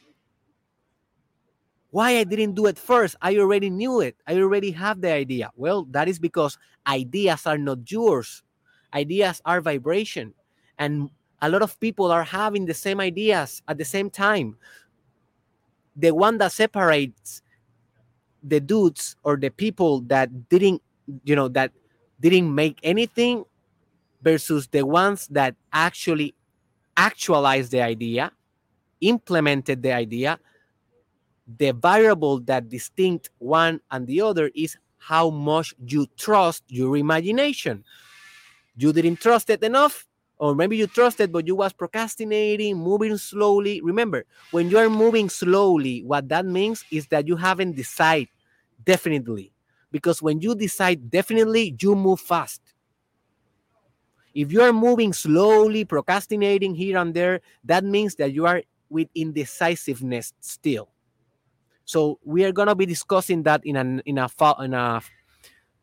why 1.90 2.16
I 2.16 2.24
didn't 2.24 2.54
do 2.54 2.66
it 2.66 2.78
first? 2.78 3.16
I 3.20 3.36
already 3.36 3.68
knew 3.68 4.00
it. 4.00 4.16
I 4.26 4.36
already 4.36 4.70
have 4.72 5.00
the 5.02 5.12
idea. 5.12 5.50
Well, 5.56 5.84
that 5.90 6.08
is 6.08 6.18
because 6.18 6.56
ideas 6.86 7.46
are 7.46 7.58
not 7.58 7.90
yours. 7.90 8.42
Ideas 8.94 9.42
are 9.44 9.60
vibration. 9.60 10.32
And 10.78 11.10
a 11.42 11.50
lot 11.50 11.60
of 11.60 11.78
people 11.80 12.10
are 12.10 12.24
having 12.24 12.64
the 12.64 12.74
same 12.74 12.98
ideas 12.98 13.62
at 13.68 13.76
the 13.76 13.84
same 13.84 14.08
time. 14.08 14.56
The 15.94 16.12
one 16.12 16.38
that 16.38 16.52
separates 16.52 17.41
the 18.42 18.60
dudes 18.60 19.16
or 19.22 19.36
the 19.36 19.50
people 19.50 20.00
that 20.02 20.48
didn't, 20.48 20.82
you 21.24 21.36
know, 21.36 21.48
that 21.48 21.72
didn't 22.20 22.54
make 22.54 22.78
anything 22.82 23.44
versus 24.22 24.68
the 24.68 24.84
ones 24.86 25.26
that 25.28 25.54
actually 25.72 26.34
actualized 26.96 27.72
the 27.72 27.80
idea, 27.80 28.32
implemented 29.00 29.82
the 29.82 29.92
idea, 29.92 30.38
the 31.58 31.72
variable 31.72 32.38
that 32.40 32.68
distinct 32.68 33.30
one 33.38 33.80
and 33.90 34.06
the 34.06 34.20
other 34.20 34.50
is 34.54 34.76
how 34.98 35.30
much 35.30 35.74
you 35.86 36.06
trust 36.16 36.62
your 36.68 36.96
imagination. 36.96 37.84
You 38.76 38.92
didn't 38.92 39.16
trust 39.20 39.50
it 39.50 39.62
enough, 39.62 40.06
or 40.42 40.56
maybe 40.56 40.76
you 40.76 40.88
trusted, 40.88 41.30
but 41.30 41.46
you 41.46 41.54
was 41.54 41.72
procrastinating, 41.72 42.76
moving 42.76 43.16
slowly. 43.16 43.80
Remember, 43.80 44.24
when 44.50 44.68
you 44.68 44.76
are 44.76 44.90
moving 44.90 45.28
slowly, 45.28 46.02
what 46.02 46.28
that 46.30 46.44
means 46.44 46.84
is 46.90 47.06
that 47.14 47.28
you 47.28 47.36
haven't 47.36 47.76
decided 47.76 48.26
definitely. 48.84 49.52
Because 49.92 50.20
when 50.20 50.40
you 50.40 50.56
decide 50.56 51.08
definitely, 51.08 51.76
you 51.80 51.94
move 51.94 52.18
fast. 52.18 52.60
If 54.34 54.50
you 54.50 54.62
are 54.62 54.72
moving 54.72 55.12
slowly, 55.12 55.84
procrastinating 55.84 56.74
here 56.74 56.98
and 56.98 57.14
there, 57.14 57.40
that 57.62 57.84
means 57.84 58.16
that 58.16 58.32
you 58.32 58.44
are 58.44 58.62
with 58.90 59.06
indecisiveness 59.14 60.32
still. 60.40 60.88
So 61.84 62.18
we 62.24 62.44
are 62.44 62.50
gonna 62.50 62.74
be 62.74 62.86
discussing 62.86 63.44
that 63.44 63.64
in 63.64 63.76
a 63.76 64.02
in 64.06 64.18
a 64.18 64.28
in 64.58 64.74
a 64.74 65.02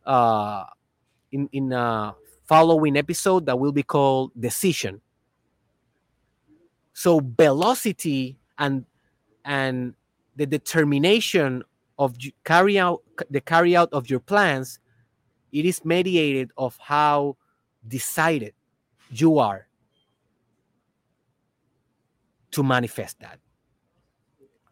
uh, 0.06 0.66
in 1.32 1.48
in 1.54 1.72
a 1.72 2.16
following 2.50 2.98
episode 2.98 3.46
that 3.46 3.60
will 3.60 3.72
be 3.72 3.84
called 3.84 4.32
decision. 4.40 5.00
So 6.94 7.22
velocity 7.22 8.40
and 8.58 8.86
and 9.46 9.94
the 10.36 10.48
determination 10.48 11.64
of 12.00 12.16
carry 12.44 12.80
out 12.80 13.04
the 13.30 13.40
carry 13.40 13.76
out 13.76 13.90
of 13.94 14.10
your 14.10 14.20
plans, 14.20 14.80
it 15.52 15.64
is 15.64 15.86
mediated 15.86 16.50
of 16.58 16.76
how 16.82 17.38
decided 17.88 18.54
you 19.12 19.38
are 19.38 19.68
to 22.50 22.64
manifest 22.64 23.20
that. 23.20 23.38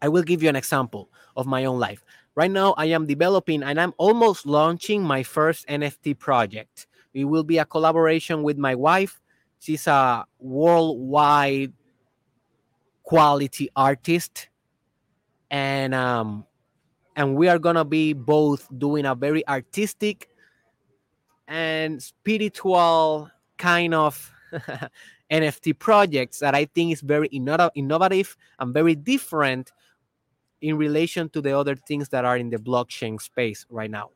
I 0.01 0.09
will 0.09 0.23
give 0.23 0.41
you 0.41 0.49
an 0.49 0.55
example 0.55 1.11
of 1.35 1.45
my 1.45 1.65
own 1.65 1.77
life. 1.77 2.03
Right 2.33 2.49
now, 2.49 2.73
I 2.73 2.85
am 2.85 3.05
developing 3.05 3.61
and 3.61 3.79
I'm 3.79 3.93
almost 3.97 4.47
launching 4.47 5.03
my 5.03 5.21
first 5.21 5.67
NFT 5.67 6.17
project. 6.17 6.86
It 7.13 7.25
will 7.25 7.43
be 7.43 7.57
a 7.57 7.65
collaboration 7.65 8.43
with 8.43 8.57
my 8.57 8.75
wife. 8.75 9.19
She's 9.59 9.87
a 9.87 10.25
worldwide 10.39 11.73
quality 13.03 13.69
artist. 13.75 14.49
And 15.49 15.95
um, 15.95 16.45
and 17.15 17.35
we 17.35 17.47
are 17.47 17.59
gonna 17.59 17.85
be 17.85 18.13
both 18.13 18.67
doing 18.77 19.05
a 19.05 19.15
very 19.15 19.47
artistic 19.47 20.29
and 21.47 22.03
spiritual 22.03 23.29
kind 23.57 23.93
of 23.93 24.31
NFT 25.31 25.77
projects 25.79 26.39
that 26.39 26.53
I 26.53 26.65
think 26.65 26.93
is 26.93 27.01
very 27.01 27.27
innovative 27.27 28.37
and 28.59 28.73
very 28.73 28.95
different 28.95 29.71
in 30.61 30.77
relation 30.77 31.29
to 31.29 31.41
the 31.41 31.57
other 31.57 31.75
things 31.75 32.09
that 32.09 32.25
are 32.25 32.37
in 32.37 32.49
the 32.49 32.57
blockchain 32.57 33.21
space 33.21 33.65
right 33.69 33.91
now. 33.91 34.09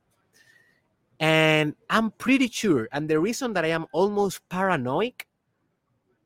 And 1.22 1.76
I'm 1.88 2.10
pretty 2.10 2.50
sure, 2.50 2.90
and 2.92 3.08
the 3.08 3.20
reason 3.20 3.54
that 3.54 3.64
I 3.64 3.68
am 3.68 3.86
almost 3.94 4.42
paranoid, 4.50 5.14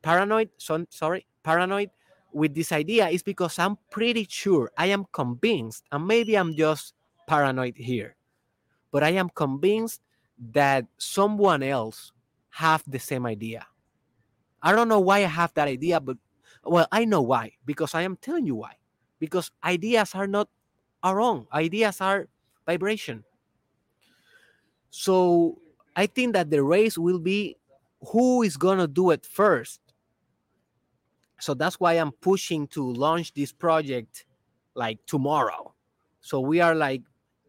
paranoid, 0.02 0.52
so, 0.58 0.86
sorry, 0.89 1.28
paranoid 1.43 1.89
with 2.32 2.56
this 2.56 2.72
idea 2.72 3.10
is 3.10 3.22
because 3.22 3.60
I'm 3.60 3.78
pretty 3.91 4.26
sure, 4.30 4.72
I 4.78 4.86
am 4.88 5.04
convinced, 5.12 5.84
and 5.91 6.08
maybe 6.08 6.38
I'm 6.38 6.56
just 6.56 6.93
paranoid 7.28 7.76
here, 7.76 8.16
but 8.89 9.04
I 9.04 9.10
am 9.10 9.28
convinced 9.28 10.00
that 10.54 10.86
someone 10.98 11.62
else 11.62 12.14
have 12.52 12.82
the 12.88 13.00
same 13.00 13.26
idea. 13.26 13.68
I 14.64 14.72
don't 14.72 14.88
know 14.88 15.02
why 15.02 15.18
I 15.18 15.28
have 15.28 15.54
that 15.56 15.68
idea, 15.68 16.00
but 16.00 16.16
well, 16.64 16.88
I 16.89 17.04
know 17.04 17.22
why 17.22 17.52
because 17.66 17.93
I 17.93 18.04
am 18.04 18.16
telling 18.16 18.46
you 18.46 18.56
why 18.56 18.76
because 19.20 19.52
ideas 19.62 20.16
are 20.16 20.26
not 20.26 20.48
our 21.04 21.20
own 21.20 21.48
ideas 21.54 22.00
are 22.00 22.28
vibration 22.66 23.24
so 24.98 25.58
i 25.98 26.06
think 26.06 26.32
that 26.32 26.50
the 26.50 26.64
race 26.64 26.98
will 26.98 27.20
be 27.20 27.58
who 28.00 28.43
is 28.43 28.56
going 28.56 28.78
to 28.78 28.88
do 28.88 29.12
it 29.12 29.26
first. 29.26 29.82
So 31.39 31.54
that's 31.54 31.80
why 31.82 31.93
i'm 31.93 32.12
pushing 32.12 32.66
to 32.70 32.93
launch 32.93 33.34
this 33.34 33.52
project 33.52 34.26
like 34.74 35.00
tomorrow. 35.06 35.74
So 36.22 36.39
we 36.39 36.62
are 36.62 36.74
like 36.74 37.02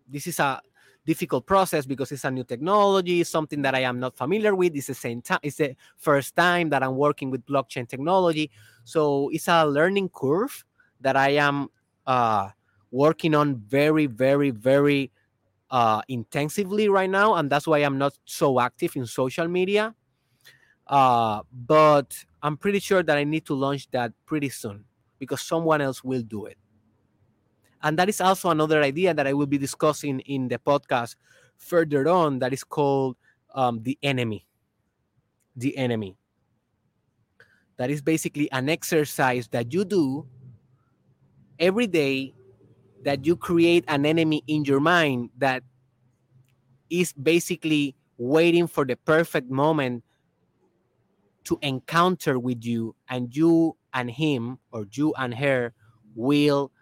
this 0.09 0.27
is 0.27 0.41
a 0.41 0.61
difficult 1.07 1.47
process 1.47 1.87
because 1.87 2.11
it's 2.11 2.25
a 2.25 2.31
new 2.33 2.43
technology 2.43 3.23
something 3.23 3.63
that 3.63 3.77
i 3.77 3.81
am 3.81 4.01
not 4.01 4.17
familiar 4.17 4.57
with. 4.57 4.75
It's 4.75 4.89
the 4.89 4.95
same 4.95 5.23
time 5.23 5.39
it's 5.45 5.57
the 5.57 5.77
first 5.97 6.35
time 6.35 6.71
that 6.71 6.83
i'm 6.83 6.97
working 6.97 7.31
with 7.31 7.47
blockchain 7.47 7.89
technology. 7.89 8.51
So 8.83 9.29
it's 9.33 9.47
a 9.47 9.65
learning 9.65 10.09
curve 10.09 10.65
that 11.01 11.17
I 11.17 11.31
am 11.31 11.69
uh, 12.07 12.51
working 12.91 13.35
on 13.35 13.57
very, 13.57 14.07
very, 14.07 14.51
very 14.51 15.13
uh, 15.71 16.03
intensively 16.09 16.89
right 16.89 17.11
now, 17.11 17.35
and 17.35 17.51
that's 17.51 17.67
why 17.67 17.79
I'm 17.79 17.99
not 17.99 18.17
so 18.25 18.61
active 18.61 18.97
in 18.97 19.07
social 19.07 19.49
media. 19.49 19.95
Uh, 20.87 21.43
but 21.53 22.15
I'm 22.43 22.57
pretty 22.57 22.79
sure 22.79 23.03
that 23.03 23.17
I 23.19 23.25
need 23.25 23.45
to 23.47 23.55
launch 23.55 23.91
that 23.91 24.13
pretty 24.25 24.49
soon 24.49 24.85
because 25.19 25.41
someone 25.41 25.81
else 25.81 26.05
will 26.05 26.23
do 26.23 26.47
it. 26.47 26.57
And 27.83 27.99
that 27.99 28.09
is 28.09 28.21
also 28.21 28.51
another 28.51 28.83
idea 28.83 29.13
that 29.13 29.27
I 29.27 29.33
will 29.33 29.47
be 29.47 29.59
discussing 29.59 30.21
in 30.21 30.49
the 30.49 30.59
podcast 30.59 31.17
further 31.57 32.09
on 32.09 32.39
that 32.39 32.53
is 32.53 32.65
called 32.65 33.17
um, 33.55 33.83
The 33.83 33.99
Enemy. 34.03 34.47
The 35.57 35.77
Enemy. 35.77 36.17
That 37.77 37.91
is 37.91 38.01
basically 38.01 38.51
an 38.53 38.69
exercise 38.69 39.49
that 39.49 39.73
you 39.73 39.85
do 39.85 40.27
every 41.59 41.87
day 41.87 42.35
that 43.07 43.25
you 43.25 43.37
create 43.37 43.85
an 43.87 44.05
enemy 44.05 44.43
in 44.49 44.65
your 44.65 44.81
mind 44.81 45.31
that 45.39 45.63
is 46.91 47.13
basically 47.13 47.95
waiting 48.19 48.67
for 48.67 48.85
the 48.85 48.97
perfect 48.97 49.49
moment 49.49 50.03
to 51.45 51.57
encounter 51.63 52.37
with 52.37 52.65
you 52.65 52.97
and 53.09 53.35
you 53.37 53.77
and 53.95 54.11
him 54.11 54.59
or 54.73 54.89
you 54.91 55.15
and 55.19 55.33
her 55.33 55.73
will 56.17 56.73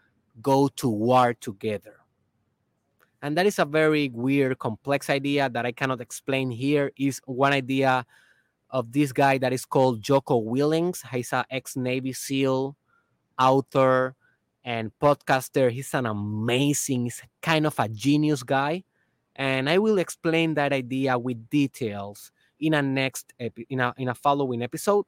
go 0.40 0.66
to 0.68 0.88
war 0.88 1.34
together. 1.34 2.00
And 3.20 3.36
that 3.36 3.44
is 3.44 3.58
a 3.58 3.66
very 3.66 4.08
weird 4.08 4.58
complex 4.58 5.10
idea 5.10 5.50
that 5.50 5.66
i 5.66 5.72
cannot 5.72 6.00
explain 6.00 6.50
here. 6.50 6.90
Is 6.96 7.20
one 7.26 7.52
idea 7.52 8.06
of 8.70 8.92
this 8.92 9.12
guy 9.12 9.36
that 9.36 9.52
is 9.52 9.66
called 9.66 10.00
Jocko 10.00 10.40
Willink. 10.40 11.06
He's 11.12 11.34
an 11.34 11.44
ex-navy 11.50 12.14
seal 12.14 12.76
author 13.38 14.16
and 14.64 14.90
podcaster. 15.00 15.70
He's 15.70 15.92
an 15.94 16.06
amazing, 16.06 17.04
he's 17.04 17.22
kind 17.42 17.66
of 17.66 17.78
a 17.78 17.88
genius 17.88 18.42
guy. 18.42 18.84
And 19.36 19.68
I 19.68 19.78
will 19.78 19.98
explain 19.98 20.54
that 20.54 20.72
idea 20.72 21.18
with 21.18 21.48
details 21.50 22.30
in 22.60 22.74
a 22.74 22.82
next 22.82 23.32
epi- 23.38 23.66
in 23.68 23.80
a 23.80 23.92
in 23.96 24.08
a 24.08 24.14
following 24.14 24.62
episode. 24.62 25.06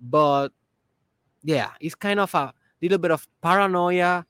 But 0.00 0.48
yeah, 1.42 1.70
it's 1.80 1.94
kind 1.94 2.20
of 2.20 2.34
a 2.34 2.52
little 2.82 2.98
bit 2.98 3.10
of 3.10 3.26
paranoia, 3.40 4.26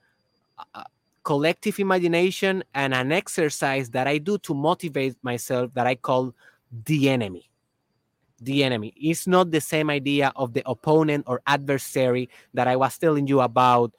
uh, 0.74 0.84
collective 1.22 1.78
imagination, 1.78 2.64
and 2.74 2.92
an 2.92 3.12
exercise 3.12 3.90
that 3.90 4.06
I 4.06 4.18
do 4.18 4.38
to 4.38 4.54
motivate 4.54 5.16
myself 5.22 5.72
that 5.74 5.86
I 5.86 5.94
call 5.94 6.34
the 6.84 7.08
enemy. 7.08 7.50
The 8.40 8.64
enemy. 8.64 8.92
It's 8.96 9.26
not 9.26 9.50
the 9.50 9.60
same 9.60 9.88
idea 9.88 10.32
of 10.36 10.52
the 10.52 10.62
opponent 10.66 11.24
or 11.26 11.40
adversary 11.46 12.28
that 12.52 12.68
I 12.68 12.76
was 12.76 12.98
telling 12.98 13.26
you 13.26 13.40
about 13.40 13.94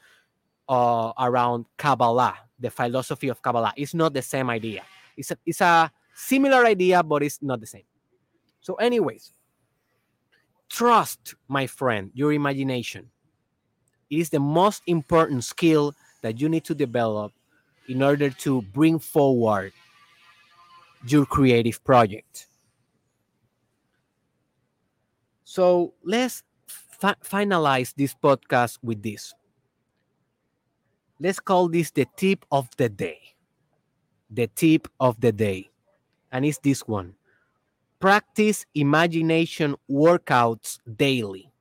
uh, 0.70 1.13
around 1.20 1.65
Kabbalah, 1.78 2.36
the 2.59 2.70
philosophy 2.70 3.30
of 3.30 3.41
Kabbalah. 3.41 3.74
It's 3.78 3.93
not 3.93 4.13
the 4.13 4.22
same 4.22 4.49
idea. 4.49 4.84
It's 5.15 5.32
a, 5.32 5.38
it's 5.45 5.61
a 5.61 5.91
similar 6.13 6.65
idea, 6.65 7.03
but 7.03 7.24
it's 7.24 7.41
not 7.41 7.59
the 7.59 7.68
same. 7.68 7.84
So, 8.61 8.76
anyways, 8.76 9.32
trust, 10.70 11.36
my 11.47 11.68
friend, 11.68 12.11
your 12.13 12.34
imagination. 12.34 13.09
It 14.09 14.20
is 14.20 14.30
the 14.30 14.39
most 14.39 14.84
important 14.88 15.43
skill 15.43 15.93
that 16.22 16.39
you 16.39 16.49
need 16.49 16.63
to 16.65 16.76
develop 16.76 17.34
in 17.89 18.01
order 18.01 18.30
to 18.30 18.61
bring 18.74 18.99
forward 18.99 19.74
your 21.05 21.26
creative 21.26 21.84
project. 21.84 22.47
So 25.43 25.93
let's 26.03 26.43
fi- 26.68 27.15
finalize 27.24 27.93
this 27.95 28.13
podcast 28.13 28.80
with 28.84 29.01
this 29.01 29.34
let's 31.20 31.39
call 31.39 31.68
this 31.70 31.91
the 31.91 32.07
tip 32.15 32.45
of 32.51 32.70
the 32.78 32.89
day. 32.89 33.20
The 34.30 34.47
tip 34.47 34.88
of 34.99 35.20
the 35.22 35.32
day. 35.32 35.70
And 36.32 36.45
it's 36.45 36.59
this 36.59 36.82
one 36.88 37.15
practice 37.99 38.65
imagination 38.76 39.76
workouts 39.89 40.78
daily. 40.97 41.51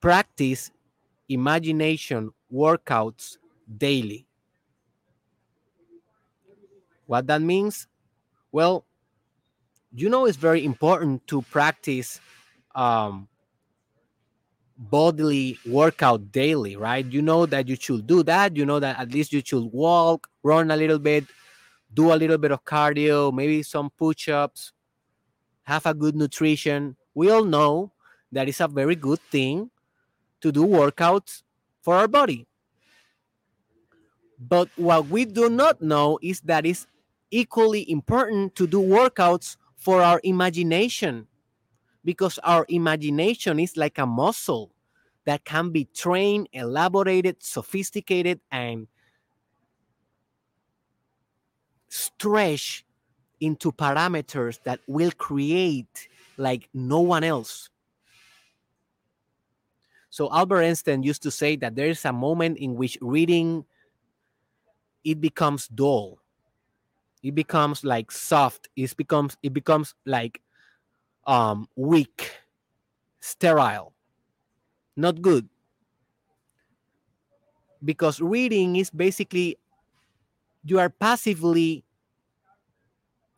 Practice 0.00 0.70
imagination 1.28 2.30
workouts 2.52 3.38
daily. 3.76 4.26
What 7.06 7.26
that 7.28 7.40
means? 7.40 7.86
Well, 8.52 8.84
you 9.94 10.10
know, 10.10 10.26
it's 10.26 10.36
very 10.36 10.64
important 10.64 11.26
to 11.28 11.42
practice 11.42 12.20
um, 12.74 13.28
bodily 14.78 15.58
workout 15.66 16.30
daily, 16.30 16.76
right? 16.76 17.04
You 17.04 17.20
know 17.20 17.46
that 17.46 17.68
you 17.68 17.76
should 17.76 18.06
do 18.06 18.22
that. 18.22 18.56
You 18.56 18.64
know 18.64 18.78
that 18.78 18.98
at 18.98 19.10
least 19.10 19.32
you 19.32 19.42
should 19.44 19.64
walk, 19.72 20.28
run 20.42 20.70
a 20.70 20.76
little 20.76 20.98
bit, 20.98 21.24
do 21.92 22.12
a 22.12 22.16
little 22.16 22.38
bit 22.38 22.52
of 22.52 22.64
cardio, 22.64 23.32
maybe 23.32 23.62
some 23.62 23.90
push 23.90 24.28
ups, 24.28 24.72
have 25.64 25.84
a 25.84 25.94
good 25.94 26.14
nutrition. 26.14 26.96
We 27.14 27.30
all 27.30 27.44
know 27.44 27.92
that 28.30 28.48
it's 28.48 28.60
a 28.60 28.68
very 28.68 28.94
good 28.94 29.20
thing 29.30 29.70
to 30.40 30.52
do 30.52 30.64
workouts 30.64 31.42
for 31.82 31.96
our 31.96 32.06
body. 32.06 32.46
But 34.38 34.68
what 34.76 35.08
we 35.08 35.24
do 35.24 35.48
not 35.50 35.82
know 35.82 36.18
is 36.22 36.40
that 36.42 36.64
it's 36.64 36.86
equally 37.30 37.90
important 37.90 38.54
to 38.54 38.66
do 38.68 38.80
workouts 38.80 39.56
for 39.76 40.02
our 40.02 40.20
imagination 40.22 41.26
because 42.04 42.38
our 42.44 42.64
imagination 42.68 43.58
is 43.58 43.76
like 43.76 43.98
a 43.98 44.06
muscle 44.06 44.70
that 45.24 45.44
can 45.44 45.70
be 45.70 45.84
trained, 45.94 46.48
elaborated, 46.52 47.36
sophisticated, 47.42 48.40
and 48.50 48.86
stretched 51.88 52.84
into 53.40 53.72
parameters 53.72 54.58
that 54.64 54.80
will 54.86 55.12
create 55.12 56.08
like 56.36 56.68
no 56.72 57.00
one 57.00 57.24
else. 57.24 57.70
So 60.10 60.32
Albert 60.32 60.62
Einstein 60.62 61.02
used 61.02 61.22
to 61.22 61.30
say 61.30 61.56
that 61.56 61.76
there 61.76 61.88
is 61.88 62.04
a 62.04 62.12
moment 62.12 62.58
in 62.58 62.74
which 62.74 62.98
reading 63.00 63.64
it 65.04 65.20
becomes 65.20 65.68
dull. 65.68 66.18
It 67.22 67.34
becomes 67.34 67.84
like 67.84 68.10
soft. 68.10 68.68
It 68.76 68.96
becomes 68.96 69.36
it 69.42 69.52
becomes 69.52 69.94
like 70.06 70.40
um 71.28 71.68
weak, 71.76 72.32
sterile. 73.20 73.92
Not 74.96 75.22
good. 75.22 75.48
Because 77.84 78.20
reading 78.20 78.74
is 78.74 78.90
basically 78.90 79.56
you 80.64 80.80
are 80.80 80.90
passively 80.90 81.84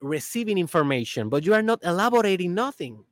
receiving 0.01 0.57
information, 0.57 1.29
but 1.29 1.45
you 1.45 1.53
are 1.53 1.61
not 1.63 1.81
elaborating 1.85 2.55
nothing. 2.55 3.05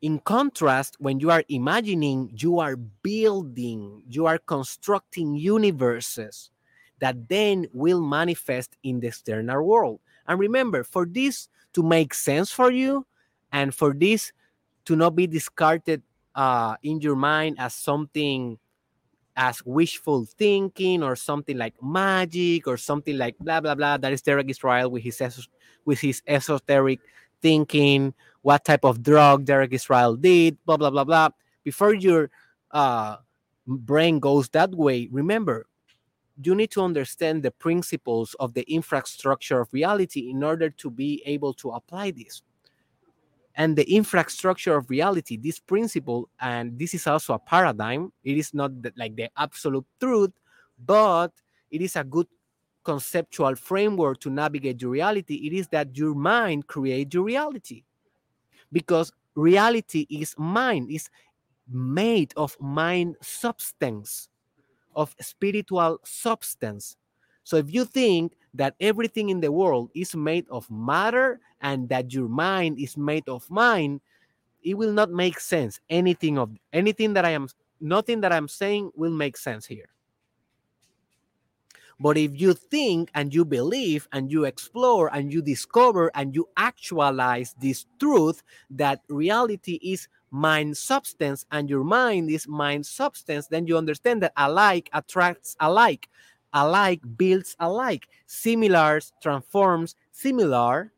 In 0.00 0.18
contrast, 0.20 0.96
when 0.98 1.20
you 1.20 1.30
are 1.30 1.44
imagining, 1.50 2.32
you 2.34 2.58
are 2.58 2.76
building, 2.76 4.02
you 4.08 4.24
are 4.24 4.38
constructing 4.38 5.34
universes 5.34 6.50
that 7.00 7.28
then 7.28 7.66
will 7.74 8.00
manifest 8.00 8.76
in 8.82 9.00
the 9.00 9.08
external 9.08 9.62
world. 9.62 10.00
And 10.26 10.38
remember, 10.38 10.84
for 10.84 11.04
this 11.04 11.50
to 11.74 11.82
make 11.82 12.14
sense 12.14 12.50
for 12.50 12.70
you 12.70 13.06
and 13.52 13.74
for 13.74 13.94
this 13.94 14.32
to 14.84 14.96
not 14.96 15.14
be 15.14 15.26
discarded 15.26 16.02
uh, 16.34 16.76
in 16.82 17.00
your 17.00 17.16
mind 17.16 17.56
as 17.58 17.74
something 17.74 18.58
as 19.36 19.64
wishful 19.64 20.26
thinking 20.26 21.02
or 21.02 21.16
something 21.16 21.56
like 21.56 21.74
magic 21.82 22.66
or 22.66 22.76
something 22.76 23.16
like 23.16 23.38
blah 23.38 23.60
blah 23.60 23.74
blah. 23.74 23.96
That 23.96 24.12
is 24.12 24.22
Derek 24.22 24.50
Israel 24.50 24.90
with 24.90 25.02
his 25.02 25.48
with 25.84 26.00
his 26.00 26.22
esoteric 26.26 27.00
thinking, 27.40 28.12
what 28.42 28.64
type 28.64 28.84
of 28.84 29.02
drug 29.02 29.44
Derek 29.44 29.72
Israel 29.72 30.16
did, 30.16 30.58
blah 30.66 30.76
blah 30.76 30.90
blah 30.90 31.04
blah. 31.04 31.30
Before 31.64 31.94
your 31.94 32.30
uh, 32.70 33.16
brain 33.66 34.18
goes 34.18 34.48
that 34.50 34.74
way, 34.74 35.08
remember 35.10 35.66
you 36.42 36.54
need 36.54 36.70
to 36.72 36.82
understand 36.82 37.42
the 37.42 37.50
principles 37.50 38.34
of 38.40 38.54
the 38.54 38.62
infrastructure 38.72 39.60
of 39.60 39.72
reality 39.72 40.30
in 40.30 40.42
order 40.42 40.70
to 40.70 40.90
be 40.90 41.22
able 41.26 41.52
to 41.54 41.70
apply 41.70 42.10
this. 42.12 42.42
And 43.56 43.76
the 43.76 43.90
infrastructure 43.90 44.76
of 44.76 44.88
reality 44.88 45.36
this 45.36 45.58
principle 45.58 46.28
and 46.40 46.78
this 46.78 46.94
is 46.94 47.06
also 47.06 47.34
a 47.34 47.38
paradigm. 47.38 48.12
It 48.24 48.38
is 48.38 48.54
not 48.54 48.80
the, 48.80 48.92
like 48.96 49.16
the 49.16 49.28
absolute 49.36 49.84
truth 50.00 50.32
but 50.86 51.32
it 51.70 51.82
is 51.82 51.96
a 51.96 52.04
good 52.04 52.26
conceptual 52.84 53.54
framework 53.54 54.20
to 54.20 54.30
navigate 54.30 54.80
your 54.80 54.90
reality. 54.90 55.46
It 55.46 55.52
is 55.52 55.68
that 55.68 55.96
your 55.96 56.14
mind 56.14 56.66
creates 56.66 57.14
your 57.14 57.24
reality. 57.24 57.84
Because 58.72 59.12
reality 59.34 60.06
is 60.08 60.34
mind 60.38 60.90
is 60.90 61.10
made 61.68 62.32
of 62.36 62.56
mind 62.60 63.16
substance 63.20 64.29
of 65.00 65.16
spiritual 65.20 65.98
substance 66.04 66.96
so 67.50 67.56
if 67.56 67.72
you 67.72 67.84
think 67.84 68.36
that 68.54 68.74
everything 68.80 69.30
in 69.30 69.40
the 69.40 69.52
world 69.52 69.90
is 69.94 70.14
made 70.14 70.46
of 70.50 70.70
matter 70.70 71.40
and 71.60 71.88
that 71.88 72.12
your 72.12 72.28
mind 72.28 72.78
is 72.78 72.96
made 72.96 73.28
of 73.28 73.48
mind, 73.50 74.00
it 74.62 74.74
will 74.74 74.92
not 74.92 75.10
make 75.10 75.40
sense. 75.40 75.80
Anything 75.88 76.38
of 76.38 76.50
anything 76.72 77.14
that 77.14 77.24
I 77.24 77.30
am 77.30 77.48
nothing 77.80 78.20
that 78.20 78.32
I'm 78.32 78.48
saying 78.48 78.92
will 78.94 79.10
make 79.10 79.36
sense 79.36 79.66
here. 79.66 79.88
But 82.00 82.16
if 82.16 82.40
you 82.40 82.54
think 82.54 83.10
and 83.14 83.32
you 83.34 83.44
believe 83.44 84.08
and 84.10 84.32
you 84.32 84.46
explore 84.46 85.14
and 85.14 85.30
you 85.30 85.42
discover 85.42 86.10
and 86.14 86.34
you 86.34 86.48
actualize 86.56 87.54
this 87.60 87.84
truth 88.00 88.42
that 88.70 89.02
reality 89.08 89.78
is 89.82 90.08
mind 90.30 90.78
substance 90.78 91.44
and 91.52 91.68
your 91.68 91.84
mind 91.84 92.30
is 92.30 92.48
mind 92.48 92.86
substance, 92.86 93.48
then 93.48 93.66
you 93.66 93.76
understand 93.76 94.22
that 94.22 94.32
alike 94.38 94.88
attracts 94.94 95.54
alike. 95.60 96.08
Alike 96.54 97.02
builds 97.16 97.54
alike, 97.60 98.08
similars 98.26 99.12
transforms 99.22 99.94
similar, 100.10 100.92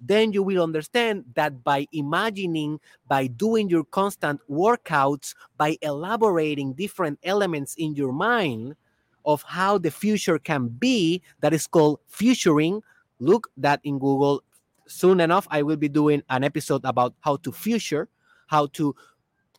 then 0.00 0.32
you 0.32 0.42
will 0.42 0.62
understand 0.62 1.24
that 1.34 1.64
by 1.64 1.86
imagining, 1.92 2.78
by 3.08 3.26
doing 3.26 3.68
your 3.68 3.84
constant 3.84 4.40
workouts, 4.48 5.34
by 5.58 5.76
elaborating 5.82 6.72
different 6.74 7.18
elements 7.24 7.74
in 7.76 7.94
your 7.94 8.12
mind 8.12 8.76
of 9.24 9.42
how 9.42 9.78
the 9.78 9.90
future 9.90 10.38
can 10.38 10.68
be, 10.68 11.22
that 11.40 11.52
is 11.52 11.66
called 11.66 12.00
futuring. 12.06 12.82
Look 13.18 13.50
that 13.56 13.80
in 13.84 13.98
Google. 13.98 14.42
Soon 14.86 15.20
enough, 15.20 15.46
I 15.50 15.62
will 15.62 15.76
be 15.76 15.88
doing 15.88 16.22
an 16.28 16.44
episode 16.44 16.82
about 16.84 17.14
how 17.20 17.36
to 17.36 17.52
future, 17.52 18.08
how 18.48 18.66
to 18.74 18.94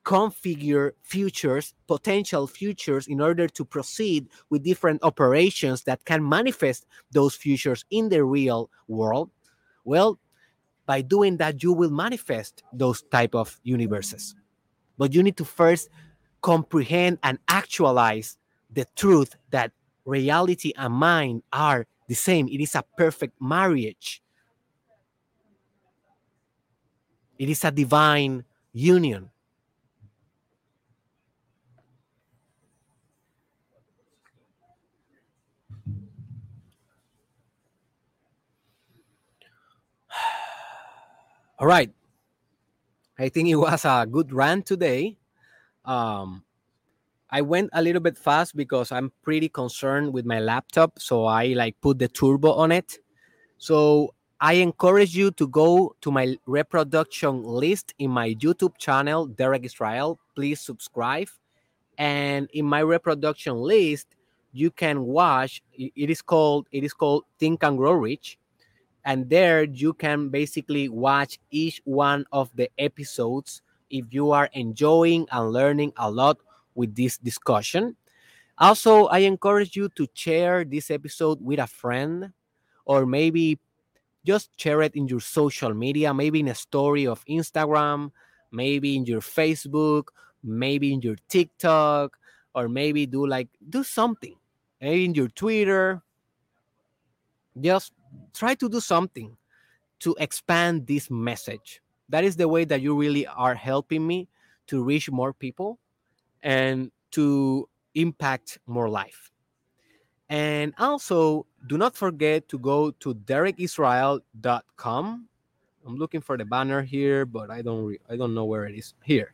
configure 0.03 0.91
futures, 1.01 1.73
potential 1.87 2.45
futures, 2.45 3.07
in 3.07 3.19
order 3.19 3.47
to 3.47 3.65
proceed 3.65 4.29
with 4.51 4.63
different 4.63 5.03
operations 5.03 5.83
that 5.83 6.05
can 6.05 6.27
manifest 6.27 6.85
those 7.11 7.35
futures 7.35 7.83
in 7.89 8.09
the 8.09 8.23
real 8.23 8.69
world? 8.87 9.31
Well, 9.83 10.19
by 10.85 11.01
doing 11.01 11.37
that, 11.37 11.63
you 11.63 11.73
will 11.73 11.89
manifest 11.89 12.61
those 12.71 13.01
type 13.01 13.33
of 13.33 13.59
universes. 13.63 14.35
But 14.97 15.13
you 15.13 15.23
need 15.23 15.37
to 15.37 15.45
first 15.45 15.89
comprehend 16.41 17.17
and 17.23 17.39
actualize 17.47 18.37
the 18.75 18.85
truth 18.95 19.35
that 19.49 19.71
reality 20.05 20.71
and 20.77 20.93
mind 20.93 21.41
are 21.51 21.87
the 22.07 22.13
same. 22.13 22.47
It 22.47 22.61
is 22.61 22.75
a 22.75 22.83
perfect 22.97 23.41
marriage. 23.41 24.21
It 27.39 27.49
is 27.49 27.63
a 27.65 27.71
divine 27.71 28.45
union. 28.71 29.31
All 41.59 41.67
right. 41.67 41.91
I 43.17 43.29
think 43.29 43.47
it 43.49 43.55
was 43.55 43.85
a 43.85 44.05
good 44.09 44.31
run 44.31 44.61
today. 44.61 45.17
Um, 45.85 46.44
I 47.29 47.41
went 47.41 47.69
a 47.73 47.81
little 47.81 48.01
bit 48.01 48.17
fast 48.17 48.55
because 48.55 48.91
I'm 48.91 49.11
pretty 49.23 49.49
concerned 49.49 50.13
with 50.13 50.25
my 50.25 50.39
laptop. 50.39 50.99
So 50.99 51.25
I 51.25 51.47
like 51.47 51.79
put 51.81 51.99
the 51.99 52.07
turbo 52.07 52.53
on 52.53 52.71
it. 52.71 52.99
So 53.57 54.13
I 54.39 54.53
encourage 54.53 55.15
you 55.15 55.31
to 55.31 55.47
go 55.47 55.95
to 56.01 56.11
my 56.11 56.37
reproduction 56.45 57.43
list 57.43 57.93
in 57.99 58.11
my 58.11 58.35
YouTube 58.35 58.77
channel, 58.77 59.25
Derek 59.27 59.65
Israel. 59.65 60.19
Please 60.35 60.61
subscribe. 60.61 61.29
And 61.97 62.49
in 62.53 62.65
my 62.65 62.81
reproduction 62.81 63.55
list, 63.55 64.07
you 64.51 64.71
can 64.71 65.03
watch. 65.03 65.61
It 65.73 66.09
is 66.09 66.21
called 66.21 66.67
it 66.71 66.83
is 66.83 66.93
called 66.93 67.23
Think 67.39 67.63
and 67.63 67.77
Grow 67.77 67.93
Rich 67.93 68.37
and 69.05 69.29
there 69.29 69.63
you 69.63 69.93
can 69.93 70.29
basically 70.29 70.89
watch 70.89 71.39
each 71.51 71.79
one 71.85 72.25
of 72.31 72.49
the 72.55 72.69
episodes 72.77 73.61
if 73.89 74.05
you 74.09 74.31
are 74.31 74.49
enjoying 74.53 75.27
and 75.31 75.51
learning 75.51 75.93
a 75.97 76.09
lot 76.09 76.37
with 76.75 76.95
this 76.95 77.17
discussion. 77.17 77.95
Also, 78.57 79.07
I 79.07 79.19
encourage 79.19 79.75
you 79.75 79.89
to 79.95 80.07
share 80.13 80.63
this 80.63 80.91
episode 80.91 81.39
with 81.41 81.59
a 81.59 81.67
friend 81.67 82.31
or 82.85 83.05
maybe 83.05 83.59
just 84.25 84.49
share 84.59 84.81
it 84.81 84.95
in 84.95 85.07
your 85.07 85.19
social 85.19 85.73
media, 85.73 86.13
maybe 86.13 86.39
in 86.39 86.47
a 86.47 86.55
story 86.55 87.05
of 87.05 87.23
Instagram, 87.25 88.11
maybe 88.51 88.95
in 88.95 89.05
your 89.05 89.21
Facebook, 89.21 90.07
maybe 90.43 90.93
in 90.93 91.01
your 91.01 91.17
TikTok, 91.27 92.17
or 92.53 92.69
maybe 92.69 93.05
do 93.05 93.27
like 93.27 93.49
do 93.69 93.83
something, 93.83 94.35
maybe 94.81 95.05
in 95.05 95.13
your 95.13 95.27
Twitter. 95.27 96.01
Just 97.59 97.93
try 98.33 98.55
to 98.55 98.69
do 98.69 98.79
something 98.79 99.35
to 99.99 100.15
expand 100.19 100.87
this 100.87 101.11
message. 101.11 101.81
That 102.09 102.23
is 102.23 102.35
the 102.35 102.47
way 102.47 102.65
that 102.65 102.81
you 102.81 102.95
really 102.95 103.27
are 103.27 103.55
helping 103.55 104.05
me 104.05 104.27
to 104.67 104.83
reach 104.83 105.11
more 105.11 105.33
people 105.33 105.79
and 106.45 106.91
to 107.11 107.67
impact 107.95 108.59
more 108.67 108.87
life. 108.87 109.31
And 110.29 110.73
also, 110.79 111.45
do 111.67 111.77
not 111.77 111.97
forget 111.97 112.47
to 112.49 112.59
go 112.59 112.91
to 112.91 113.13
derekisrael.com. 113.13 115.27
I'm 115.85 115.97
looking 115.97 116.21
for 116.21 116.37
the 116.37 116.45
banner 116.45 116.81
here, 116.81 117.25
but 117.25 117.51
I 117.51 117.61
don't 117.61 117.83
re- 117.85 117.99
I 118.09 118.15
don't 118.15 118.33
know 118.33 118.45
where 118.45 118.65
it 118.65 118.75
is. 118.75 118.95
Here. 119.03 119.33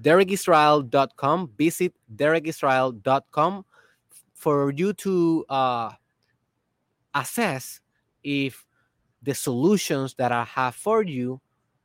derekisrael.com. 0.00 1.50
Visit 1.58 1.94
derekisrael.com 2.14 3.64
for 4.34 4.70
you 4.72 4.92
to 4.92 5.44
uh, 5.48 5.90
assess 7.14 7.80
if 8.22 8.66
the 9.22 9.34
solutions 9.34 10.14
that 10.14 10.30
I 10.32 10.44
have 10.44 10.74
for 10.74 11.02
you 11.02 11.41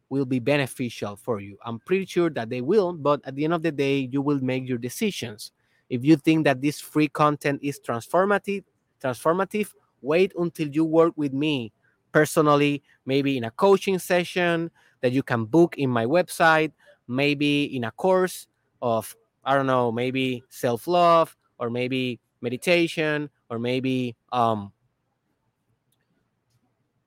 will 0.09 0.25
be 0.25 0.39
beneficial 0.39 1.15
for 1.15 1.39
you. 1.39 1.57
I'm 1.65 1.79
pretty 1.79 2.05
sure 2.05 2.29
that 2.31 2.49
they 2.49 2.61
will, 2.61 2.93
but 2.93 3.21
at 3.25 3.35
the 3.35 3.43
end 3.43 3.53
of 3.53 3.63
the 3.63 3.71
day, 3.71 4.09
you 4.11 4.21
will 4.21 4.39
make 4.39 4.67
your 4.67 4.77
decisions. 4.77 5.51
If 5.89 6.03
you 6.03 6.15
think 6.17 6.45
that 6.45 6.61
this 6.61 6.79
free 6.79 7.07
content 7.07 7.59
is 7.63 7.79
transformative, 7.79 8.63
transformative, 9.01 9.73
wait 10.01 10.33
until 10.37 10.67
you 10.67 10.85
work 10.85 11.13
with 11.15 11.33
me 11.33 11.71
personally, 12.11 12.83
maybe 13.05 13.37
in 13.37 13.43
a 13.43 13.51
coaching 13.51 13.99
session 13.99 14.71
that 15.01 15.11
you 15.11 15.23
can 15.23 15.45
book 15.45 15.77
in 15.77 15.89
my 15.89 16.05
website, 16.05 16.71
maybe 17.07 17.75
in 17.75 17.83
a 17.83 17.91
course 17.91 18.47
of 18.81 19.15
I 19.43 19.55
don't 19.55 19.67
know, 19.67 19.91
maybe 19.91 20.43
self-love 20.49 21.35
or 21.57 21.69
maybe 21.69 22.19
meditation 22.41 23.29
or 23.49 23.59
maybe 23.59 24.15
um 24.31 24.73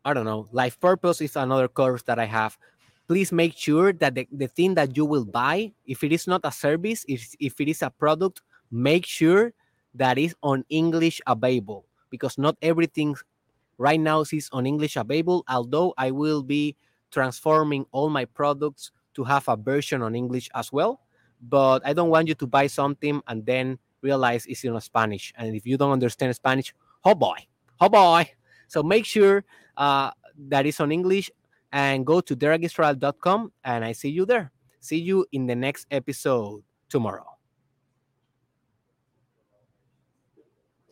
I 0.04 0.14
don't 0.14 0.24
know, 0.24 0.48
life 0.52 0.80
purpose 0.80 1.20
is 1.20 1.36
another 1.36 1.68
course 1.68 2.02
that 2.04 2.18
I 2.18 2.24
have 2.24 2.56
please 3.10 3.32
make 3.32 3.58
sure 3.58 3.92
that 3.92 4.14
the, 4.14 4.24
the 4.30 4.46
thing 4.46 4.74
that 4.74 4.96
you 4.96 5.04
will 5.04 5.24
buy, 5.24 5.72
if 5.84 6.04
it 6.04 6.12
is 6.12 6.28
not 6.28 6.40
a 6.44 6.52
service, 6.52 7.04
if, 7.08 7.34
if 7.40 7.60
it 7.60 7.66
is 7.66 7.82
a 7.82 7.90
product, 7.90 8.40
make 8.70 9.04
sure 9.04 9.52
that 9.92 10.16
is 10.16 10.32
on 10.44 10.64
English 10.68 11.20
available 11.26 11.84
because 12.08 12.38
not 12.38 12.56
everything 12.62 13.16
right 13.78 13.98
now 13.98 14.20
is 14.20 14.48
on 14.52 14.64
English 14.64 14.94
available. 14.94 15.44
Although 15.48 15.92
I 15.98 16.12
will 16.12 16.44
be 16.44 16.76
transforming 17.10 17.84
all 17.90 18.08
my 18.10 18.26
products 18.26 18.92
to 19.14 19.24
have 19.24 19.48
a 19.48 19.56
version 19.56 20.02
on 20.02 20.14
English 20.14 20.48
as 20.54 20.72
well. 20.72 21.00
But 21.42 21.82
I 21.84 21.94
don't 21.94 22.10
want 22.10 22.28
you 22.28 22.36
to 22.36 22.46
buy 22.46 22.68
something 22.68 23.20
and 23.26 23.44
then 23.44 23.80
realize 24.02 24.46
it's 24.46 24.62
in 24.62 24.80
Spanish. 24.80 25.34
And 25.36 25.56
if 25.56 25.66
you 25.66 25.76
don't 25.76 25.90
understand 25.90 26.32
Spanish, 26.36 26.72
oh 27.04 27.16
boy, 27.16 27.38
oh 27.80 27.88
boy. 27.88 28.30
So 28.68 28.84
make 28.84 29.04
sure 29.04 29.42
uh, 29.76 30.12
that 30.46 30.64
is 30.64 30.78
on 30.78 30.92
English 30.92 31.28
and 31.72 32.06
go 32.06 32.20
to 32.20 32.36
derekisrael.com 32.36 33.52
and 33.64 33.84
I 33.84 33.92
see 33.92 34.10
you 34.10 34.24
there. 34.24 34.52
See 34.80 34.98
you 34.98 35.26
in 35.32 35.46
the 35.46 35.54
next 35.54 35.86
episode 35.90 36.62
tomorrow. 36.88 37.29